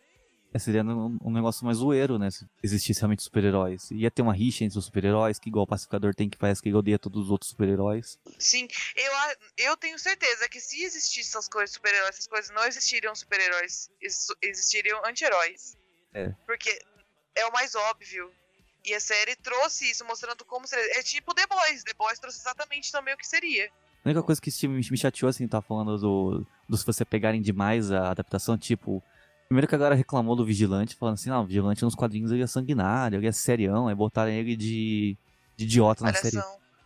É, 0.54 0.60
seria 0.60 0.82
um, 0.82 1.18
um 1.22 1.32
negócio 1.32 1.66
mais 1.66 1.78
zoeiro, 1.78 2.18
né? 2.18 2.32
Se 2.32 2.48
existisse 2.64 3.02
realmente 3.02 3.22
super-heróis. 3.22 3.92
Ia 3.92 4.10
ter 4.10 4.22
uma 4.22 4.34
rixa 4.34 4.64
entre 4.64 4.80
os 4.80 4.86
super-heróis, 4.86 5.38
que 5.38 5.50
igual 5.50 5.64
o 5.66 5.68
pacificador 5.68 6.16
tem, 6.16 6.30
que 6.30 6.38
parece 6.38 6.62
que 6.62 6.70
ele 6.70 6.78
odeia 6.78 6.98
todos 6.98 7.26
os 7.26 7.30
outros 7.30 7.52
super-heróis. 7.52 8.18
Sim, 8.40 8.68
eu, 8.96 9.12
eu 9.58 9.78
tenho 9.78 10.00
certeza 10.00 10.48
que 10.48 10.60
se 10.60 10.82
existissem 10.84 11.22
essas 11.30 11.50
coisas 11.50 11.72
super-heróis, 11.74 12.10
essas 12.16 12.28
coisas 12.28 12.50
não 12.56 12.64
existiriam 12.66 13.14
super-heróis, 13.14 13.90
ex- 14.02 14.28
existiriam 14.42 15.00
anti-heróis. 15.06 15.78
É. 16.14 16.30
Porque 16.46 16.80
é 17.36 17.46
o 17.46 17.52
mais 17.52 17.76
óbvio. 17.76 18.32
E 18.86 18.94
a 18.94 19.00
série 19.02 19.36
trouxe 19.36 19.92
isso, 19.92 20.06
mostrando 20.06 20.46
como 20.46 20.66
seria. 20.66 20.98
É 20.98 21.04
tipo 21.04 21.34
The 21.34 21.46
Boys. 21.46 21.84
The 21.84 21.94
Boys 21.94 22.20
trouxe 22.20 22.40
exatamente 22.40 22.90
também 22.90 23.14
o 23.14 23.18
que 23.18 23.28
seria. 23.28 23.70
A 24.06 24.10
única 24.10 24.24
coisa 24.24 24.40
que 24.40 24.48
esse 24.48 24.60
time 24.60 24.76
me 24.76 24.98
chateou, 24.98 25.28
assim, 25.28 25.46
tá 25.46 25.62
falando 25.62 25.98
do, 25.98 26.48
do 26.70 26.78
se 26.78 26.86
você 26.86 27.04
pegarem 27.04 27.42
demais 27.42 27.92
a 27.92 28.12
adaptação, 28.12 28.58
tipo. 28.58 29.04
Primeiro 29.48 29.68
que 29.68 29.76
a 29.76 29.78
galera 29.78 29.96
reclamou 29.96 30.36
do 30.36 30.46
Vigilante, 30.46 30.96
falando 30.96 31.16
assim, 31.16 31.30
não, 31.30 31.44
o 31.44 31.48
Vigilante 31.48 31.84
nos 31.84 31.96
quadrinhos 31.96 32.32
ele 32.32 32.44
é 32.44 32.48
sanguinário, 32.48 33.18
ele 33.18 33.28
é 33.28 33.32
serião, 33.32 33.88
aí 33.88 33.96
botaram 33.96 34.30
ele 34.30 34.56
de, 34.56 35.18
de 35.56 35.66
idiota 35.66 36.04
na 36.04 36.14
série 36.14 36.38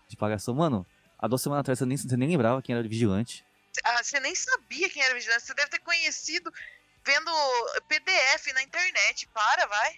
de 0.07 0.15
pagação. 0.15 0.53
Mano, 0.53 0.85
há 1.17 1.27
duas 1.27 1.41
semanas 1.41 1.61
atrás 1.61 1.79
você 1.79 1.85
nem, 1.85 1.97
você 1.97 2.15
nem 2.15 2.29
lembrava 2.29 2.61
quem 2.61 2.75
era 2.75 2.85
o 2.85 2.89
Vigilante. 2.89 3.43
Ah, 3.83 4.03
você 4.03 4.19
nem 4.19 4.35
sabia 4.35 4.89
quem 4.89 5.01
era 5.01 5.13
vigilante. 5.13 5.43
Você 5.43 5.53
deve 5.53 5.69
ter 5.69 5.79
conhecido 5.79 6.51
vendo 7.05 7.31
PDF 7.87 8.53
na 8.53 8.63
internet. 8.63 9.27
Para, 9.33 9.65
vai. 9.65 9.95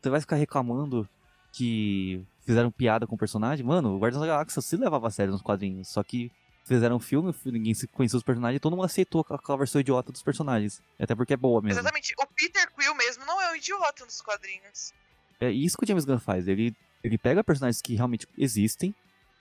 Você 0.00 0.10
vai 0.10 0.20
ficar 0.20 0.36
reclamando 0.36 1.08
que 1.52 2.24
fizeram 2.44 2.70
piada 2.70 3.06
com 3.06 3.14
o 3.14 3.18
personagem? 3.18 3.64
Mano, 3.64 3.94
o 3.94 3.98
Guardiões 3.98 4.26
da 4.26 4.32
Galáxia 4.32 4.62
se 4.62 4.76
levava 4.76 5.08
a 5.08 5.10
sério 5.10 5.32
nos 5.32 5.42
quadrinhos, 5.42 5.88
só 5.88 6.02
que 6.02 6.30
Fizeram 6.64 6.96
um 6.96 7.00
filme, 7.00 7.34
ninguém 7.46 7.74
se 7.74 7.88
conheceu 7.88 8.18
os 8.18 8.22
personagens, 8.22 8.60
todo 8.60 8.76
mundo 8.76 8.84
aceitou 8.84 9.26
aquela 9.28 9.58
versão 9.58 9.80
idiota 9.80 10.12
dos 10.12 10.22
personagens. 10.22 10.80
Até 10.98 11.14
porque 11.14 11.34
é 11.34 11.36
boa 11.36 11.60
mesmo. 11.60 11.80
Exatamente. 11.80 12.14
O 12.18 12.26
Peter 12.26 12.70
Quill 12.72 12.94
mesmo 12.94 13.24
não 13.26 13.40
é 13.42 13.50
um 13.52 13.56
idiota 13.56 14.04
nos 14.04 14.20
quadrinhos. 14.20 14.92
É 15.40 15.50
isso 15.50 15.76
que 15.76 15.84
o 15.84 15.86
James 15.86 16.04
Gunn 16.04 16.20
faz. 16.20 16.46
Ele, 16.46 16.74
ele 17.02 17.18
pega 17.18 17.42
personagens 17.42 17.82
que 17.82 17.96
realmente 17.96 18.28
existem, 18.38 18.94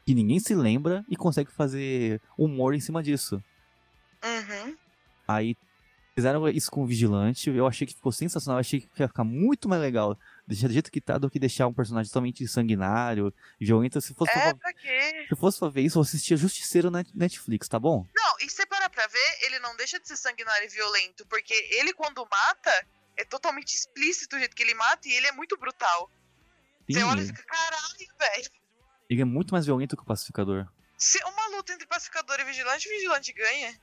que 0.04 0.16
ninguém 0.16 0.40
se 0.40 0.56
lembra, 0.56 1.06
e 1.08 1.16
consegue 1.16 1.52
fazer 1.52 2.20
humor 2.36 2.74
em 2.74 2.80
cima 2.80 3.04
disso. 3.04 3.42
Uhum. 4.24 4.76
Aí 5.28 5.56
fizeram 6.16 6.48
isso 6.50 6.72
com 6.72 6.84
o 6.84 6.88
Vigilante, 6.88 7.50
eu 7.50 7.68
achei 7.68 7.88
que 7.88 7.94
ficou 7.94 8.12
sensacional, 8.12 8.58
eu 8.58 8.62
achei 8.62 8.82
que 8.82 8.90
ia 9.00 9.08
ficar 9.08 9.24
muito 9.24 9.70
mais 9.70 9.82
legal 9.82 10.18
deixar 10.48 10.68
do 10.68 10.74
jeito 10.74 10.92
que 10.92 11.00
tá 11.02 11.18
do 11.18 11.30
que 11.30 11.40
deixar 11.40 11.68
um 11.68 11.74
personagem 11.74 12.10
totalmente 12.10 12.48
sanguinário, 12.48 13.34
violento. 13.60 14.00
Se 14.02 14.14
fosse, 14.14 14.32
É, 14.32 14.42
pra, 14.42 14.56
pra 14.56 14.74
quê? 14.74 15.26
se 15.30 15.36
fosse 15.36 15.60
pra 15.60 15.70
ver 15.70 15.82
isso, 15.82 15.98
eu 15.98 16.02
assistia 16.02 16.36
Justiceiro 16.38 16.90
na 16.92 17.04
Netflix, 17.14 17.68
tá 17.68 17.80
bom? 17.80 18.06
Não, 18.16 18.36
e 18.40 18.50
se 18.50 18.56
você 18.58 18.66
parar 18.66 18.90
pra 18.90 19.06
ver, 19.08 19.38
ele 19.46 19.60
não 19.60 19.76
deixa 19.76 20.00
de 20.00 20.08
ser 20.08 20.18
sanguinário 20.18 20.66
e 20.66 20.70
violento, 20.70 21.26
porque 21.28 21.54
ele, 21.72 21.94
quando 21.94 22.26
mata, 22.30 22.88
é 23.18 23.24
totalmente 23.26 23.74
explícito 23.76 24.36
o 24.36 24.40
jeito 24.40 24.56
que 24.56 24.64
ele 24.64 24.74
mata 24.76 25.08
e 25.08 25.14
ele 25.14 25.28
é 25.28 25.32
muito 25.32 25.58
brutal. 25.58 26.10
Você 26.90 27.00
Sim, 27.00 27.06
olha 27.06 27.22
e 27.22 27.26
fica, 27.28 27.44
caralho, 27.44 27.84
velho. 28.20 28.50
ele 29.10 29.22
é 29.22 29.26
muito 29.26 29.52
mais 29.54 29.66
violento 29.66 29.96
que 29.96 30.04
o 30.04 30.06
Pacificador. 30.06 30.68
Se 30.98 31.18
uma 31.24 31.48
luta 31.58 31.74
entre 31.74 31.88
pacificador 31.88 32.40
e 32.40 32.44
vigilante, 32.44 32.88
o 32.88 32.92
vigilante 32.92 33.34
ganha. 33.34 33.74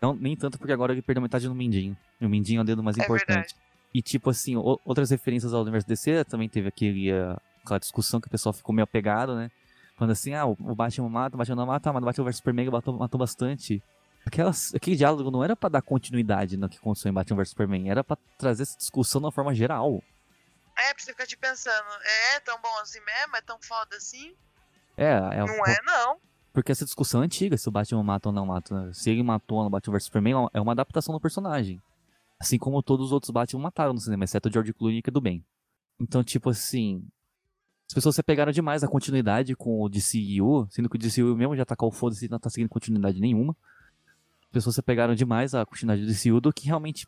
Não, 0.00 0.14
nem 0.14 0.36
tanto 0.36 0.58
porque 0.58 0.72
agora 0.72 0.92
ele 0.92 1.02
perdeu 1.02 1.22
metade 1.22 1.48
no 1.48 1.54
Mindinho. 1.54 1.96
E 2.20 2.26
o 2.26 2.28
Mindinho 2.28 2.58
é 2.58 2.62
o 2.62 2.64
dedo 2.64 2.82
mais 2.82 2.96
É 2.98 3.02
importante. 3.02 3.28
verdade. 3.28 3.54
E 3.94 4.00
tipo 4.02 4.30
assim, 4.30 4.56
o- 4.56 4.80
outras 4.84 5.10
referências 5.10 5.52
ao 5.52 5.62
universo 5.62 5.86
DC, 5.86 6.24
também 6.24 6.48
teve 6.48 6.68
aquele, 6.68 7.12
ah, 7.12 7.38
aquela 7.62 7.78
discussão 7.78 8.20
que 8.20 8.26
o 8.26 8.30
pessoal 8.30 8.52
ficou 8.52 8.74
meio 8.74 8.84
apegado, 8.84 9.34
né? 9.36 9.50
Falando 9.96 10.12
assim, 10.12 10.34
ah, 10.34 10.46
o 10.46 10.74
Batman 10.74 11.08
mata, 11.08 11.36
o 11.36 11.38
Batman 11.38 11.56
não 11.56 11.66
mata, 11.66 11.92
mas 11.92 12.02
o 12.02 12.06
Batman 12.06 12.24
vs 12.24 12.36
Superman 12.36 12.70
matou, 12.70 12.94
matou 12.98 13.18
bastante. 13.18 13.82
Aquelas, 14.24 14.74
aquele 14.74 14.96
diálogo 14.96 15.30
não 15.30 15.44
era 15.44 15.54
pra 15.54 15.68
dar 15.68 15.82
continuidade 15.82 16.56
no 16.56 16.68
que 16.68 16.78
aconteceu 16.78 17.10
em 17.10 17.12
Batman 17.12 17.36
vs 17.36 17.50
Superman, 17.50 17.90
era 17.90 18.02
pra 18.02 18.16
trazer 18.38 18.62
essa 18.62 18.78
discussão 18.78 19.20
de 19.20 19.26
uma 19.26 19.32
forma 19.32 19.54
geral. 19.54 20.02
É, 20.78 20.94
pra 20.94 21.02
você 21.04 21.12
ficar 21.12 21.26
te 21.26 21.36
pensando, 21.36 21.84
é 22.34 22.40
tão 22.40 22.58
bom 22.60 22.78
assim 22.80 23.00
mesmo? 23.00 23.36
É 23.36 23.40
tão 23.42 23.58
foda 23.60 23.94
assim? 23.96 24.34
É, 24.96 25.10
é 25.12 25.44
Não 25.44 25.66
é, 25.66 25.78
não. 25.84 26.16
Porque 26.52 26.72
essa 26.72 26.84
discussão 26.84 27.20
é 27.22 27.24
antiga, 27.26 27.56
se 27.58 27.68
o 27.68 27.72
Batman 27.72 28.02
mata 28.02 28.28
ou 28.30 28.32
não 28.34 28.46
mata. 28.46 28.86
né? 28.86 28.90
Se 28.94 29.10
ele 29.10 29.22
matou 29.22 29.62
no 29.62 29.70
Batman 29.70 29.92
vs 29.94 30.04
Superman, 30.04 30.48
é 30.54 30.60
uma 30.60 30.72
adaptação 30.72 31.14
do 31.14 31.20
personagem. 31.20 31.80
Assim 32.42 32.58
como 32.58 32.82
todos 32.82 33.06
os 33.06 33.12
outros 33.12 33.30
Batman 33.30 33.62
mataram 33.62 33.92
no 33.92 34.00
cinema, 34.00 34.24
exceto 34.24 34.48
o 34.48 34.52
George 34.52 34.72
Clooney, 34.74 35.00
que 35.00 35.10
é 35.10 35.12
do 35.12 35.20
bem. 35.20 35.44
Então, 36.00 36.24
tipo 36.24 36.50
assim. 36.50 37.06
As 37.88 37.94
pessoas 37.94 38.16
se 38.16 38.22
pegaram 38.24 38.50
demais 38.50 38.82
a 38.82 38.88
continuidade 38.88 39.54
com 39.54 39.80
o 39.80 39.88
DCU, 39.88 40.66
sendo 40.68 40.88
que 40.88 40.96
o 40.96 40.98
DCU 40.98 41.36
mesmo 41.36 41.54
já 41.54 41.64
tá 41.64 41.76
com 41.76 41.86
o 41.86 41.92
foda-se 41.92 42.26
e 42.26 42.28
não 42.28 42.40
tá 42.40 42.50
seguindo 42.50 42.68
continuidade 42.68 43.20
nenhuma. 43.20 43.56
As 44.46 44.50
pessoas 44.50 44.74
se 44.74 44.82
pegaram 44.82 45.14
demais 45.14 45.54
a 45.54 45.64
continuidade 45.64 46.04
do 46.04 46.12
DCU 46.12 46.40
do 46.40 46.52
que 46.52 46.66
realmente 46.66 47.06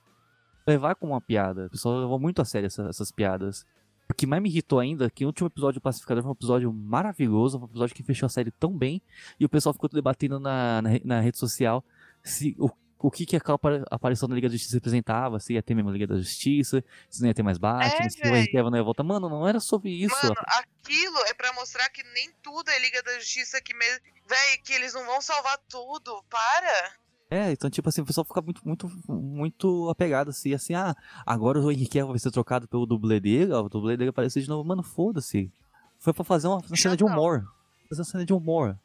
levar 0.65 0.95
como 0.95 1.15
uma 1.15 1.21
piada. 1.21 1.67
O 1.67 1.71
pessoal 1.71 1.99
levou 1.99 2.21
muito 2.21 2.41
a 2.41 2.45
sério 2.45 2.69
essa- 2.69 2.87
essas 2.89 3.11
piadas. 3.11 3.65
O 4.09 4.15
que 4.15 4.27
mais 4.27 4.41
me 4.41 4.49
irritou 4.49 4.79
ainda 4.79 5.07
é 5.07 5.11
que 5.11 5.25
o 5.25 5.29
último 5.29 5.49
episódio 5.49 5.81
do 5.81 5.83
Pacificador 5.83 6.23
foi 6.23 6.31
um 6.31 6.35
episódio 6.35 6.73
maravilhoso, 6.73 7.59
um 7.59 7.65
episódio 7.65 7.97
que 7.97 8.03
fechou 8.05 8.27
a 8.27 8.31
série 8.31 8.53
tão 8.53 8.71
bem, 8.77 9.03
e 9.41 9.45
o 9.45 9.49
pessoal 9.49 9.73
ficou 9.73 9.89
debatendo 9.91 10.39
na, 10.39 10.81
na, 10.81 10.91
na 11.03 11.21
rede 11.21 11.39
social 11.39 11.83
se 12.23 12.55
o, 12.59 12.71
o 13.07 13.11
que, 13.11 13.27
que 13.27 13.37
aquela 13.37 13.57
apari- 13.57 13.85
aparição 13.91 14.29
da 14.29 14.35
Liga 14.35 14.49
da 14.49 14.53
Justiça 14.55 14.77
representava, 14.77 15.39
se 15.39 15.53
ia 15.53 15.63
ter 15.63 15.75
mesmo 15.75 15.91
Liga 15.91 16.07
da 16.07 16.17
Justiça, 16.17 16.83
se 17.11 17.21
não 17.21 17.29
ia 17.29 17.35
ter 17.35 17.43
mais 17.43 17.59
Batman, 17.59 18.07
É, 18.07 18.09
se 18.09 18.19
o 18.19 18.23
Cavill 18.23 18.71
não 18.71 18.79
ia 18.79 18.83
voltar. 18.83 19.03
Mano, 19.03 19.29
não 19.29 19.47
era 19.47 19.61
sobre 19.61 19.91
isso. 19.91 20.15
Mano, 20.23 20.35
aquilo 20.47 21.19
é 21.27 21.35
pra 21.35 21.53
mostrar 21.53 21.89
que 21.91 22.03
nem 22.15 22.33
tudo 22.43 22.71
é 22.71 22.79
Liga 22.79 23.03
da 23.03 23.19
Justiça 23.19 23.61
que 23.61 23.75
mesmo. 23.75 24.01
Véi, 24.27 24.59
que 24.65 24.73
eles 24.73 24.95
não 24.95 25.05
vão 25.05 25.21
salvar 25.21 25.59
tudo. 25.69 26.25
Para! 26.31 26.93
É, 27.31 27.51
então, 27.51 27.69
tipo 27.69 27.89
assim, 27.89 28.01
o 28.01 28.07
pessoal 28.07 28.25
fica 28.25 28.41
muito, 28.41 28.61
muito, 28.67 28.89
muito 29.09 29.89
apegado, 29.91 30.31
assim, 30.31 30.55
assim, 30.55 30.75
ah, 30.75 30.95
agora 31.27 31.59
o 31.59 31.63
Cavill 31.65 32.09
vai 32.09 32.19
ser 32.19 32.31
trocado 32.31 32.69
pelo 32.69 32.87
dublê 32.87 33.19
dele, 33.21 33.53
ó, 33.53 33.63
o 33.63 33.69
dublê 33.69 33.97
dele 33.97 34.11
apareceu 34.11 34.41
de 34.41 34.49
novo. 34.49 34.67
Mano, 34.67 34.83
foda-se. 34.83 35.51
Foi 35.99 36.13
pra 36.13 36.25
fazer 36.25 36.49
uma, 36.49 36.57
uma 36.59 36.77
cena 36.77 36.97
de 36.97 37.05
humor. 37.05 37.45
Fazer 37.89 38.01
uma 38.03 38.05
cena 38.07 38.25
de 38.25 38.33
humor. 38.33 38.79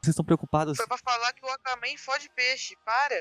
Vocês 0.00 0.14
estão 0.14 0.24
preocupados. 0.24 0.76
Foi 0.76 0.86
pra 0.86 0.98
falar 0.98 1.32
que 1.32 1.44
o 1.44 1.48
Aquaman 1.48 1.96
fode 1.96 2.28
peixe. 2.34 2.74
Para! 2.84 3.14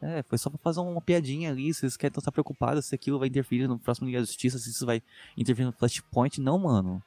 É, 0.00 0.22
foi 0.22 0.36
só 0.36 0.50
pra 0.50 0.58
fazer 0.58 0.80
uma 0.80 1.00
piadinha 1.00 1.50
ali. 1.50 1.72
Vocês 1.72 1.96
querem 1.96 2.16
estar 2.16 2.30
preocupados 2.30 2.86
se 2.86 2.94
aquilo 2.94 3.18
vai 3.18 3.28
interferir 3.28 3.66
no 3.66 3.78
próximo 3.78 4.06
Liga 4.06 4.20
da 4.20 4.26
Justiça, 4.26 4.58
se 4.58 4.70
isso 4.70 4.84
vai 4.84 5.02
interferir 5.36 5.66
no 5.66 5.72
Flashpoint. 5.72 6.40
Não, 6.40 6.58
mano. 6.58 7.02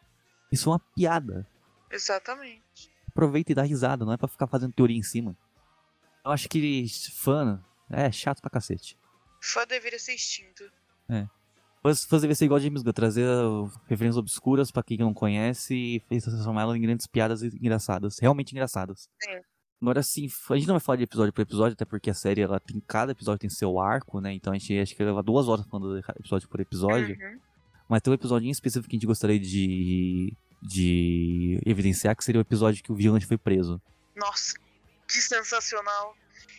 Isso 0.52 0.70
é 0.70 0.74
uma 0.74 0.80
piada. 0.80 1.48
Exatamente. 1.92 2.92
Aproveita 3.08 3.52
e 3.52 3.56
dá 3.56 3.64
risada, 3.64 4.06
não 4.06 4.14
é 4.14 4.18
pra 4.18 4.28
ficar 4.28 4.48
fazendo 4.48 4.74
teoria 4.74 4.98
em 4.98 5.04
cima. 5.04 5.36
Eu 6.24 6.32
acho 6.32 6.50
que 6.50 6.86
fã 7.14 7.64
é 7.90 8.12
chato 8.12 8.42
pra 8.42 8.50
cacete. 8.50 8.98
Fã 9.42 9.66
deveria 9.66 10.00
ser 10.00 10.14
extinto. 10.14 10.64
É. 11.08 11.28
Fãs 11.82 12.04
fãs 12.04 12.22
devia 12.22 12.36
ser 12.36 12.46
igual 12.46 12.60
James 12.60 12.82
Gunn, 12.82 12.92
trazer 12.92 13.26
referências 13.88 14.18
obscuras 14.18 14.70
pra 14.70 14.84
quem 14.84 14.98
não 14.98 15.14
conhece 15.14 15.74
e 15.74 16.00
transformá-las 16.22 16.76
em 16.76 16.82
grandes 16.82 17.08
piadas 17.08 17.42
engraçadas. 17.42 18.20
Realmente 18.20 18.52
engraçadas. 18.52 19.10
Sim. 19.22 19.40
Agora 19.82 20.04
sim, 20.04 20.30
a 20.50 20.56
gente 20.56 20.68
não 20.68 20.76
vai 20.76 20.82
falar 20.82 20.98
de 20.98 21.04
episódio 21.04 21.32
por 21.32 21.42
episódio, 21.42 21.74
até 21.74 21.86
porque 21.86 22.10
a 22.10 22.14
série, 22.14 22.42
ela 22.42 22.60
tem, 22.60 22.82
cada 22.82 23.14
episódio 23.14 23.40
tem 23.40 23.50
seu 23.50 23.80
arco, 23.80 24.20
né? 24.20 24.34
Então 24.34 24.52
a 24.52 24.58
gente 24.58 24.78
acho 24.78 24.94
que 24.94 25.04
leva 25.04 25.24
duas 25.24 25.48
horas 25.48 25.66
falando 25.68 26.02
de 26.02 26.06
episódio 26.20 26.50
por 26.50 26.60
episódio. 26.60 27.18
Uhum. 27.18 27.40
Mas 27.88 28.02
tem 28.02 28.12
um 28.12 28.14
episódio 28.14 28.48
em 28.48 28.52
específico 28.52 28.90
que 28.90 28.96
a 28.96 28.98
gente 28.98 29.08
gostaria 29.08 29.40
de, 29.40 30.36
de 30.62 31.62
evidenciar, 31.66 32.16
que 32.16 32.24
seria 32.24 32.40
o 32.40 32.44
episódio 32.44 32.84
que 32.84 32.92
o 32.92 32.96
Vigilante 32.96 33.26
foi 33.26 33.38
preso. 33.38 33.82
Nossa, 34.16 34.54
que 35.08 35.22
sensacional. 35.22 36.16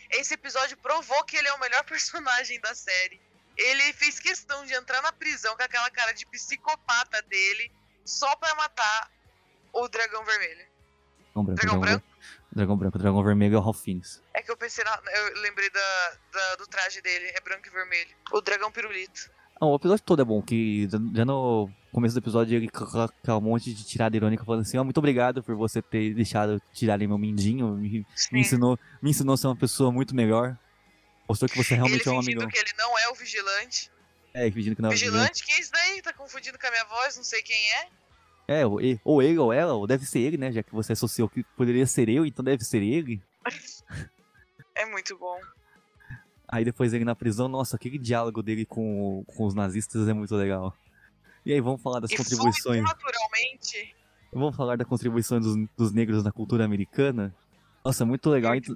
Esse 0.09 0.33
episódio 0.33 0.75
provou 0.77 1.23
que 1.23 1.37
ele 1.37 1.47
é 1.47 1.53
o 1.53 1.59
melhor 1.59 1.83
personagem 1.85 2.59
da 2.59 2.73
série. 2.73 3.21
Ele 3.55 3.93
fez 3.93 4.19
questão 4.19 4.65
de 4.65 4.73
entrar 4.73 5.01
na 5.03 5.11
prisão 5.11 5.55
com 5.55 5.63
aquela 5.63 5.89
cara 5.91 6.11
de 6.11 6.25
psicopata 6.25 7.21
dele 7.23 7.71
só 8.03 8.35
pra 8.35 8.55
matar 8.55 9.11
o 9.73 9.87
dragão 9.87 10.25
vermelho. 10.25 10.65
Dragão 11.33 11.43
branco, 11.45 11.61
Dragão 11.61 11.79
branco? 11.79 12.05
Dragão 12.53 12.75
branco, 12.77 12.97
dragão 12.97 13.23
vermelho 13.23 13.55
é 13.55 13.57
o 13.57 13.61
Ralph 13.61 13.79
Fiennes. 13.81 14.21
É 14.33 14.41
que 14.41 14.51
eu 14.51 14.57
pensei, 14.57 14.83
na, 14.83 14.99
eu 15.15 15.41
lembrei 15.41 15.69
da, 15.69 16.11
da- 16.33 16.55
do 16.57 16.67
traje 16.67 17.01
dele, 17.01 17.27
é 17.33 17.39
branco 17.41 17.65
e 17.65 17.69
vermelho. 17.69 18.09
O 18.33 18.41
dragão 18.41 18.71
pirulito. 18.71 19.31
Não, 19.61 19.69
o 19.69 19.75
episódio 19.75 20.03
todo 20.03 20.21
é 20.21 20.25
bom, 20.25 20.41
que 20.41 20.89
já 21.13 21.23
no 21.23 21.69
começo 21.91 22.15
do 22.15 22.19
episódio 22.23 22.55
ele 22.57 22.67
coloca 22.67 23.37
um 23.37 23.41
monte 23.41 23.73
de 23.73 23.85
tirada 23.85 24.15
irônica 24.17 24.43
falando 24.43 24.61
assim, 24.61 24.77
ó, 24.77 24.83
muito 24.83 24.97
obrigado 24.97 25.43
por 25.43 25.55
você 25.55 25.81
ter 25.81 26.13
deixado 26.15 26.59
tirarem 26.73 27.07
meu 27.07 27.17
mindinho, 27.17 27.75
me, 27.75 28.05
me 28.31 28.39
ensinou, 28.41 28.77
me 29.01 29.11
ensinou 29.11 29.35
a 29.35 29.37
ser 29.37 29.47
uma 29.47 29.55
pessoa 29.55 29.91
muito 29.91 30.15
melhor. 30.15 30.57
Mostrou 31.29 31.47
que 31.47 31.55
você 31.55 31.75
realmente 31.75 32.01
ele 32.01 32.09
é 32.09 32.17
um 32.17 32.19
amigão. 32.19 32.47
que 32.49 32.57
ele 32.57 32.73
não 32.77 32.97
é 32.99 33.07
o 33.09 33.13
vigilante. 33.15 33.89
É, 34.33 34.49
fingindo 34.51 34.75
que 34.75 34.81
não 34.81 34.89
é 34.89 34.91
um 34.91 34.95
vigilante? 34.95 35.43
Quem 35.45 35.55
é 35.55 35.59
isso 35.61 35.71
daí? 35.71 36.01
Tá 36.01 36.11
confundindo 36.11 36.57
com 36.57 36.67
a 36.67 36.71
minha 36.71 36.85
voz? 36.85 37.15
Não 37.15 37.23
sei 37.23 37.41
quem 37.43 37.71
é. 37.73 37.87
É, 38.47 38.65
ou 38.65 38.81
e- 38.81 38.99
ou 39.03 39.21
ele 39.21 39.37
ou 39.37 39.53
ela, 39.53 39.73
ou 39.73 39.87
deve 39.87 40.05
ser 40.05 40.19
ele, 40.19 40.37
né? 40.37 40.51
Já 40.51 40.61
que 40.63 40.73
você 40.73 40.93
associou 40.93 41.29
que 41.29 41.43
poderia 41.55 41.85
ser 41.87 42.09
eu, 42.09 42.25
então 42.25 42.43
deve 42.43 42.63
ser 42.63 42.81
ele. 42.81 43.21
É 44.75 44.85
muito 44.85 45.17
bom. 45.17 45.37
Aí 46.47 46.65
depois 46.65 46.93
ele 46.93 47.05
na 47.05 47.15
prisão, 47.15 47.47
nossa, 47.47 47.75
aquele 47.75 47.97
diálogo 47.97 48.41
dele 48.41 48.65
com, 48.65 49.23
com 49.27 49.45
os 49.45 49.53
nazistas 49.53 50.07
é 50.07 50.13
muito 50.13 50.35
legal. 50.35 50.73
E 51.45 51.51
aí, 51.53 51.59
vamos 51.61 51.81
falar 51.81 51.99
das 51.99 52.11
e 52.11 52.17
contribuições. 52.17 52.81
naturalmente. 52.81 53.95
Vamos 54.33 54.55
falar 54.55 54.77
da 54.77 54.85
contribuição 54.85 55.39
dos, 55.39 55.55
dos 55.77 55.91
negros 55.91 56.23
na 56.23 56.31
cultura 56.31 56.63
americana. 56.65 57.33
Nossa, 57.83 58.03
é 58.03 58.05
muito 58.05 58.29
legal. 58.29 58.55
então- 58.55 58.75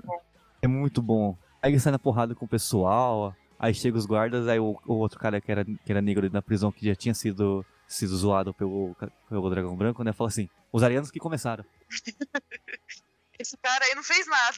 É 0.61 0.67
muito 0.67 1.01
bom. 1.01 1.37
Aí 1.61 1.71
ele 1.71 1.79
sai 1.79 1.91
na 1.91 1.99
porrada 1.99 2.35
com 2.35 2.45
o 2.45 2.47
pessoal, 2.47 3.35
aí 3.57 3.73
chega 3.73 3.97
os 3.97 4.05
guardas, 4.05 4.47
aí 4.47 4.59
o, 4.59 4.79
o 4.85 4.93
outro 4.95 5.17
cara 5.19 5.39
que 5.41 5.51
era, 5.51 5.63
que 5.65 5.79
era 5.91 6.01
negro 6.01 6.29
na 6.31 6.41
prisão, 6.41 6.71
que 6.71 6.85
já 6.85 6.95
tinha 6.95 7.13
sido, 7.13 7.65
sido 7.87 8.15
zoado 8.15 8.53
pelo, 8.53 8.95
pelo 9.29 9.49
dragão 9.49 9.75
branco, 9.75 10.03
né? 10.03 10.13
Fala 10.13 10.29
assim, 10.29 10.49
os 10.71 10.83
arianos 10.83 11.11
que 11.11 11.19
começaram. 11.19 11.65
Esse 13.37 13.57
cara 13.57 13.83
aí 13.85 13.95
não 13.95 14.03
fez 14.03 14.25
nada. 14.27 14.57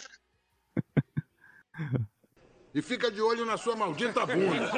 E 2.73 2.81
fica 2.81 3.11
de 3.11 3.21
olho 3.21 3.45
na 3.45 3.57
sua 3.57 3.75
maldita 3.75 4.25
bunda. 4.25 4.71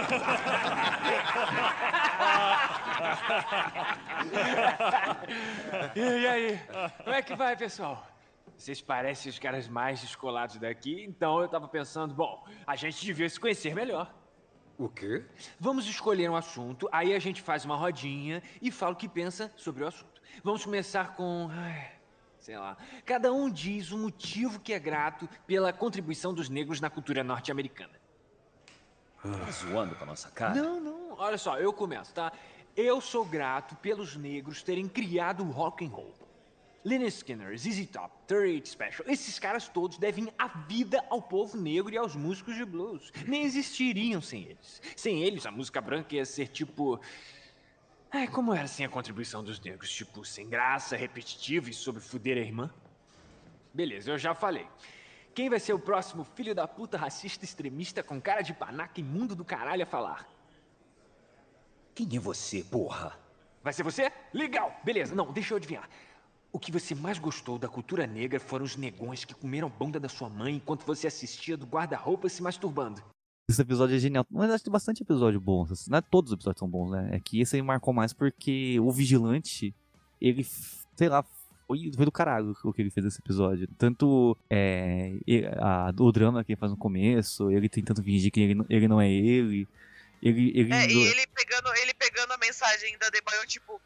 E 5.96 6.28
aí? 6.28 6.60
Como 7.04 7.16
é 7.16 7.22
que 7.22 7.36
vai, 7.36 7.56
pessoal? 7.56 8.06
Vocês 8.56 8.82
parecem 8.82 9.30
os 9.30 9.40
caras 9.40 9.68
mais 9.68 10.02
descolados 10.02 10.58
daqui, 10.58 11.04
então 11.06 11.42
eu 11.42 11.48
tava 11.48 11.68
pensando, 11.68 12.14
bom, 12.14 12.46
a 12.68 12.76
gente 12.76 13.04
devia 13.06 13.30
se 13.30 13.40
conhecer 13.40 13.74
melhor. 13.74 14.14
O 14.80 14.88
quê? 14.88 15.26
Vamos 15.60 15.86
escolher 15.88 16.32
um 16.32 16.38
assunto, 16.38 16.88
aí 16.90 17.14
a 17.14 17.20
gente 17.20 17.42
faz 17.42 17.66
uma 17.66 17.76
rodinha 17.76 18.42
e 18.62 18.72
fala 18.72 18.94
o 18.94 18.96
que 18.96 19.10
pensa 19.10 19.52
sobre 19.58 19.84
o 19.84 19.88
assunto. 19.88 20.22
Vamos 20.42 20.64
começar 20.64 21.18
com. 21.18 21.50
ai, 21.52 21.92
sei 22.40 22.58
lá. 22.58 22.78
Cada 23.06 23.34
um 23.34 23.50
diz 23.50 23.92
o 23.92 23.98
motivo 23.98 24.58
que 24.58 24.72
é 24.72 24.80
grato 24.80 25.28
pela 25.46 25.74
contribuição 25.74 26.34
dos 26.34 26.48
negros 26.48 26.80
na 26.80 26.90
cultura 26.90 27.26
norte-americana. 27.26 27.92
Tá 29.22 29.52
zoando 29.52 29.96
com 29.96 30.04
a 30.06 30.08
nossa 30.08 30.32
cara? 30.32 30.56
Não, 30.56 30.80
não. 30.80 31.16
Olha 31.18 31.38
só, 31.38 31.60
eu 31.60 31.74
começo, 31.74 32.14
tá? 32.14 32.32
Eu 32.74 33.02
sou 33.02 33.26
grato 33.26 33.76
pelos 33.76 34.16
negros 34.16 34.64
terem 34.64 34.88
criado 34.88 35.44
o 35.44 35.52
rock 35.52 35.86
and 35.86 35.90
roll. 35.90 36.14
Lynyrd 36.86 37.12
Skinner, 37.12 37.58
ZZ 37.58 37.86
Top, 37.88 38.16
38 38.26 38.70
Special, 38.70 39.10
esses 39.10 39.38
caras 39.38 39.68
todos 39.68 39.98
devem 39.98 40.32
a 40.38 40.48
vida 40.48 41.04
ao 41.10 41.22
povo 41.22 41.58
negro 41.58 41.94
e 41.94 41.98
aos 41.98 42.16
músicos 42.16 42.56
de 42.56 42.64
blues. 42.64 43.12
Nem 43.28 43.44
existiriam 43.44 44.22
sem 44.22 44.44
eles. 44.44 44.82
Sem 44.96 45.24
eles, 45.24 45.46
a 45.46 45.52
música 45.52 45.82
branca 45.82 46.16
ia 46.16 46.26
ser 46.26 46.48
tipo. 46.48 47.00
Ai, 48.12 48.28
como 48.28 48.54
era 48.54 48.68
sem 48.68 48.86
a 48.86 48.90
contribuição 48.90 49.44
dos 49.44 49.60
negros? 49.60 49.92
Tipo, 49.92 50.24
sem 50.24 50.48
graça, 50.48 50.96
repetitivo 50.96 51.70
e 51.70 51.74
sobre 51.74 52.02
fuder 52.02 52.38
a 52.38 52.42
irmã? 52.42 52.74
Beleza, 53.74 54.12
eu 54.12 54.18
já 54.18 54.34
falei. 54.34 54.68
Quem 55.36 55.50
vai 55.50 55.60
ser 55.60 55.74
o 55.74 55.80
próximo 55.80 56.24
filho 56.24 56.56
da 56.56 56.68
puta 56.68 56.98
racista 56.98 57.46
extremista 57.46 58.02
com 58.02 58.20
cara 58.20 58.42
de 58.42 58.54
panaca 58.54 59.00
imundo 59.00 59.36
do 59.36 59.46
caralho 59.46 59.84
a 59.84 59.86
falar? 59.86 60.28
Quem 61.94 62.08
é 62.16 62.20
você, 62.20 62.64
porra? 62.64 63.20
Vai 63.62 63.74
ser 63.74 63.84
você? 63.84 64.12
Legal! 64.34 64.80
Beleza, 64.84 65.14
não, 65.14 65.32
deixa 65.32 65.54
eu 65.54 65.58
adivinhar. 65.58 65.88
O 66.52 66.60
que 66.60 66.72
você 66.72 66.96
mais 66.96 67.20
gostou 67.20 67.60
da 67.60 67.68
cultura 67.68 68.08
negra 68.08 68.40
foram 68.40 68.66
os 68.66 68.76
negões 68.76 69.24
que 69.24 69.36
comeram 69.36 69.70
bunda 69.70 70.00
da 70.00 70.10
sua 70.10 70.30
mãe 70.30 70.56
enquanto 70.56 70.84
você 70.86 71.08
assistia 71.08 71.56
do 71.56 71.66
guarda-roupa 71.66 72.28
se 72.28 72.42
masturbando. 72.42 73.02
Esse 73.48 73.62
episódio 73.62 73.96
é 73.96 74.00
genial. 74.00 74.26
Mas 74.30 74.50
acho 74.50 74.60
que 74.60 74.66
tem 74.66 74.72
bastante 74.72 75.04
episódio 75.04 75.40
bom. 75.40 75.68
Não 75.88 75.98
é 75.98 76.02
todos 76.02 76.32
os 76.32 76.36
episódios 76.36 76.60
são 76.60 76.68
bons, 76.68 76.92
né? 76.92 77.10
É 77.14 77.20
que 77.20 77.42
esse 77.42 77.56
aí 77.56 77.62
marcou 77.62 77.94
mais 77.94 78.14
porque 78.14 78.80
o 78.80 78.92
Vigilante, 78.92 79.74
ele, 80.20 80.44
sei 80.44 81.10
lá, 81.10 81.24
foi, 81.68 81.92
foi 81.96 82.06
do 82.06 82.12
caralho 82.12 82.56
o 82.64 82.74
que 82.74 82.82
ele 82.82 82.90
fez 82.90 83.06
nesse 83.06 83.20
episódio. 83.20 83.68
Tanto 83.78 84.36
é, 84.50 85.14
a, 85.58 85.94
o 86.00 86.12
drama 86.12 86.44
que 86.44 86.54
ele 86.54 86.60
faz 86.60 86.72
no 86.72 86.78
começo, 86.78 87.52
ele 87.52 87.70
tentando 87.70 88.04
fingir 88.04 88.32
que 88.32 88.40
ele, 88.40 88.66
ele 88.68 88.88
não 88.88 89.00
é 89.00 89.10
ele. 89.10 89.68
Ele, 90.22 90.52
ele 90.54 90.74
é, 90.74 90.88
e 90.88 91.08
ele 91.08 91.28
pegando, 91.28 91.74
ele 91.76 91.94
pegando 91.94 92.32
a 92.34 92.38
mensagem 92.38 92.98
da 92.98 93.10
Debaio, 93.10 93.48
tipo, 93.48 93.80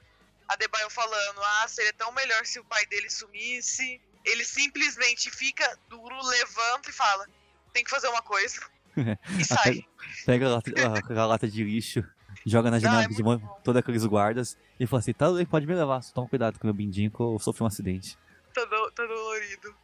a 0.48 0.56
Debaio 0.56 0.90
falando, 0.90 1.40
ah, 1.42 1.68
seria 1.68 1.94
tão 1.94 2.12
melhor 2.12 2.46
se 2.46 2.60
o 2.60 2.66
pai 2.66 2.86
dele 2.86 3.10
sumisse. 3.10 4.02
Ele 4.26 4.46
simplesmente 4.46 5.30
fica 5.30 5.78
duro, 5.90 6.16
levanta 6.24 6.90
e 6.90 6.94
fala, 6.94 7.28
tem 7.74 7.84
que 7.84 7.90
fazer 7.90 8.08
uma 8.08 8.22
coisa. 8.22 8.62
e 9.40 9.44
sai. 9.44 9.86
Pega 10.26 10.48
a 10.48 10.50
lata, 10.50 10.72
a, 11.10 11.22
a 11.22 11.26
lata 11.26 11.48
de 11.48 11.64
lixo, 11.64 12.04
joga 12.46 12.72
na 12.72 12.80
janela 12.80 13.04
é 13.04 13.08
de 13.08 13.24
mão, 13.24 13.40
todos 13.64 13.80
aqueles 13.80 14.06
guardas, 14.06 14.58
e 14.80 14.88
fala 14.88 15.00
assim, 15.00 15.14
tá, 15.14 15.28
pode 15.50 15.66
me 15.66 15.74
levar, 15.74 16.02
só 16.02 16.14
toma 16.14 16.30
cuidado 16.30 16.58
com 16.58 16.66
o 16.66 16.68
meu 16.68 16.74
bindinho 16.74 17.12
que 17.12 17.20
eu 17.20 17.38
sofri 17.40 17.64
um 17.64 17.68
acidente. 17.68 18.18
Tá, 18.54 18.64
do, 18.66 18.92
tá 18.92 19.06
dolorido. 19.06 19.76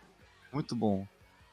Muito 0.53 0.75
bom. 0.75 1.07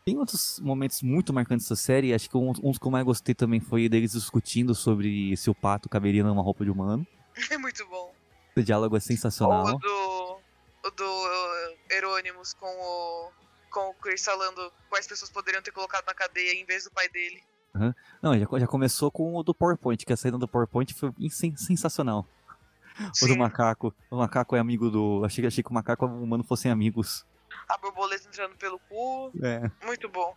Tem 0.05 0.17
outros 0.17 0.61
momentos 0.61 1.03
muito 1.03 1.33
marcantes 1.33 1.67
dessa 1.67 1.83
série, 1.83 2.15
acho 2.15 2.31
que 2.31 2.37
um, 2.37 2.51
um 2.51 2.71
dos 2.71 2.79
que 2.79 2.87
eu 2.87 2.91
mais 2.93 3.05
gostei 3.05 3.35
também 3.35 3.59
foi 3.59 3.89
deles 3.89 4.13
discutindo 4.13 4.75
sobre 4.75 5.37
se 5.37 5.51
o 5.51 5.55
pato 5.55 5.89
caberia 5.89 6.23
numa 6.23 6.43
roupa 6.43 6.65
de 6.65 6.71
humano. 6.71 7.07
É 7.51 7.59
muito 7.59 7.87
bom. 7.89 8.15
O 8.57 8.63
diálogo 8.63 8.97
é 8.97 9.01
sensacional. 9.01 9.67
O 9.67 9.79
do, 9.79 10.41
o 10.87 10.91
do 10.91 11.05
Herônimos 11.91 12.55
com 12.55 12.67
o, 12.67 13.31
com 13.71 13.91
o 13.91 13.95
Chris 13.95 14.25
falando 14.25 14.73
quais 14.89 15.07
pessoas 15.07 15.31
poderiam 15.31 15.63
ter 15.63 15.73
colocado 15.73 16.07
na 16.07 16.15
cadeia 16.15 16.55
em 16.55 16.65
vez 16.65 16.85
do 16.85 16.91
pai 16.91 17.09
dele. 17.11 17.43
Uhum. 17.75 17.95
Não, 18.23 18.39
já, 18.39 18.47
já 18.59 18.67
começou 18.67 19.11
com 19.11 19.35
o 19.35 19.43
do 19.43 19.55
PowerPoint, 19.55 20.05
que 20.07 20.13
a 20.13 20.17
saída 20.17 20.39
do 20.39 20.49
PowerPoint 20.49 20.95
foi 20.95 21.13
sensacional. 21.57 22.27
Sim. 23.13 23.27
O 23.27 23.29
do 23.29 23.37
macaco. 23.37 23.95
O 24.11 24.17
macaco 24.17 24.57
é 24.57 24.59
amigo 24.59 24.91
do. 24.91 25.23
Achei, 25.25 25.47
achei 25.47 25.63
que 25.63 25.71
o 25.71 25.75
macaco 25.75 26.07
e 26.07 26.09
o 26.09 26.23
humano 26.23 26.43
fossem 26.43 26.71
amigos. 26.71 27.27
A 27.69 27.77
borboleta 27.77 28.27
entrando 28.27 28.57
pelo 28.57 28.79
cu. 28.79 29.33
É. 29.43 29.71
Muito 29.85 30.09
bom. 30.09 30.35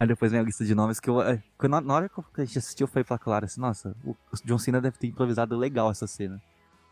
Aí 0.00 0.08
depois 0.08 0.32
vem 0.32 0.40
a 0.40 0.42
lista 0.42 0.64
de 0.64 0.74
nomes 0.74 0.98
que 0.98 1.08
eu. 1.08 1.22
é, 1.22 1.40
que 1.58 1.68
na, 1.68 1.80
na 1.80 1.94
hora 1.94 2.08
que 2.08 2.40
a 2.40 2.44
gente 2.44 2.58
assistiu, 2.58 2.86
eu 2.86 2.88
falei 2.88 3.04
pra 3.04 3.16
Clara 3.16 3.46
assim: 3.46 3.60
nossa, 3.60 3.96
o 4.04 4.16
John 4.44 4.58
Cena 4.58 4.80
deve 4.80 4.98
ter 4.98 5.06
improvisado 5.06 5.56
legal 5.56 5.88
essa 5.90 6.08
cena. 6.08 6.42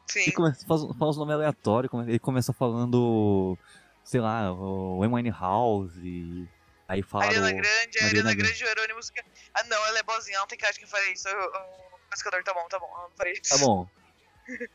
Sim. 0.06 0.20
Ele 0.20 0.32
começa, 0.32 0.66
faz, 0.66 0.80
faz 0.82 1.10
os 1.10 1.16
nomes 1.16 1.34
aleatórios, 1.34 1.90
ele 2.06 2.18
começa 2.18 2.52
falando, 2.52 3.56
sei 4.04 4.20
lá, 4.20 4.52
o 4.52 5.04
Emily 5.04 5.30
House. 5.30 5.92
E 6.02 6.46
aí 6.88 7.02
fala. 7.02 7.24
Ariana 7.24 7.52
Grande, 7.52 7.98
a 8.00 8.04
Ariana 8.06 8.34
Grande 8.34 8.62
e 8.62 8.66
o 8.66 8.68
Herônimos. 8.68 9.10
que- 9.10 9.22
Ah, 9.54 9.64
não, 9.64 9.86
ela 9.86 9.98
é 9.98 10.02
boazinha, 10.02 10.36
ela 10.36 10.42
não 10.42 10.48
tem 10.48 10.58
cara 10.58 10.72
que 10.74 10.86
faria 10.86 11.12
isso. 11.12 11.28
O, 11.28 12.10
pescador, 12.10 12.42
tá 12.44 12.52
bom, 12.52 12.66
tá 12.68 12.78
bom, 12.78 12.86
ela 12.94 13.08
não 13.08 13.16
faria 13.16 13.32
isso. 13.32 13.48
Tá 13.58 13.58
bom. 13.64 13.88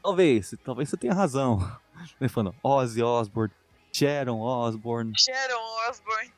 Talvez, 0.01 0.55
talvez 0.63 0.89
você 0.89 0.97
tenha 0.97 1.13
razão. 1.13 1.59
Ele 2.21 2.29
falando 2.29 2.55
Ozzy 2.63 3.03
Osbourne, 3.03 3.53
Sharon 3.93 4.39
Osbourne, 4.39 5.11
Sharon 5.17 5.61
Osbourne. 5.89 6.33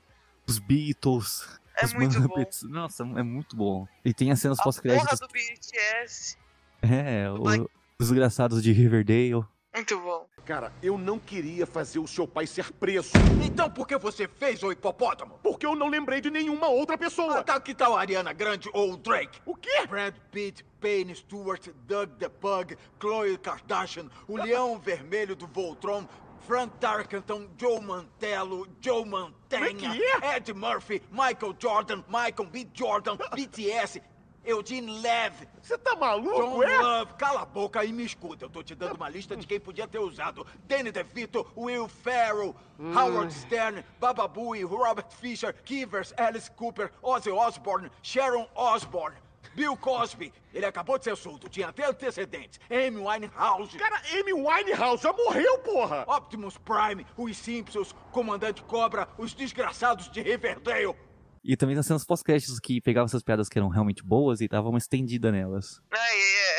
os 0.47 0.57
Beatles. 0.59 1.59
É 1.77 1.85
os 1.85 1.93
muito 1.93 2.15
bom. 2.19 2.27
Muppets. 2.27 2.63
Nossa, 2.63 3.03
é 3.03 3.23
muito 3.23 3.55
bom. 3.55 3.87
E 4.03 4.13
tem 4.13 4.31
as 4.31 4.39
cenas 4.41 4.59
A 4.59 4.63
porra 4.63 4.73
pós-créditos. 4.73 5.19
do 5.19 5.27
BTS. 5.27 6.37
É, 6.81 7.29
o- 7.29 7.41
os 7.43 7.67
desgraçados 8.00 8.64
de 8.64 8.72
Riverdale. 8.72 9.43
Muito 9.76 10.00
bom. 10.00 10.26
Cara, 10.45 10.74
eu 10.82 10.97
não 10.97 11.20
queria 11.20 11.68
fazer 11.68 12.00
o 12.00 12.08
seu 12.08 12.28
pai 12.28 12.47
ser 12.47 12.72
preso. 12.72 13.12
Então 13.45 13.70
por 13.70 13.86
que 13.86 13.97
você 13.97 14.28
fez 14.28 14.64
o 14.64 14.72
hipopótamo? 14.72 15.38
Porque 15.43 15.66
eu 15.66 15.76
não 15.76 15.89
lembrei 15.89 16.22
de 16.22 16.32
nenhuma 16.32 16.70
outra 16.70 16.97
pessoa. 16.97 17.39
Ah, 17.39 17.43
tá, 17.43 17.60
que 17.60 17.76
tal 17.76 17.95
a 17.95 18.00
Ariana 18.00 18.34
Grande 18.34 18.70
ou 18.74 18.93
o 18.93 18.97
Drake? 18.97 19.39
O 19.45 19.54
quê? 19.54 19.86
Brad 19.88 20.16
Pitt, 20.32 20.66
Payne 20.80 21.14
Stewart, 21.14 21.68
Doug 21.86 22.10
the 22.18 22.30
Pug, 22.30 22.76
Khloe 22.97 23.38
Kardashian, 23.38 24.08
o 24.28 24.38
Leão 24.38 24.80
Vermelho 24.82 25.36
do 25.36 25.45
Voltron, 25.45 26.08
Frank 26.47 26.74
Tarkenton, 26.80 27.47
Joe 27.58 27.80
Mantello, 27.80 28.68
Joe 28.82 29.06
Mantegna, 29.06 29.68
Como 29.68 30.04
é 30.04 30.32
que 30.32 30.52
Ed 30.52 30.54
Murphy, 30.54 31.02
Michael 31.12 31.56
Jordan, 31.60 32.04
Michael 32.08 32.50
B. 32.50 32.68
Jordan, 32.74 33.18
BTS, 33.36 34.02
Eugene 34.50 35.00
Levy. 35.02 35.47
Você 35.62 35.78
tá 35.78 35.95
maluco, 35.95 36.36
John 36.36 36.64
é? 36.64 36.80
Love, 36.80 37.14
cala 37.14 37.41
a 37.41 37.45
boca 37.45 37.84
e 37.86 37.93
me 37.93 38.04
escuta. 38.04 38.45
Eu 38.45 38.50
tô 38.50 38.64
te 38.64 38.74
dando 38.74 38.95
uma 38.95 39.10
lista 39.10 39.36
de 39.36 39.45
quem 39.45 39.60
podia 39.60 39.88
ter 39.88 40.00
usado. 40.00 40.45
Danny 40.68 40.91
DeVito, 40.91 41.45
Will 41.56 41.88
Ferrell, 41.88 42.56
Howard 42.80 43.34
Stern, 43.34 43.84
Baba 44.00 44.28
Booey, 44.28 44.64
Robert 44.64 45.10
Fisher, 45.12 45.54
Kivers, 45.64 46.14
Alice 46.18 46.50
Cooper, 46.52 46.91
Ozzy 47.02 47.30
Osbourne, 47.30 47.91
Sharon 48.02 48.47
Osbourne, 48.56 49.16
Bill 49.54 49.78
Cosby. 49.78 50.34
Ele 50.54 50.66
acabou 50.66 50.97
de 50.97 51.04
ser 51.04 51.16
solto, 51.16 51.47
tinha 51.47 51.68
até 51.68 51.86
antecedentes. 51.86 52.60
Amy 52.72 52.97
Winehouse. 52.97 53.78
Cara, 53.78 54.02
Amy 54.14 54.34
Winehouse 54.34 55.04
já 55.04 55.14
morreu, 55.14 55.60
porra! 55.60 56.06
Optimus 56.08 56.58
Prime, 56.58 57.06
os 57.16 57.38
Simpsons, 57.38 57.93
Comandante 58.12 58.64
Cobra, 58.64 59.08
os 59.18 59.34
desgraçados 59.34 60.10
de 60.10 60.22
Riverdale. 60.22 60.95
E 61.43 61.55
também 61.55 61.75
nas 61.75 61.85
cenas 61.85 62.03
pós-créditos 62.05 62.59
que 62.59 62.81
pegavam 62.81 63.05
essas 63.05 63.23
piadas 63.23 63.47
que 63.47 63.57
eram 63.57 63.69
realmente 63.69 64.03
boas 64.03 64.41
e 64.41 64.47
davam 64.47 64.71
uma 64.71 64.77
estendida 64.77 65.31
nelas. 65.31 65.81
Ah, 65.91 65.97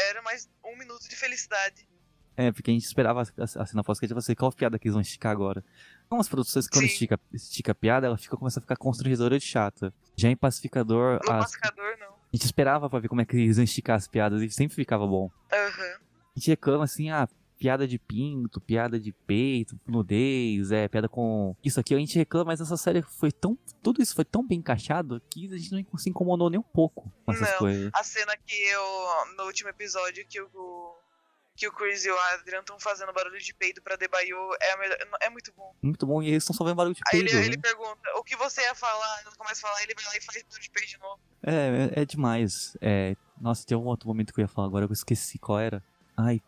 era 0.08 0.22
mais 0.22 0.48
um 0.64 0.76
minuto 0.76 1.08
de 1.08 1.14
felicidade. 1.16 1.88
É, 2.36 2.50
porque 2.50 2.70
a 2.70 2.74
gente 2.74 2.84
esperava 2.84 3.20
a 3.22 3.42
a 3.62 3.66
cena 3.66 3.84
pós-crédito 3.84 4.16
e 4.16 4.22
você, 4.22 4.34
qual 4.34 4.50
piada 4.52 4.78
que 4.78 4.86
eles 4.88 4.94
vão 4.94 5.02
esticar 5.02 5.30
agora? 5.32 5.62
Algumas 6.08 6.28
produções 6.28 6.66
que 6.66 6.72
quando 6.72 6.86
estica, 6.86 7.20
estica 7.32 7.72
a 7.72 7.74
piada, 7.74 8.06
ela 8.06 8.16
fica, 8.16 8.36
começa 8.36 8.58
a 8.58 8.62
ficar 8.62 8.76
constrangedora 8.76 9.36
e 9.36 9.40
chata. 9.40 9.92
Já 10.16 10.28
em 10.30 10.36
Pacificador, 10.36 11.20
No 11.26 11.32
as- 11.32 11.40
mascador, 11.40 11.96
não. 11.98 12.08
a 12.08 12.16
gente 12.32 12.46
esperava 12.46 12.88
pra 12.88 12.98
ver 12.98 13.08
como 13.08 13.20
é 13.20 13.26
que 13.26 13.36
eles 13.36 13.58
iam 13.58 13.64
esticar 13.64 13.96
as 13.96 14.08
piadas 14.08 14.40
e 14.40 14.50
sempre 14.50 14.74
ficava 14.74 15.06
bom. 15.06 15.30
Aham. 15.52 15.98
A 16.34 16.38
gente 16.38 16.48
reclama 16.48 16.84
assim, 16.84 17.10
ah, 17.10 17.28
piada 17.60 17.86
de 17.86 17.98
pinto, 17.98 18.58
piada 18.58 18.98
de 18.98 19.12
peito, 19.12 19.78
nudez, 19.86 20.72
é, 20.72 20.88
piada 20.88 21.10
com 21.10 21.54
isso 21.62 21.78
aqui, 21.78 21.94
a 21.94 21.98
gente 21.98 22.16
reclama, 22.18 22.46
mas 22.46 22.60
essa 22.60 22.76
série 22.78 23.02
foi 23.02 23.30
tão, 23.30 23.56
tudo 23.82 24.02
isso 24.02 24.14
foi 24.14 24.24
tão 24.24 24.44
bem 24.44 24.58
encaixado 24.58 25.20
que 25.30 25.44
a 25.52 25.58
gente 25.58 25.70
não 25.72 25.98
se 25.98 26.08
incomodou 26.08 26.48
nem 26.48 26.58
um 26.58 26.62
pouco 26.62 27.12
com 27.24 27.32
essas 27.32 27.50
Não, 27.50 27.58
coisas. 27.58 27.90
a 27.92 28.02
cena 28.02 28.34
que 28.46 28.54
eu. 28.54 28.82
No 29.36 29.44
último 29.44 29.68
episódio 29.68 30.26
que 30.26 30.40
o. 30.40 30.96
Que 31.54 31.68
o 31.68 31.72
Chris 31.72 32.06
e 32.06 32.10
o 32.10 32.18
Adrian 32.32 32.60
estão 32.60 32.80
fazendo 32.80 33.12
barulho 33.12 33.38
de 33.38 33.52
peido 33.52 33.82
pra 33.82 33.94
Debaio 33.94 34.34
é, 34.62 34.72
a 34.72 34.76
melhor, 34.78 34.96
é 35.20 35.28
muito 35.28 35.52
bom. 35.54 35.74
Muito 35.82 36.06
bom, 36.06 36.22
e 36.22 36.28
eles 36.28 36.42
estão 36.42 36.56
só 36.56 36.64
vendo 36.64 36.76
barulho 36.76 36.94
de 36.94 37.02
Aí 37.08 37.20
peido. 37.20 37.28
ele, 37.28 37.38
né? 37.38 37.46
ele 37.48 37.58
pergunta, 37.58 38.00
o 38.16 38.24
que 38.24 38.34
você 38.36 38.62
ia 38.62 38.74
falar? 38.74 39.20
Ele 39.20 39.36
começa 39.36 39.58
a 39.66 39.68
falar, 39.68 39.82
ele 39.82 39.92
vai 39.94 40.04
lá 40.06 40.16
e 40.16 40.20
faz 40.22 40.42
barulho 40.42 40.62
de 40.62 40.70
peido 40.70 40.88
de 40.88 40.98
novo. 40.98 41.20
É, 41.42 41.92
é, 41.98 42.02
é 42.02 42.04
demais. 42.06 42.74
É, 42.80 43.14
nossa, 43.38 43.66
tem 43.66 43.76
um 43.76 43.84
outro 43.84 44.08
momento 44.08 44.32
que 44.32 44.40
eu 44.40 44.44
ia 44.44 44.48
falar 44.48 44.68
agora, 44.68 44.86
eu 44.86 44.92
esqueci 44.92 45.38
qual 45.38 45.58
era. 45.60 45.84
Ai. 46.16 46.40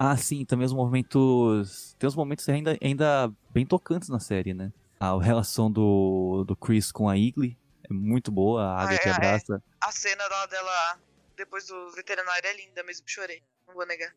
Ah, 0.00 0.16
sim, 0.16 0.44
também 0.44 0.64
os 0.64 0.72
momentos. 0.72 1.96
Tem 1.98 2.06
uns 2.06 2.14
momentos 2.14 2.48
ainda, 2.48 2.78
ainda 2.80 3.32
bem 3.50 3.66
tocantes 3.66 4.08
na 4.08 4.20
série, 4.20 4.54
né? 4.54 4.72
A 5.00 5.20
relação 5.20 5.68
do, 5.68 6.44
do 6.46 6.54
Chris 6.54 6.92
com 6.92 7.08
a 7.08 7.16
Igly 7.16 7.58
é 7.82 7.92
muito 7.92 8.30
boa, 8.30 8.62
a 8.62 8.82
águia 8.84 8.96
Ah, 8.96 9.00
que 9.00 9.08
é, 9.08 9.12
abraça. 9.12 9.62
A 9.80 9.90
cena 9.90 10.24
lá 10.28 10.46
dela 10.46 11.00
depois 11.36 11.66
do 11.66 11.90
veterinário 11.90 12.46
é 12.46 12.56
linda 12.56 12.84
mesmo, 12.84 13.08
chorei. 13.08 13.42
Não 13.66 13.74
vou 13.74 13.84
negar. 13.84 14.14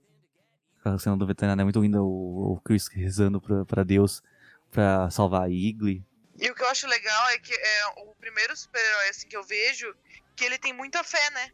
A 0.86 1.00
cena 1.00 1.18
do 1.18 1.26
veterinário 1.26 1.62
é 1.62 1.64
muito 1.64 1.82
linda, 1.82 2.00
o, 2.00 2.54
o 2.54 2.62
Chris 2.62 2.88
rezando 2.88 3.42
pra, 3.42 3.66
pra 3.66 3.84
Deus 3.84 4.22
pra 4.70 5.10
salvar 5.10 5.44
a 5.44 5.50
Igly. 5.50 6.06
E 6.40 6.48
o 6.52 6.54
que 6.54 6.62
eu 6.62 6.70
acho 6.70 6.86
legal 6.88 7.30
é 7.30 7.40
que 7.40 7.54
é 7.56 7.86
o 8.04 8.14
primeiro 8.20 8.56
super-herói 8.56 9.10
assim, 9.10 9.28
que 9.28 9.36
eu 9.36 9.44
vejo 9.44 9.96
que 10.36 10.46
ele 10.46 10.60
tem 10.60 10.74
muita 10.74 11.04
fé, 11.04 11.30
né? 11.32 11.52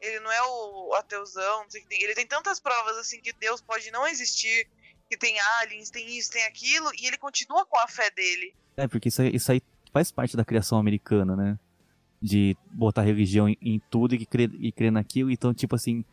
Ele 0.00 0.20
não 0.20 0.30
é 0.30 0.42
o 0.42 0.94
ateuzão, 0.94 1.62
não 1.62 1.70
sei 1.70 1.80
o 1.80 1.84
que 1.84 1.88
tem. 1.88 2.02
Ele 2.02 2.14
tem 2.14 2.26
tantas 2.26 2.60
provas 2.60 2.96
assim 2.96 3.20
que 3.20 3.32
Deus 3.32 3.60
pode 3.60 3.90
não 3.90 4.06
existir, 4.06 4.68
que 5.08 5.16
tem 5.16 5.38
aliens, 5.60 5.90
tem 5.90 6.16
isso, 6.16 6.30
tem 6.30 6.44
aquilo, 6.44 6.90
e 6.94 7.06
ele 7.06 7.16
continua 7.16 7.64
com 7.66 7.78
a 7.78 7.88
fé 7.88 8.10
dele. 8.10 8.54
É, 8.76 8.86
porque 8.86 9.08
isso 9.08 9.22
aí, 9.22 9.34
isso 9.34 9.50
aí 9.50 9.62
faz 9.92 10.10
parte 10.10 10.36
da 10.36 10.44
criação 10.44 10.78
americana, 10.78 11.34
né? 11.34 11.58
De 12.20 12.56
botar 12.70 13.02
religião 13.02 13.48
em, 13.48 13.56
em 13.60 13.80
tudo 13.90 14.14
e 14.14 14.26
crer, 14.26 14.50
e 14.54 14.70
crer 14.72 14.92
naquilo. 14.92 15.30
Então, 15.30 15.54
tipo 15.54 15.74
assim, 15.74 16.04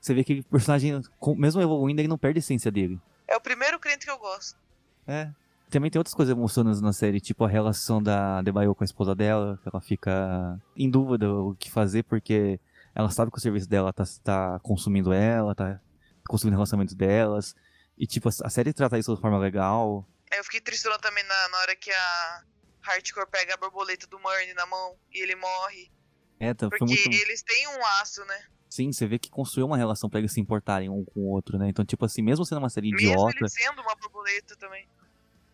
você 0.00 0.14
vê 0.14 0.24
que 0.24 0.40
o 0.40 0.44
personagem, 0.44 1.00
mesmo 1.36 1.60
evoluindo, 1.60 2.00
ele 2.00 2.08
não 2.08 2.18
perde 2.18 2.38
a 2.38 2.40
essência 2.40 2.70
dele. 2.70 3.00
É 3.28 3.36
o 3.36 3.40
primeiro 3.40 3.78
crente 3.78 4.04
que 4.04 4.10
eu 4.10 4.18
gosto. 4.18 4.58
É. 5.06 5.30
Também 5.70 5.90
tem 5.90 6.00
outras 6.00 6.14
coisas 6.14 6.36
emocionantes 6.36 6.80
na 6.80 6.92
série, 6.92 7.20
tipo 7.20 7.44
a 7.44 7.48
relação 7.48 8.02
da 8.02 8.42
Debaio 8.42 8.74
com 8.74 8.82
a 8.82 8.84
esposa 8.84 9.14
dela, 9.14 9.58
que 9.62 9.68
ela 9.68 9.80
fica 9.80 10.60
em 10.76 10.90
dúvida 10.90 11.32
o 11.32 11.54
que 11.54 11.70
fazer, 11.70 12.02
porque 12.02 12.58
ela 12.94 13.10
sabe 13.10 13.30
que 13.30 13.38
o 13.38 13.40
serviço 13.40 13.68
dela 13.68 13.92
tá, 13.92 14.04
tá 14.22 14.58
consumindo 14.60 15.12
ela, 15.12 15.54
tá 15.54 15.80
consumindo 16.28 16.56
relacionamentos 16.56 16.94
delas. 16.94 17.54
E 17.98 18.06
tipo, 18.06 18.28
a 18.28 18.50
série 18.50 18.72
trata 18.72 18.98
isso 18.98 19.14
de 19.14 19.20
forma 19.20 19.38
legal. 19.38 20.08
Eu 20.32 20.44
fiquei 20.44 20.60
tristona 20.60 20.98
também 20.98 21.24
na, 21.24 21.48
na 21.48 21.58
hora 21.58 21.76
que 21.76 21.90
a 21.90 22.44
Hardcore 22.80 23.28
pega 23.30 23.54
a 23.54 23.56
borboleta 23.56 24.06
do 24.06 24.18
Murney 24.18 24.54
na 24.54 24.66
mão 24.66 24.96
e 25.12 25.22
ele 25.22 25.36
morre. 25.36 25.90
É, 26.38 26.54
tá, 26.54 26.68
Porque 26.68 26.84
muito... 26.84 27.12
eles 27.12 27.42
têm 27.42 27.68
um 27.68 27.78
laço, 27.78 28.24
né? 28.24 28.46
Sim, 28.68 28.92
você 28.92 29.06
vê 29.06 29.18
que 29.18 29.28
construiu 29.28 29.66
uma 29.66 29.76
relação 29.76 30.08
pra 30.08 30.20
eles 30.20 30.32
se 30.32 30.40
importarem 30.40 30.88
um 30.88 31.04
com 31.04 31.20
o 31.20 31.28
outro, 31.28 31.58
né? 31.58 31.68
Então, 31.68 31.84
tipo 31.84 32.04
assim, 32.04 32.22
mesmo 32.22 32.46
sendo 32.46 32.58
uma 32.58 32.70
série 32.70 32.90
Mesmo 32.92 33.08
idiota. 33.08 33.36
ele 33.36 33.48
sendo 33.48 33.82
uma 33.82 33.94
borboleta 33.96 34.56
também. 34.56 34.88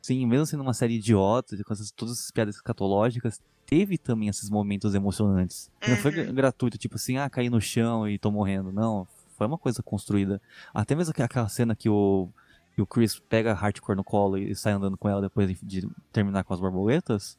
Sim, 0.02 0.24
mesmo 0.26 0.46
sendo 0.46 0.62
uma 0.62 0.74
série 0.74 0.96
idiota, 0.96 1.56
com 1.64 1.72
essas, 1.72 1.90
todas 1.90 2.18
essas 2.18 2.30
piadas 2.30 2.56
escatológicas, 2.56 3.40
teve 3.66 3.98
também 3.98 4.28
esses 4.28 4.48
momentos 4.48 4.94
emocionantes. 4.94 5.70
Não 5.86 5.96
foi 5.96 6.12
gra- 6.12 6.32
gratuito, 6.32 6.78
tipo 6.78 6.94
assim, 6.94 7.16
ah, 7.18 7.28
caí 7.28 7.50
no 7.50 7.60
chão 7.60 8.08
e 8.08 8.18
tô 8.18 8.30
morrendo. 8.30 8.70
Não, 8.72 9.06
foi 9.36 9.46
uma 9.46 9.58
coisa 9.58 9.82
construída. 9.82 10.40
Até 10.72 10.94
mesmo 10.94 11.10
aqu- 11.10 11.22
aquela 11.22 11.48
cena 11.48 11.74
que 11.74 11.88
o, 11.88 12.28
que 12.74 12.80
o 12.82 12.86
Chris 12.86 13.18
pega 13.18 13.52
a 13.52 13.54
Hardcore 13.54 13.96
no 13.96 14.04
colo 14.04 14.38
e 14.38 14.54
sai 14.54 14.72
andando 14.72 14.96
com 14.96 15.08
ela 15.08 15.20
depois 15.20 15.58
de, 15.62 15.88
terminar 16.12 16.44
com 16.44 16.54
as 16.54 16.60
borboletas. 16.60 17.38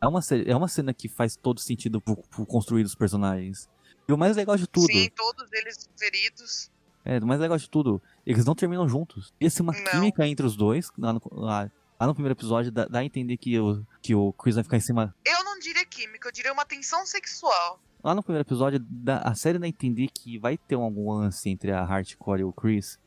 É 0.00 0.06
uma, 0.06 0.20
é 0.46 0.56
uma 0.56 0.68
cena 0.68 0.92
que 0.92 1.08
faz 1.08 1.36
todo 1.36 1.60
sentido 1.60 2.00
pro, 2.00 2.16
pro 2.16 2.44
construir 2.44 2.82
os 2.84 2.94
personagens. 2.94 3.68
E 4.08 4.12
o 4.12 4.18
mais 4.18 4.36
legal 4.36 4.56
de 4.56 4.66
tudo. 4.66 4.86
Sim, 4.92 5.08
todos 5.14 5.46
eles 5.52 5.88
feridos. 5.96 6.70
É, 7.04 7.18
o 7.18 7.26
mais 7.26 7.40
legal 7.40 7.56
de 7.58 7.68
tudo, 7.68 8.00
eles 8.24 8.44
não 8.44 8.54
terminam 8.54 8.88
juntos. 8.88 9.32
Ia 9.40 9.50
ser 9.50 9.62
uma 9.62 9.72
química 9.74 10.26
entre 10.26 10.46
os 10.46 10.56
dois, 10.56 10.90
lá 10.96 11.12
no, 11.12 11.20
lá, 11.32 11.70
lá 11.98 12.06
no 12.06 12.14
primeiro 12.14 12.32
episódio, 12.38 12.70
dá, 12.70 12.84
dá 12.86 13.00
a 13.00 13.04
entender 13.04 13.36
que 13.36 13.58
o, 13.58 13.84
que 14.00 14.14
o 14.14 14.32
Chris 14.34 14.54
vai 14.54 14.62
ficar 14.62 14.76
em 14.76 14.80
cima. 14.80 15.12
Eu 15.24 15.41
não 15.41 15.41
diria 15.62 15.84
química, 15.86 16.28
eu 16.28 16.32
diria 16.32 16.52
uma 16.52 16.64
tensão 16.64 17.06
sexual. 17.06 17.80
Lá 18.02 18.14
no 18.14 18.22
primeiro 18.22 18.46
episódio, 18.46 18.80
dá, 18.80 19.18
a 19.18 19.34
série 19.34 19.58
dá 19.58 19.66
a 19.66 19.68
entender 19.68 20.08
que 20.08 20.38
vai 20.38 20.58
ter 20.58 20.74
algum 20.74 21.12
lance 21.12 21.48
entre 21.48 21.70
a 21.70 21.84
Hardcore 21.84 22.40
e 22.40 22.44
o 22.44 22.52
Chris. 22.52 22.98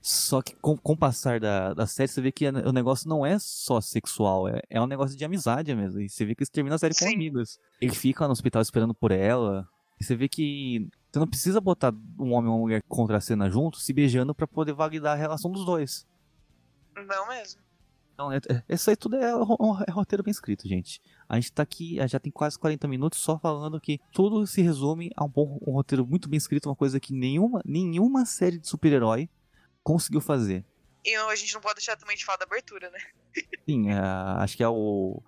Só 0.00 0.42
que 0.42 0.54
com, 0.56 0.76
com 0.76 0.92
o 0.94 0.96
passar 0.96 1.38
da, 1.38 1.72
da 1.72 1.86
série, 1.86 2.08
você 2.08 2.20
vê 2.20 2.32
que 2.32 2.48
o 2.48 2.72
negócio 2.72 3.08
não 3.08 3.24
é 3.24 3.38
só 3.38 3.80
sexual, 3.80 4.48
é, 4.48 4.60
é 4.68 4.80
um 4.80 4.86
negócio 4.86 5.16
de 5.16 5.24
amizade 5.24 5.74
mesmo. 5.74 6.00
E 6.00 6.08
você 6.08 6.24
vê 6.24 6.34
que 6.34 6.42
eles 6.42 6.50
terminam 6.50 6.74
a 6.74 6.78
série 6.78 6.94
com 6.94 7.06
Sim. 7.06 7.14
amigos. 7.14 7.58
Ele 7.80 7.94
fica 7.94 8.26
no 8.26 8.32
hospital 8.32 8.60
esperando 8.60 8.92
por 8.92 9.12
ela. 9.12 9.66
E 10.00 10.04
você 10.04 10.16
vê 10.16 10.28
que 10.28 10.88
você 11.10 11.20
não 11.20 11.26
precisa 11.26 11.60
botar 11.60 11.94
um 12.18 12.32
homem 12.32 12.50
e 12.50 12.54
uma 12.54 12.58
mulher 12.58 12.82
contra 12.88 13.18
a 13.18 13.20
cena 13.20 13.48
juntos, 13.48 13.84
se 13.84 13.92
beijando 13.92 14.34
pra 14.34 14.46
poder 14.46 14.72
validar 14.72 15.12
a 15.12 15.18
relação 15.20 15.52
dos 15.52 15.64
dois. 15.64 16.04
Não 16.96 17.28
mesmo. 17.28 17.60
Então, 18.14 18.32
é, 18.32 18.36
é- 18.36 18.74
isso 18.74 18.90
aí 18.90 18.96
tudo 18.96 19.16
é, 19.16 19.30
é 19.30 19.90
roteiro 19.90 20.22
bem 20.22 20.30
escrito, 20.30 20.68
gente. 20.68 21.00
A 21.28 21.36
gente 21.36 21.52
tá 21.52 21.62
aqui, 21.62 21.96
já 22.06 22.20
tem 22.20 22.30
quase 22.30 22.58
40 22.58 22.86
minutos 22.86 23.18
só 23.18 23.38
falando 23.38 23.80
que 23.80 24.00
tudo 24.12 24.46
se 24.46 24.60
resume 24.62 25.10
a 25.16 25.24
um, 25.24 25.28
bom, 25.28 25.58
um 25.66 25.72
roteiro 25.72 26.06
muito 26.06 26.28
bem 26.28 26.36
escrito, 26.36 26.68
uma 26.68 26.76
coisa 26.76 27.00
que 27.00 27.12
nenhuma, 27.12 27.60
nenhuma 27.64 28.24
série 28.24 28.58
de 28.58 28.68
super-herói 28.68 29.28
conseguiu 29.82 30.20
fazer. 30.20 30.64
E 31.04 31.16
a 31.16 31.34
gente 31.34 31.52
não 31.54 31.60
pode 31.60 31.76
deixar 31.76 31.96
também 31.96 32.16
de 32.16 32.24
falar 32.24 32.38
da 32.38 32.44
abertura, 32.44 32.90
né? 32.90 32.98
Sim, 33.68 33.90
é, 33.90 33.98
acho 33.98 34.56
que 34.56 34.62
é 34.62 34.68
o, 34.68 35.20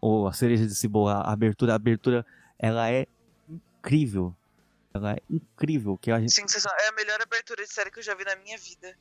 o 0.00 0.26
a 0.26 0.32
cereja 0.32 0.66
de 0.66 0.74
cebola, 0.74 1.14
a 1.14 1.32
abertura, 1.32 1.72
a 1.72 1.76
abertura, 1.76 2.26
ela 2.58 2.90
é 2.90 3.06
incrível. 3.48 4.34
Ela 4.92 5.12
é 5.12 5.18
incrível, 5.30 5.96
que 5.98 6.10
a 6.10 6.18
gente, 6.18 6.32
Sensacional. 6.32 6.76
É 6.80 6.88
a 6.88 6.92
melhor 6.92 7.20
abertura 7.20 7.62
de 7.62 7.72
série 7.72 7.90
que 7.90 7.98
eu 7.98 8.02
já 8.02 8.14
vi 8.14 8.24
na 8.24 8.34
minha 8.36 8.56
vida. 8.58 8.96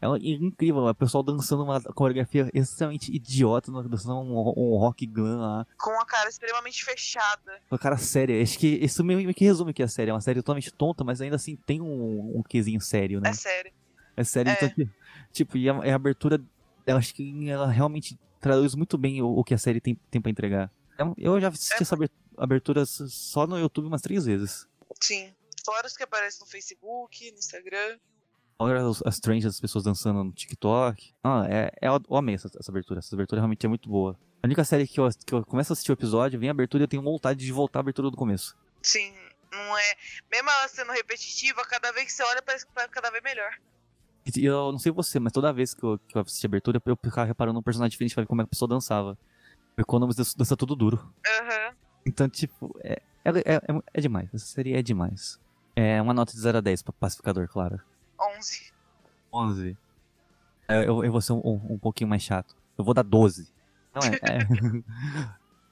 Ela 0.00 0.16
é 0.16 0.20
incrível, 0.20 0.86
o 0.86 0.94
pessoal 0.94 1.22
dançando 1.22 1.64
uma 1.64 1.80
coreografia 1.80 2.48
extremamente 2.54 3.14
idiota, 3.14 3.70
dançando 3.70 4.20
um, 4.20 4.32
um 4.56 4.76
rock 4.78 5.06
glam 5.06 5.38
lá. 5.40 5.66
Com 5.76 5.90
a 6.00 6.06
cara 6.06 6.28
extremamente 6.28 6.84
fechada. 6.84 7.60
Com 7.68 7.74
a 7.74 7.78
cara 7.78 7.96
séria. 7.96 8.40
Acho 8.42 8.58
que 8.58 8.66
isso 8.66 9.02
meio 9.02 9.34
que 9.34 9.44
resume 9.44 9.70
o 9.72 9.74
que 9.74 9.82
é 9.82 9.84
a 9.84 9.88
série. 9.88 10.10
É 10.10 10.14
uma 10.14 10.20
série 10.20 10.40
totalmente 10.40 10.70
tonta, 10.72 11.02
mas 11.02 11.20
ainda 11.20 11.36
assim 11.36 11.56
tem 11.56 11.80
um, 11.80 12.38
um 12.38 12.42
quesinho 12.42 12.80
sério, 12.80 13.20
né? 13.20 13.30
É 13.30 13.32
sério. 13.32 13.72
É 14.16 14.24
sério, 14.24 14.50
É. 14.52 14.64
então, 14.64 14.88
tipo, 15.32 15.56
e 15.56 15.68
a, 15.68 15.74
a 15.74 15.94
abertura, 15.94 16.40
eu 16.86 16.96
acho 16.96 17.14
que 17.14 17.48
ela 17.48 17.66
realmente 17.70 18.18
traduz 18.40 18.74
muito 18.74 18.96
bem 18.98 19.20
o, 19.22 19.28
o 19.28 19.44
que 19.44 19.54
a 19.54 19.58
série 19.58 19.80
tem, 19.80 19.94
tem 20.10 20.20
pra 20.20 20.30
entregar. 20.30 20.70
Eu, 20.98 21.14
eu 21.18 21.40
já 21.40 21.48
assisti 21.48 21.80
essa 21.82 21.94
aber- 21.94 22.10
abertura 22.36 22.84
só 22.86 23.46
no 23.46 23.58
YouTube 23.58 23.86
umas 23.86 24.02
três 24.02 24.24
vezes. 24.26 24.66
Sim. 25.00 25.32
Fora 25.64 25.86
os 25.86 25.96
que 25.96 26.02
aparecem 26.02 26.40
no 26.40 26.46
Facebook, 26.46 27.30
no 27.32 27.38
Instagram. 27.38 27.98
Olha 28.58 28.82
os- 28.84 29.02
as 29.06 29.20
trends 29.20 29.44
das 29.44 29.60
pessoas 29.60 29.84
dançando 29.84 30.24
no 30.24 30.32
TikTok. 30.32 31.14
Ah, 31.22 31.46
é, 31.48 31.70
é, 31.80 31.88
eu 31.88 32.16
amei 32.16 32.34
essa, 32.34 32.48
essa 32.58 32.70
abertura. 32.72 32.98
Essa 32.98 33.14
abertura 33.14 33.40
realmente 33.40 33.64
é 33.64 33.68
muito 33.68 33.88
boa. 33.88 34.18
A 34.42 34.46
única 34.46 34.64
série 34.64 34.86
que 34.86 34.98
eu, 34.98 35.08
que 35.24 35.32
eu 35.34 35.44
começo 35.44 35.72
a 35.72 35.74
assistir 35.74 35.92
o 35.92 35.94
episódio, 35.94 36.38
vem 36.40 36.48
a 36.48 36.52
abertura 36.52 36.82
e 36.82 36.84
eu 36.84 36.88
tenho 36.88 37.02
vontade 37.02 37.38
de 37.44 37.52
voltar 37.52 37.78
à 37.78 37.82
abertura 37.82 38.10
do 38.10 38.16
começo. 38.16 38.56
Sim. 38.82 39.12
Não 39.52 39.78
é. 39.78 39.94
Mesmo 40.30 40.50
ela 40.50 40.68
sendo 40.68 40.92
repetitiva, 40.92 41.62
cada 41.64 41.90
vez 41.92 42.06
que 42.06 42.12
você 42.12 42.22
olha, 42.24 42.42
parece 42.42 42.66
que 42.66 42.74
vai 42.74 42.86
cada 42.88 43.10
vez 43.10 43.22
melhor. 43.22 43.50
E 44.36 44.44
eu 44.44 44.70
não 44.72 44.78
sei 44.78 44.92
você, 44.92 45.18
mas 45.18 45.32
toda 45.32 45.52
vez 45.52 45.72
que 45.72 45.82
eu, 45.82 45.98
que 46.06 46.16
eu 46.18 46.20
assisti 46.22 46.44
a 46.46 46.48
abertura, 46.48 46.82
eu 46.84 46.98
ficava 47.02 47.26
reparando 47.26 47.54
num 47.54 47.62
personagem 47.62 47.90
diferente 47.90 48.14
pra 48.14 48.22
ver 48.24 48.26
como 48.28 48.42
é 48.42 48.44
que 48.44 48.48
a 48.48 48.50
pessoa 48.50 48.68
dançava. 48.68 49.16
O 49.76 49.80
Economist 49.80 50.36
dança, 50.36 50.56
tudo 50.56 50.76
duro. 50.76 51.12
Aham. 51.26 51.74
Então, 52.04 52.28
tipo, 52.28 52.76
é, 52.82 53.00
é, 53.24 53.30
é, 53.30 53.54
é- 53.54 53.82
é 53.94 54.00
demais. 54.00 54.28
Essa 54.34 54.44
série 54.46 54.74
é 54.74 54.82
demais. 54.82 55.40
É 55.74 56.02
uma 56.02 56.12
nota 56.12 56.32
de 56.32 56.40
0 56.40 56.58
a 56.58 56.60
10 56.60 56.82
pra 56.82 56.92
pacificador, 56.92 57.48
claro. 57.48 57.80
11. 58.20 58.72
11. 59.32 59.76
É, 60.68 60.84
Eu, 60.84 61.04
eu 61.04 61.12
vou 61.12 61.20
ser 61.20 61.32
um, 61.32 61.40
um, 61.70 61.78
pouquinho 61.78 62.08
mais 62.08 62.22
chato. 62.22 62.56
Eu 62.76 62.84
vou 62.84 62.94
dar 62.94 63.02
12. 63.02 63.48
Não 63.94 64.02
é? 64.02 64.16
É, 64.22 64.46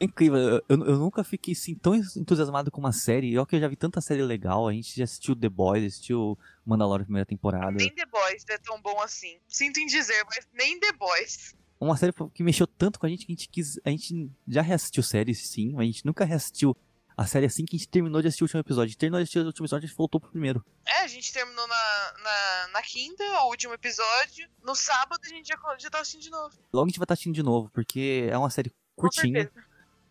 incrível. 0.04 0.38
Eu, 0.38 0.62
eu- 0.68 0.86
eu 0.86 0.98
nunca 0.98 1.22
fiquei 1.24 1.52
assim, 1.52 1.74
tão 1.74 1.94
entusiasmado 1.94 2.70
com 2.70 2.80
uma 2.80 2.92
série. 2.92 3.32
Eu 3.32 3.46
que 3.46 3.56
eu 3.56 3.60
já 3.60 3.68
vi 3.68 3.76
tanta 3.76 4.00
série 4.00 4.22
legal. 4.22 4.68
A 4.68 4.72
gente 4.72 4.96
já 4.96 5.04
assistiu 5.04 5.34
The 5.36 5.48
Boys, 5.48 5.84
assistiu 5.84 6.38
Mandalorian 6.64 7.04
primeira 7.04 7.26
temporada. 7.26 7.72
Nem 7.72 7.94
The 7.94 8.06
Boys 8.06 8.44
é 8.48 8.58
tão 8.58 8.80
bom 8.80 9.00
assim. 9.00 9.38
Sinto 9.48 9.78
em 9.78 9.86
dizer, 9.86 10.24
mas 10.26 10.46
nem 10.52 10.78
The 10.80 10.92
Boys. 10.92 11.54
Uma 11.78 11.96
série 11.96 12.12
que 12.32 12.42
mexeu 12.42 12.66
tanto 12.66 12.98
com 12.98 13.04
a 13.06 13.08
gente 13.08 13.26
que 13.26 13.32
a 13.32 13.34
gente 13.34 13.48
quis. 13.48 13.78
A 13.84 13.90
gente 13.90 14.30
já 14.48 14.62
reassistiu 14.62 15.02
séries, 15.02 15.46
sim, 15.46 15.72
mas 15.72 15.82
a 15.82 15.86
gente 15.86 16.06
nunca 16.06 16.24
reassistiu 16.24 16.74
a 17.16 17.26
série 17.26 17.46
assim 17.46 17.64
que 17.64 17.74
a 17.74 17.78
gente 17.78 17.88
terminou 17.88 18.20
de 18.20 18.28
assistir 18.28 18.42
o 18.42 18.46
último 18.46 18.60
episódio. 18.60 18.84
A 18.84 18.88
gente 18.88 18.98
terminou 18.98 19.20
de 19.20 19.22
assistir 19.22 19.38
o 19.38 19.46
último 19.46 19.64
episódio 19.64 19.86
a 19.86 19.88
gente 19.88 19.96
voltou 19.96 20.20
pro 20.20 20.30
primeiro. 20.30 20.64
É, 20.86 21.00
a 21.00 21.08
gente 21.08 21.32
terminou 21.32 21.66
na, 21.66 22.12
na, 22.22 22.68
na 22.74 22.82
quinta, 22.82 23.24
o 23.42 23.48
último 23.48 23.72
episódio. 23.72 24.46
No 24.62 24.74
sábado 24.74 25.20
a 25.24 25.28
gente 25.28 25.48
já, 25.48 25.56
já 25.78 25.88
tá 25.88 26.00
assistindo 26.00 26.22
de 26.22 26.30
novo. 26.30 26.54
Logo 26.72 26.84
a 26.84 26.88
gente 26.88 26.98
vai 26.98 27.04
estar 27.04 27.14
assistindo 27.14 27.34
de 27.34 27.42
novo, 27.42 27.70
porque 27.72 28.28
é 28.30 28.36
uma 28.36 28.50
série 28.50 28.70
curtinha. 28.94 29.50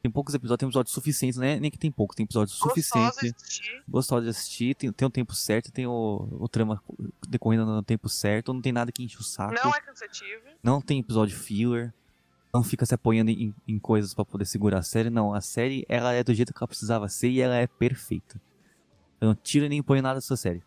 Tem 0.01 0.11
poucos 0.11 0.35
episódios, 0.35 0.59
tem 0.59 0.67
episódios 0.67 0.93
suficientes, 0.93 1.39
né? 1.39 1.59
Nem 1.59 1.71
que 1.71 1.79
tem 1.79 1.91
pouco, 1.91 2.15
tem 2.15 2.23
episódios 2.25 2.57
suficientes. 2.57 3.19
de 3.19 3.29
assistir. 3.35 3.83
Gostosa 3.87 4.23
de 4.23 4.29
assistir, 4.29 4.75
tem, 4.75 4.91
tem 4.91 5.07
o 5.07 5.09
tempo 5.09 5.33
certo, 5.33 5.71
tem 5.71 5.87
o, 5.87 6.27
o 6.31 6.47
trama 6.47 6.81
decorrendo 7.27 7.65
no 7.65 7.81
tempo 7.81 8.07
certo, 8.07 8.53
não 8.53 8.61
tem 8.61 8.71
nada 8.71 8.91
que 8.91 9.03
enche 9.03 9.17
o 9.17 9.23
saco. 9.23 9.55
Não 9.55 9.73
é 9.73 9.81
cansativo. 9.81 10.43
Não 10.61 10.79
tem 10.79 10.99
episódio 10.99 11.35
filler. 11.35 11.91
Não 12.55 12.63
fica 12.63 12.85
se 12.85 12.93
apoiando 12.95 13.29
em, 13.31 13.53
em 13.67 13.77
coisas 13.77 14.13
pra 14.13 14.23
poder 14.23 14.45
segurar 14.45 14.79
a 14.79 14.81
série. 14.81 15.09
Não, 15.09 15.33
a 15.33 15.41
série 15.41 15.85
ela 15.89 16.13
é 16.13 16.23
do 16.23 16.33
jeito 16.33 16.53
que 16.53 16.57
ela 16.59 16.67
precisava 16.69 17.09
ser 17.09 17.27
e 17.29 17.41
ela 17.41 17.55
é 17.55 17.67
perfeita. 17.67 18.39
Eu 19.19 19.27
não 19.27 19.35
tiro 19.35 19.67
nem 19.67 19.83
ponho 19.83 20.01
nada 20.01 20.15
dessa 20.15 20.37
série. 20.37 20.63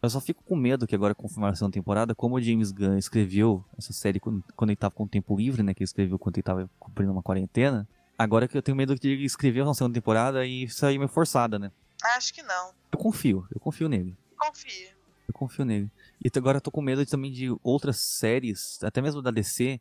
Eu 0.00 0.08
só 0.08 0.20
fico 0.20 0.42
com 0.44 0.54
medo 0.54 0.86
que 0.86 0.94
agora 0.94 1.14
confirmaram 1.16 1.52
a 1.52 1.56
segunda 1.56 1.72
temporada, 1.74 2.14
como 2.14 2.36
o 2.36 2.40
James 2.40 2.70
Gunn 2.70 2.96
escreveu 2.96 3.64
essa 3.76 3.92
série 3.92 4.20
quando, 4.20 4.44
quando 4.54 4.70
ele 4.70 4.76
tava 4.76 4.94
com 4.94 5.04
tempo 5.06 5.36
livre, 5.36 5.64
né? 5.64 5.74
Que 5.74 5.80
ele 5.82 5.86
escreveu 5.86 6.16
quando 6.18 6.36
ele 6.36 6.42
tava 6.44 6.70
cumprindo 6.78 7.10
uma 7.10 7.22
quarentena. 7.24 7.88
Agora 8.16 8.46
que 8.46 8.56
eu 8.56 8.62
tenho 8.62 8.76
medo 8.76 8.94
de 8.96 9.08
ele 9.08 9.24
escrever 9.24 9.62
uma 9.62 9.74
segunda 9.74 9.94
temporada 9.94 10.46
e 10.46 10.68
sair 10.68 10.96
meio 10.98 11.08
forçada, 11.08 11.58
né? 11.58 11.72
Acho 12.16 12.32
que 12.34 12.42
não. 12.42 12.70
Eu 12.92 12.98
confio, 12.98 13.46
eu 13.52 13.60
confio 13.60 13.88
nele. 13.88 14.16
Confia. 14.36 14.90
Eu 15.26 15.34
confio 15.34 15.64
nele. 15.64 15.90
E 16.24 16.28
agora 16.36 16.58
eu 16.58 16.60
tô 16.60 16.70
com 16.70 16.82
medo 16.82 17.04
de- 17.04 17.10
também 17.10 17.32
de 17.32 17.48
outras 17.64 17.96
séries, 17.98 18.78
até 18.82 19.00
mesmo 19.00 19.22
da 19.22 19.30
DC, 19.30 19.80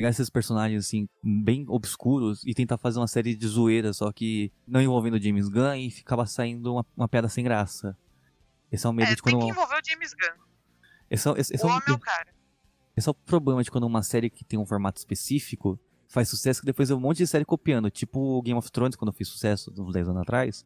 pegar 0.00 0.08
esses 0.10 0.30
personagens 0.30 0.86
assim, 0.86 1.08
bem 1.22 1.64
obscuros 1.68 2.42
e 2.46 2.54
tentar 2.54 2.78
fazer 2.78 2.98
uma 2.98 3.06
série 3.08 3.34
de 3.36 3.46
zoeira, 3.46 3.92
só 3.92 4.10
que 4.12 4.50
não 4.66 4.80
envolvendo 4.80 5.20
James 5.22 5.48
Gunn 5.48 5.74
e 5.74 5.90
ficava 5.90 6.24
saindo 6.26 6.72
uma, 6.74 6.86
uma 6.96 7.08
piada 7.08 7.28
sem 7.28 7.44
graça. 7.44 7.96
Esse 8.72 8.86
é 8.86 8.88
o 8.88 8.92
medo 8.92 9.10
É, 9.10 9.14
de 9.14 9.22
quando. 9.22 9.38
tem 9.38 9.46
que 9.46 9.52
envolver 9.52 9.74
o 9.74 9.80
James 9.90 10.12
Gunn. 10.14 10.42
Esse 11.10 11.28
é, 11.28 11.32
esse, 11.40 11.54
esse 11.54 11.64
o 11.64 11.68
é 11.68 11.70
o- 11.70 11.74
homem 11.74 11.84
é 11.88 11.92
o 11.92 11.98
cara. 11.98 12.28
esse 12.96 13.08
é 13.08 13.10
o 13.10 13.14
problema 13.14 13.62
de 13.62 13.70
quando 13.70 13.84
uma 13.84 14.02
série 14.02 14.30
que 14.30 14.44
tem 14.44 14.58
um 14.58 14.64
formato 14.66 14.98
específico 14.98 15.78
faz 16.08 16.28
sucesso, 16.28 16.60
que 16.60 16.66
depois 16.66 16.90
é 16.90 16.94
um 16.94 17.00
monte 17.00 17.18
de 17.18 17.26
série 17.26 17.44
copiando. 17.44 17.90
Tipo 17.90 18.40
Game 18.42 18.58
of 18.58 18.70
Thrones, 18.70 18.96
quando 18.96 19.12
fez 19.12 19.28
sucesso 19.28 19.72
uns 19.78 19.92
10 19.92 20.08
anos 20.08 20.22
atrás. 20.22 20.64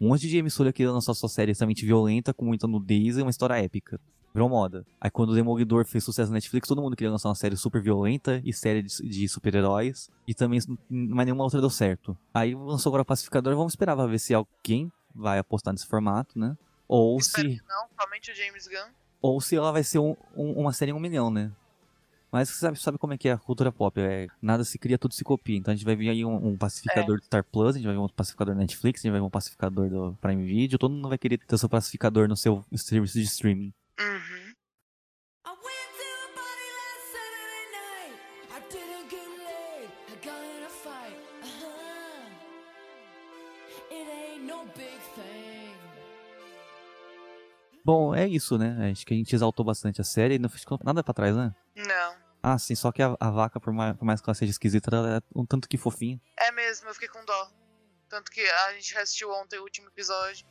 Um 0.00 0.08
monte 0.08 0.28
de 0.28 0.36
emissora 0.36 0.72
que 0.72 0.86
lançou 0.86 1.14
sua 1.14 1.28
série 1.28 1.52
extremamente 1.52 1.84
violenta, 1.84 2.32
com 2.34 2.44
muita 2.44 2.66
nudez 2.66 3.16
e 3.16 3.22
uma 3.22 3.30
história 3.30 3.54
épica. 3.62 3.98
Virou 4.36 4.50
moda. 4.50 4.84
Aí 5.00 5.10
quando 5.10 5.30
o 5.30 5.34
Demolidor 5.34 5.86
fez 5.86 6.04
sucesso 6.04 6.30
na 6.30 6.34
Netflix, 6.34 6.68
todo 6.68 6.82
mundo 6.82 6.94
queria 6.94 7.10
lançar 7.10 7.30
uma 7.30 7.34
série 7.34 7.56
super 7.56 7.80
violenta 7.80 8.42
e 8.44 8.52
série 8.52 8.82
de, 8.82 8.88
de 9.08 9.26
super-heróis. 9.30 10.10
E 10.28 10.34
também 10.34 10.60
mas 10.90 11.24
nenhuma 11.24 11.42
outra 11.42 11.58
deu 11.58 11.70
certo. 11.70 12.14
Aí 12.34 12.54
lançou 12.54 12.90
agora 12.90 13.00
o 13.00 13.06
Pacificador, 13.06 13.56
vamos 13.56 13.72
esperar 13.72 13.96
pra 13.96 14.04
ver 14.04 14.18
se 14.18 14.34
alguém 14.34 14.92
vai 15.14 15.38
apostar 15.38 15.72
nesse 15.72 15.86
formato, 15.86 16.38
né? 16.38 16.54
Ou 16.86 17.18
se 17.22 17.62
Não, 17.66 17.86
somente 17.98 18.30
o 18.30 18.34
James 18.34 18.66
Gunn. 18.68 18.92
ou 19.22 19.40
se 19.40 19.56
ela 19.56 19.72
vai 19.72 19.82
ser 19.82 20.00
um- 20.00 20.14
um- 20.36 20.52
uma 20.60 20.72
série 20.74 20.90
em 20.90 20.94
um 20.94 21.00
milhão, 21.00 21.30
né? 21.30 21.50
Mas 22.30 22.50
você 22.50 22.58
sabe, 22.60 22.78
sabe 22.78 22.98
como 22.98 23.14
é 23.14 23.16
que 23.16 23.30
é 23.30 23.32
a 23.32 23.38
cultura 23.38 23.72
pop? 23.72 23.98
É, 23.98 24.26
nada 24.42 24.64
se 24.64 24.78
cria, 24.78 24.98
tudo 24.98 25.14
se 25.14 25.24
copia. 25.24 25.56
Então 25.56 25.72
a 25.72 25.74
gente 25.74 25.86
vai 25.86 25.96
ver 25.96 26.10
aí 26.10 26.26
um, 26.26 26.48
um 26.48 26.56
pacificador 26.58 27.16
do 27.18 27.24
Star 27.24 27.42
Plus, 27.42 27.70
a 27.74 27.78
gente 27.78 27.86
vai 27.86 27.94
ver 27.94 28.00
um 28.02 28.08
pacificador 28.08 28.54
da 28.54 28.60
Netflix, 28.60 29.00
a 29.00 29.02
gente 29.04 29.12
vai 29.12 29.20
ver 29.20 29.26
um 29.26 29.30
pacificador 29.30 29.88
do 29.88 30.14
Prime 30.20 30.44
Video. 30.44 30.78
Todo 30.78 30.92
mundo 30.92 31.08
vai 31.08 31.16
querer 31.16 31.38
ter 31.38 31.56
seu 31.56 31.70
pacificador 31.70 32.28
no 32.28 32.36
seu 32.36 32.62
serviço 32.74 33.14
de 33.18 33.24
streaming. 33.24 33.72
Uhum. 33.98 34.52
Uh-huh. 41.42 41.76
It 43.90 44.08
ain't 44.10 44.44
no 44.44 44.66
big 44.74 45.00
thing. 45.14 45.74
Bom, 47.84 48.14
é 48.14 48.26
isso, 48.26 48.58
né? 48.58 48.90
Acho 48.90 49.06
que 49.06 49.14
a 49.14 49.16
gente 49.16 49.34
exaltou 49.34 49.64
bastante 49.64 50.00
a 50.00 50.04
série 50.04 50.34
e 50.34 50.38
não 50.38 50.48
ficou 50.48 50.78
nada 50.84 51.02
pra 51.02 51.14
trás, 51.14 51.36
né? 51.36 51.54
Não. 51.76 52.16
Ah, 52.42 52.58
sim, 52.58 52.74
só 52.74 52.92
que 52.92 53.02
a, 53.02 53.16
a 53.18 53.30
vaca, 53.30 53.58
por 53.58 53.72
mais, 53.72 53.96
por 53.96 54.04
mais 54.04 54.20
que 54.20 54.28
ela 54.28 54.34
seja 54.34 54.50
esquisita, 54.50 54.94
ela 54.94 55.16
é 55.16 55.20
um 55.34 55.46
tanto 55.46 55.68
que 55.68 55.78
fofinha. 55.78 56.20
É 56.36 56.50
mesmo, 56.52 56.88
eu 56.88 56.94
fiquei 56.94 57.08
com 57.08 57.24
dó. 57.24 57.50
Tanto 58.08 58.30
que 58.30 58.40
a 58.40 58.72
gente 58.74 58.96
assistiu 58.98 59.30
ontem 59.30 59.58
o 59.58 59.62
último 59.62 59.88
episódio. 59.88 60.46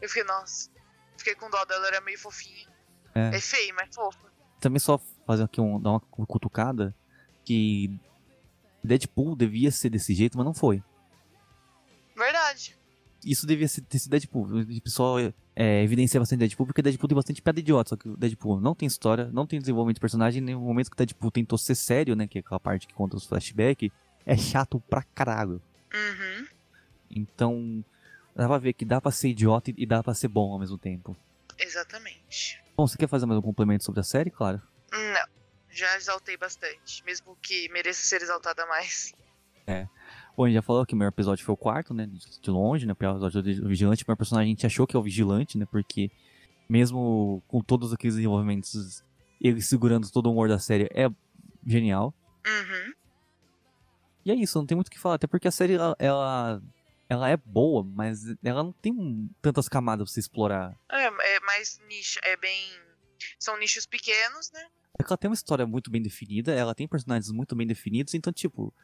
Eu 0.00 0.08
fiquei, 0.08 0.24
nossa, 0.24 0.70
fiquei 1.18 1.34
com 1.34 1.50
dó 1.50 1.64
dela, 1.64 1.88
era 1.88 2.00
meio 2.00 2.18
fofinha. 2.18 2.75
É. 3.16 3.36
É 3.36 3.40
feio, 3.40 3.74
mas 3.74 3.94
fofa. 3.94 4.30
Também 4.60 4.78
só 4.78 5.00
fazer 5.26 5.44
aqui 5.44 5.60
um, 5.60 5.80
dar 5.80 5.90
uma 5.90 6.00
cutucada 6.00 6.94
que 7.44 7.90
Deadpool 8.84 9.34
devia 9.34 9.70
ser 9.70 9.88
desse 9.88 10.14
jeito, 10.14 10.36
mas 10.36 10.44
não 10.44 10.52
foi. 10.52 10.82
Verdade. 12.14 12.76
Isso 13.24 13.46
devia 13.46 13.66
ser, 13.66 13.80
ter 13.82 13.98
sido 13.98 14.10
Deadpool. 14.10 14.46
O 14.60 14.82
pessoal 14.82 15.18
é, 15.54 15.82
evidencia 15.82 16.20
bastante 16.20 16.40
Deadpool, 16.40 16.66
porque 16.66 16.82
Deadpool 16.82 17.08
tem 17.08 17.16
bastante 17.16 17.40
piada 17.40 17.58
idiota. 17.58 17.90
Só 17.90 17.96
que 17.96 18.08
o 18.08 18.16
Deadpool 18.16 18.60
não 18.60 18.74
tem 18.74 18.86
história, 18.86 19.30
não 19.32 19.46
tem 19.46 19.58
desenvolvimento 19.58 19.96
de 19.96 20.00
personagem. 20.00 20.42
Nem 20.42 20.54
no 20.54 20.60
momento 20.60 20.90
que 20.90 20.94
o 20.94 20.98
Deadpool 20.98 21.30
tentou 21.30 21.58
ser 21.58 21.74
sério, 21.74 22.14
né? 22.14 22.26
Que 22.26 22.38
é 22.38 22.40
aquela 22.40 22.60
parte 22.60 22.86
que 22.86 22.94
conta 22.94 23.16
os 23.16 23.24
flashbacks, 23.24 23.90
é 24.24 24.36
chato 24.36 24.78
pra 24.80 25.02
caralho. 25.02 25.62
Uhum. 25.92 26.46
Então, 27.10 27.84
dá 28.34 28.46
pra 28.46 28.58
ver 28.58 28.74
que 28.74 28.84
dá 28.84 29.00
pra 29.00 29.10
ser 29.10 29.30
idiota 29.30 29.72
e 29.74 29.86
dá 29.86 30.02
pra 30.02 30.14
ser 30.14 30.28
bom 30.28 30.52
ao 30.52 30.58
mesmo 30.58 30.76
tempo. 30.76 31.16
Exatamente. 31.58 32.62
Bom, 32.76 32.86
você 32.86 32.96
quer 32.96 33.08
fazer 33.08 33.26
mais 33.26 33.38
um 33.38 33.42
complemento 33.42 33.84
sobre 33.84 34.00
a 34.00 34.04
série, 34.04 34.30
claro? 34.30 34.60
Não. 34.92 35.36
Já 35.70 35.96
exaltei 35.96 36.36
bastante. 36.36 37.04
Mesmo 37.04 37.36
que 37.42 37.68
mereça 37.70 38.02
ser 38.02 38.22
exaltada 38.22 38.64
mais. 38.66 39.12
É. 39.66 39.86
Bom, 40.36 40.44
a 40.44 40.48
gente 40.48 40.54
já 40.54 40.62
falou 40.62 40.86
que 40.86 40.94
o 40.94 40.96
melhor 40.96 41.10
episódio 41.10 41.44
foi 41.44 41.52
o 41.54 41.56
quarto, 41.56 41.92
né? 41.92 42.06
De 42.06 42.50
longe, 42.50 42.86
né? 42.86 42.92
O 42.92 42.96
pior 42.96 43.12
episódio 43.12 43.42
do 43.42 43.68
Vigilante. 43.68 44.04
O 44.04 44.06
melhor 44.06 44.16
personagem 44.16 44.48
a 44.48 44.54
gente 44.54 44.66
achou 44.66 44.86
que 44.86 44.96
é 44.96 44.98
o 44.98 45.02
Vigilante, 45.02 45.58
né? 45.58 45.66
Porque 45.70 46.10
mesmo 46.68 47.42
com 47.48 47.60
todos 47.60 47.92
aqueles 47.92 48.16
desenvolvimentos, 48.16 49.02
ele 49.40 49.60
segurando 49.62 50.10
todo 50.10 50.26
o 50.26 50.32
humor 50.32 50.48
da 50.48 50.58
série 50.58 50.88
é 50.92 51.08
genial. 51.66 52.14
Uhum. 52.46 52.92
E 54.24 54.30
é 54.30 54.34
isso, 54.34 54.58
não 54.58 54.66
tem 54.66 54.74
muito 54.74 54.88
o 54.88 54.90
que 54.90 54.98
falar. 54.98 55.14
Até 55.14 55.26
porque 55.26 55.48
a 55.48 55.52
série, 55.52 55.74
ela, 55.74 55.96
ela, 55.98 56.62
ela 57.08 57.28
é 57.28 57.36
boa, 57.36 57.84
mas 57.84 58.20
ela 58.42 58.62
não 58.62 58.72
tem 58.72 59.30
tantas 59.40 59.68
camadas 59.68 60.06
pra 60.08 60.12
você 60.12 60.20
explorar. 60.20 60.76
É, 60.90 61.04
é 61.04 61.40
mais 61.40 61.78
nicho, 61.88 62.18
é 62.24 62.36
bem. 62.36 62.60
São 63.38 63.56
nichos 63.58 63.86
pequenos, 63.86 64.50
né? 64.52 64.66
É 64.98 65.02
que 65.02 65.10
ela 65.10 65.16
tem 65.16 65.28
uma 65.28 65.34
história 65.34 65.66
muito 65.66 65.90
bem 65.90 66.02
definida, 66.02 66.52
ela 66.54 66.74
tem 66.74 66.88
personagens 66.88 67.30
muito 67.30 67.54
bem 67.54 67.66
definidos, 67.66 68.14
então, 68.14 68.32
tipo, 68.32 68.74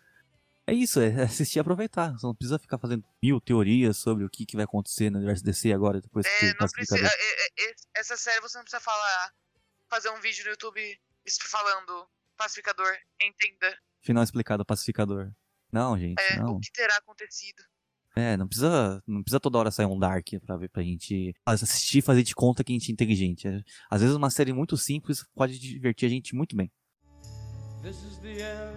é 0.66 0.72
isso, 0.72 1.00
é 1.00 1.06
assistir 1.22 1.58
e 1.58 1.60
aproveitar. 1.60 2.12
Você 2.12 2.26
não 2.26 2.34
precisa 2.34 2.58
ficar 2.58 2.78
fazendo 2.78 3.04
mil 3.22 3.40
teorias 3.40 3.96
sobre 3.96 4.24
o 4.24 4.30
que, 4.30 4.46
que 4.46 4.56
vai 4.56 4.64
acontecer 4.64 5.10
no 5.10 5.18
universo 5.18 5.44
DC 5.44 5.72
agora, 5.72 6.00
depois 6.00 6.26
que 6.26 6.46
É, 6.46 6.54
não 6.54 6.68
precisa, 6.68 6.98
é, 6.98 7.06
é, 7.06 7.70
é, 7.70 7.74
essa 7.96 8.16
série 8.16 8.40
você 8.40 8.56
não 8.58 8.64
precisa 8.64 8.80
falar, 8.80 9.32
fazer 9.88 10.10
um 10.10 10.20
vídeo 10.20 10.44
no 10.44 10.50
YouTube 10.50 11.00
falando 11.40 12.08
pacificador, 12.36 12.96
entenda. 13.20 13.76
Final 14.02 14.22
explicado, 14.24 14.64
pacificador. 14.64 15.30
Não, 15.70 15.98
gente, 15.98 16.20
É, 16.20 16.36
não. 16.36 16.56
o 16.56 16.60
que 16.60 16.70
terá 16.72 16.96
acontecido. 16.96 17.62
É, 18.14 18.36
não 18.36 18.46
precisa, 18.46 19.02
não 19.06 19.22
precisa 19.22 19.40
toda 19.40 19.58
hora 19.58 19.70
sair 19.70 19.86
um 19.86 19.98
Dark 19.98 20.26
pra 20.44 20.56
ver 20.56 20.68
pra 20.68 20.82
gente 20.82 21.34
assistir 21.46 21.98
e 21.98 22.02
fazer 22.02 22.22
de 22.22 22.34
conta 22.34 22.62
que 22.62 22.72
a 22.72 22.74
gente 22.74 22.90
é 22.90 22.92
inteligente. 22.92 23.48
Às 23.90 24.02
vezes 24.02 24.14
uma 24.14 24.28
série 24.30 24.52
muito 24.52 24.76
simples 24.76 25.24
pode 25.34 25.58
divertir 25.58 26.06
a 26.06 26.10
gente 26.10 26.34
muito 26.34 26.54
bem. 26.54 26.70
This 27.82 28.02
is 28.04 28.18
the 28.18 28.32
end. 28.32 28.76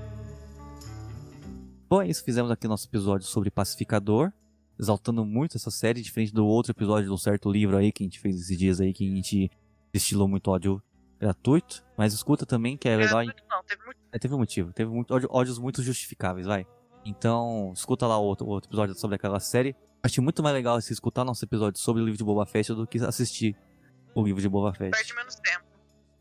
Bom, 1.90 2.02
é 2.02 2.08
isso. 2.08 2.24
Fizemos 2.24 2.50
aqui 2.50 2.68
nosso 2.68 2.88
episódio 2.88 3.28
sobre 3.28 3.52
Pacificador. 3.52 4.32
Exaltando 4.80 5.24
muito 5.26 5.56
essa 5.56 5.72
série, 5.72 6.02
diferente 6.02 6.34
do 6.34 6.46
outro 6.46 6.72
episódio 6.72 7.06
de 7.08 7.14
um 7.14 7.18
certo 7.18 7.50
livro 7.52 7.78
aí 7.78 7.92
que 7.92 8.04
a 8.04 8.06
gente 8.06 8.20
fez 8.20 8.40
esses 8.40 8.58
dias 8.58 8.82
aí, 8.82 8.94
que 8.94 9.06
a 9.10 9.16
gente 9.16 9.50
destilou 9.94 10.28
muito 10.28 10.50
ódio 10.50 10.82
gratuito. 11.20 11.84
Mas 11.98 12.14
escuta 12.14 12.46
também, 12.46 12.76
que 12.78 12.90
é 12.90 12.96
legal. 12.98 13.24
Não, 13.24 13.64
teve 13.64 13.84
muito. 13.86 13.98
É, 14.12 14.20
teve 14.20 14.34
um 14.34 14.38
motivo. 14.38 14.74
Teve 14.74 14.90
muito, 14.92 15.14
ódio- 15.14 15.30
ódios 15.32 15.60
muito 15.60 15.82
justificáveis, 15.84 16.46
vai. 16.48 16.66
Então, 17.06 17.72
escuta 17.76 18.08
lá 18.08 18.18
o 18.18 18.24
outro, 18.24 18.48
outro 18.48 18.68
episódio 18.68 18.96
sobre 18.96 19.16
aquela 19.16 19.40
série. 19.40 19.76
Achei 20.02 20.24
muito 20.24 20.42
mais 20.42 20.56
legal 20.56 20.80
se 20.82 20.92
escutar 20.92 21.24
nosso 21.24 21.46
episódio 21.46 21.80
sobre 21.80 22.02
o 22.02 22.06
livro 22.06 22.18
de 22.18 22.24
Boba 22.24 22.46
Fett 22.46 22.74
do 22.74 22.88
que 22.88 22.98
assistir 22.98 23.56
o 24.16 24.24
livro 24.24 24.42
de 24.42 24.50
Boba 24.50 24.74
Fett. 24.74 24.92
Perde 24.92 25.14
menos 25.14 25.36
tempo. 25.36 25.64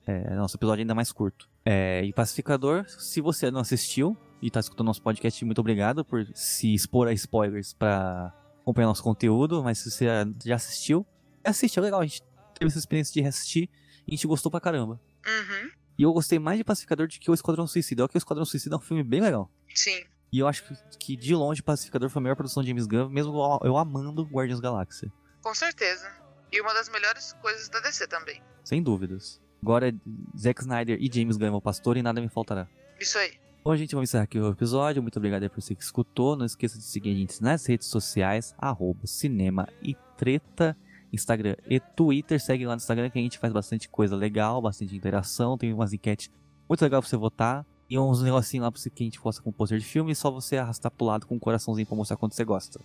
É, 0.07 0.35
nosso 0.35 0.57
episódio 0.57 0.83
ainda 0.83 0.95
mais 0.95 1.11
curto. 1.11 1.49
É, 1.65 2.05
e 2.05 2.13
Pacificador, 2.13 2.85
se 2.87 3.23
você 3.23 3.51
não 3.51 3.61
assistiu 3.61 4.17
e 4.43 4.51
tá 4.51 4.61
escutando 4.61 4.87
nosso 4.87 5.03
podcast, 5.03 5.43
muito 5.45 5.61
obrigado 5.61 6.05
por 6.05 6.27
se 6.35 6.75
expor 6.75 7.09
a 7.09 7.13
spoilers 7.15 7.73
pra 7.73 8.33
acompanhar 8.61 8.89
nosso 8.89 9.03
conteúdo. 9.03 9.63
Mas 9.63 9.79
se 9.79 9.91
você 9.91 10.07
já 10.45 10.57
assistiu, 10.57 11.07
assiste, 11.43 11.79
é 11.79 11.83
legal. 11.83 12.01
A 12.01 12.05
gente 12.05 12.23
teve 12.59 12.69
essa 12.69 12.79
experiência 12.79 13.15
de 13.15 13.23
reassistir 13.23 13.71
e 14.07 14.13
a 14.13 14.15
gente 14.15 14.27
gostou 14.27 14.51
pra 14.51 14.61
caramba. 14.61 15.01
Uhum. 15.27 15.71
E 15.99 16.03
eu 16.03 16.13
gostei 16.13 16.39
mais 16.39 16.59
de 16.59 16.65
Pacificador 16.65 17.07
do 17.07 17.11
que 17.11 17.31
o 17.31 17.35
Esquadrão 17.35 17.67
Suicida. 17.67 18.03
Olha 18.03 18.09
que 18.09 18.17
o 18.17 18.19
Esquadrão 18.19 18.45
Suicida 18.45 18.75
é 18.75 18.79
um 18.79 18.83
filme 18.83 19.03
bem 19.03 19.21
legal. 19.21 19.51
Sim. 19.75 20.05
E 20.35 20.41
eu 20.41 20.49
acho 20.49 20.65
que- 20.99 21.15
de 21.17 21.33
longe 21.33 21.63
Pacificador 21.63 22.09
foi 22.11 22.19
a 22.19 22.23
melhor 22.25 22.35
produção 22.35 22.61
de 22.61 22.69
James 22.69 22.87
Gunn, 22.87 23.09
mesmo 23.09 23.33
eu- 23.63 23.77
amando 23.77 24.25
Guardians 24.25 24.59
Galáxia. 24.59 25.13
Com 25.41 25.55
certeza. 25.55 26.11
E 26.51 26.61
uma 26.61 26.75
das 26.75 26.89
melhores 26.89 27.35
coisas 27.35 27.69
da 27.69 27.79
DC 27.79 28.09
também. 28.09 28.43
Sem 28.65 28.83
dúvidas. 28.83 29.41
Agora 29.63 29.95
Zack 30.37 30.61
Snyder 30.63 30.99
e 31.01 31.09
James 31.13 31.37
Gunn 31.37 31.47
é 31.47 31.51
o 31.53 31.61
pastor 31.61 31.97
e 31.97 32.03
nada 32.03 32.21
me 32.21 32.29
faltará. 32.29 32.67
Isso 33.01 33.17
aí. 33.17 33.33
Bom, 33.63 33.77
gente, 33.77 33.95
vamos 33.95 34.11
encerrar 34.11 34.25
aqui 34.25 34.41
o 34.41 34.51
episódio. 34.51 35.01
Muito 35.01 35.17
obrigado 35.19 35.49
por 35.49 35.63
você 35.63 35.73
que 35.75 35.85
escutou. 35.85 36.35
Não 36.37 36.45
esqueça 36.45 36.77
de 36.79 36.85
seguir 36.85 37.13
a 37.13 37.15
gente 37.15 37.41
nas 37.41 37.65
redes 37.65 37.87
sociais, 37.87 38.55
arroba 38.59 39.07
cinema 39.07 39.69
e 39.81 39.97
treta, 40.17 40.77
Instagram 41.13 41.55
e 41.71 41.79
Twitter. 41.79 42.41
Segue 42.43 42.67
lá 42.67 42.73
no 42.75 42.79
Instagram 42.79 43.09
que 43.09 43.19
a 43.21 43.23
gente 43.23 43.39
faz 43.39 43.53
bastante 43.53 43.89
coisa 43.89 44.17
legal, 44.17 44.61
bastante 44.61 44.97
interação, 44.97 45.57
tem 45.57 45.73
umas 45.73 45.93
enquetes 45.93 46.29
muito 46.69 46.83
legal 46.83 47.01
pra 47.01 47.09
você 47.09 47.17
votar. 47.17 47.65
E 47.89 47.99
uns 47.99 48.23
negocinhos 48.23 48.65
lá 48.65 48.73
pra 48.73 48.81
você 48.81 48.89
que 48.91 49.03
a 49.03 49.07
gente 49.07 49.21
posta 49.21 49.43
com 49.43 49.53
pôster 49.53 49.79
de 49.79 49.85
filme 49.85 50.13
e 50.13 50.15
só 50.15 50.31
você 50.31 50.57
arrastar 50.57 50.91
pro 50.91 51.07
lado 51.07 51.27
com 51.27 51.35
um 51.35 51.39
coraçãozinho 51.39 51.87
pra 51.87 51.97
mostrar 51.97 52.17
quanto 52.17 52.35
você 52.35 52.45
gosta. 52.45 52.81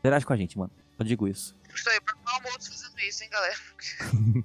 Interage 0.00 0.26
com 0.26 0.32
a 0.32 0.36
gente, 0.36 0.58
mano. 0.58 0.70
Eu 0.98 1.04
digo 1.04 1.26
isso. 1.26 1.54
Aí, 1.88 2.00
pra 2.00 2.14
qual 2.14 2.42
modo 2.42 2.62
fazendo 2.64 2.98
isso, 3.00 3.24
hein, 3.24 3.30
galera? 3.30 3.56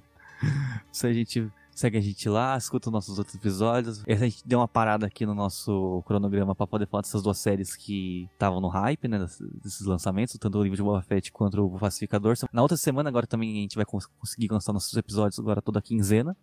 Se 0.92 1.06
a 1.06 1.12
gente 1.12 1.50
segue 1.74 1.96
a 1.98 2.00
gente 2.00 2.28
lá, 2.28 2.56
escuta 2.56 2.88
os 2.88 2.92
nossos 2.92 3.18
outros 3.18 3.34
episódios. 3.36 4.02
A 4.06 4.14
gente 4.14 4.42
deu 4.46 4.58
uma 4.60 4.66
parada 4.68 5.06
aqui 5.06 5.24
no 5.26 5.34
nosso 5.34 6.02
cronograma 6.06 6.54
pra 6.54 6.66
poder 6.66 6.86
falar 6.88 7.02
dessas 7.02 7.22
duas 7.22 7.38
séries 7.38 7.76
que 7.76 8.28
estavam 8.32 8.60
no 8.60 8.68
hype, 8.68 9.06
né? 9.08 9.18
dess- 9.18 9.40
Desses 9.62 9.86
lançamentos, 9.86 10.36
tanto 10.38 10.58
o 10.58 10.62
livro 10.62 10.76
de 10.76 10.82
Boba 10.82 11.02
Fett 11.02 11.30
quanto 11.32 11.64
o 11.64 11.78
Pacificador. 11.78 12.34
Na 12.52 12.62
outra 12.62 12.76
semana, 12.76 13.08
agora 13.08 13.26
também 13.26 13.50
a 13.58 13.60
gente 13.62 13.76
vai 13.76 13.84
cons- 13.84 14.06
conseguir 14.18 14.48
lançar 14.50 14.72
nossos 14.72 14.96
episódios 14.96 15.38
agora 15.38 15.60
toda 15.62 15.80
quinzena. 15.82 16.36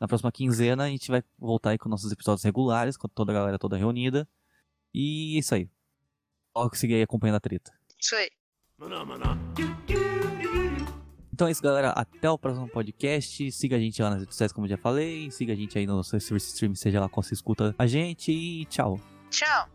Na 0.00 0.06
próxima 0.06 0.30
quinzena 0.30 0.84
a 0.84 0.88
gente 0.88 1.10
vai 1.10 1.22
voltar 1.38 1.70
aí 1.70 1.78
com 1.78 1.88
nossos 1.88 2.12
episódios 2.12 2.44
regulares, 2.44 2.96
com 2.96 3.08
toda 3.08 3.32
a 3.32 3.34
galera 3.34 3.58
toda 3.58 3.76
reunida. 3.76 4.28
E 4.94 5.36
é 5.36 5.38
isso 5.40 5.54
aí. 5.54 5.68
Só 6.56 6.68
seguir 6.72 6.94
aí 6.94 7.02
acompanhando 7.02 7.36
a 7.36 7.40
treta. 7.40 7.72
Isso 8.00 8.14
aí. 8.14 8.30
Então 11.32 11.46
é 11.46 11.50
isso, 11.52 11.62
galera. 11.62 11.90
Até 11.90 12.28
o 12.28 12.38
próximo 12.38 12.68
podcast. 12.68 13.52
Siga 13.52 13.76
a 13.76 13.78
gente 13.78 14.02
lá 14.02 14.10
nas 14.10 14.20
redes 14.20 14.34
sociais, 14.34 14.52
como 14.52 14.66
eu 14.66 14.70
já 14.70 14.76
falei. 14.76 15.30
Siga 15.30 15.52
a 15.52 15.56
gente 15.56 15.78
aí 15.78 15.86
no 15.86 15.96
nosso 15.96 16.10
serviço 16.10 16.46
de 16.46 16.52
stream, 16.52 16.74
seja 16.74 17.00
lá 17.00 17.08
qual 17.08 17.22
você 17.22 17.34
escuta 17.34 17.74
a 17.78 17.86
gente. 17.86 18.32
E 18.32 18.64
tchau. 18.66 19.00
Tchau. 19.30 19.68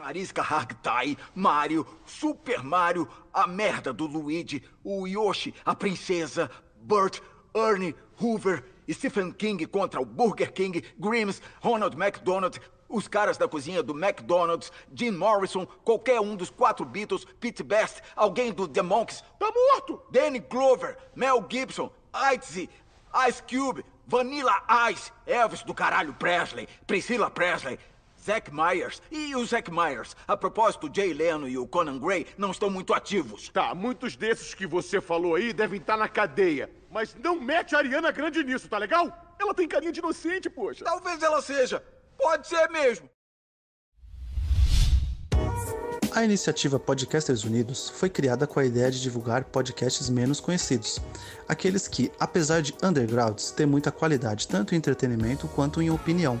Mariska 0.00 0.42
Hargitay, 0.42 1.16
Mario, 1.34 1.86
Super 2.06 2.64
Mario, 2.64 3.06
a 3.34 3.46
merda 3.46 3.92
do 3.92 4.06
Luigi, 4.06 4.62
o 4.82 5.06
Yoshi, 5.06 5.54
a 5.64 5.74
princesa, 5.74 6.50
Bert, 6.80 7.20
Ernie, 7.54 7.94
Hoover, 8.18 8.64
Stephen 8.90 9.30
King 9.30 9.66
contra 9.66 10.00
o 10.00 10.04
Burger 10.06 10.52
King, 10.52 10.82
Grimm's, 10.98 11.42
Ronald 11.60 11.96
McDonald, 11.96 12.58
os 12.88 13.06
caras 13.06 13.36
da 13.36 13.46
cozinha 13.46 13.82
do 13.82 13.92
McDonald's, 13.92 14.72
Jim 14.94 15.10
Morrison, 15.10 15.66
qualquer 15.84 16.18
um 16.18 16.34
dos 16.34 16.48
quatro 16.48 16.86
Beatles, 16.86 17.26
Pete 17.38 17.62
Best, 17.62 18.00
alguém 18.16 18.52
do 18.52 18.66
The 18.66 18.82
Monks, 18.82 19.22
tá 19.38 19.52
morto! 19.54 20.02
Danny 20.10 20.38
Glover, 20.38 20.96
Mel 21.14 21.44
Gibson, 21.46 21.92
Itzy, 22.32 22.70
Ice 23.28 23.42
Cube, 23.42 23.84
Vanilla 24.06 24.62
Ice, 24.90 25.12
Elvis 25.26 25.62
do 25.62 25.74
caralho 25.74 26.12
Presley, 26.14 26.66
Priscilla 26.86 27.30
Presley, 27.30 27.78
Zack 28.24 28.52
Myers. 28.52 29.02
E 29.10 29.34
o 29.34 29.44
Zack 29.44 29.70
Myers? 29.70 30.16
A 30.26 30.36
propósito, 30.36 30.90
Jay 30.92 31.12
Leno 31.12 31.48
e 31.48 31.56
o 31.58 31.66
Conan 31.66 31.98
Gray 31.98 32.26
não 32.36 32.50
estão 32.50 32.70
muito 32.70 32.92
ativos. 32.92 33.48
Tá, 33.48 33.74
muitos 33.74 34.16
desses 34.16 34.54
que 34.54 34.66
você 34.66 35.00
falou 35.00 35.34
aí 35.34 35.52
devem 35.52 35.80
estar 35.80 35.96
na 35.96 36.08
cadeia. 36.08 36.70
Mas 36.90 37.14
não 37.14 37.40
mete 37.40 37.74
a 37.74 37.78
Ariana 37.78 38.10
Grande 38.10 38.42
nisso, 38.42 38.68
tá 38.68 38.78
legal? 38.78 39.34
Ela 39.38 39.54
tem 39.54 39.66
carinha 39.66 39.92
de 39.92 40.00
inocente, 40.00 40.50
poxa. 40.50 40.84
Talvez 40.84 41.22
ela 41.22 41.40
seja. 41.40 41.82
Pode 42.18 42.46
ser 42.46 42.68
mesmo. 42.68 43.08
A 46.12 46.24
iniciativa 46.24 46.76
Podcasters 46.76 47.44
Unidos 47.44 47.88
foi 47.88 48.10
criada 48.10 48.44
com 48.44 48.58
a 48.58 48.64
ideia 48.64 48.90
de 48.90 49.00
divulgar 49.00 49.44
podcasts 49.44 50.10
menos 50.10 50.40
conhecidos, 50.40 50.98
aqueles 51.48 51.86
que, 51.86 52.10
apesar 52.18 52.62
de 52.62 52.74
undergrounds, 52.82 53.52
têm 53.52 53.64
muita 53.64 53.92
qualidade 53.92 54.48
tanto 54.48 54.74
em 54.74 54.78
entretenimento 54.78 55.46
quanto 55.46 55.80
em 55.80 55.88
opinião. 55.88 56.40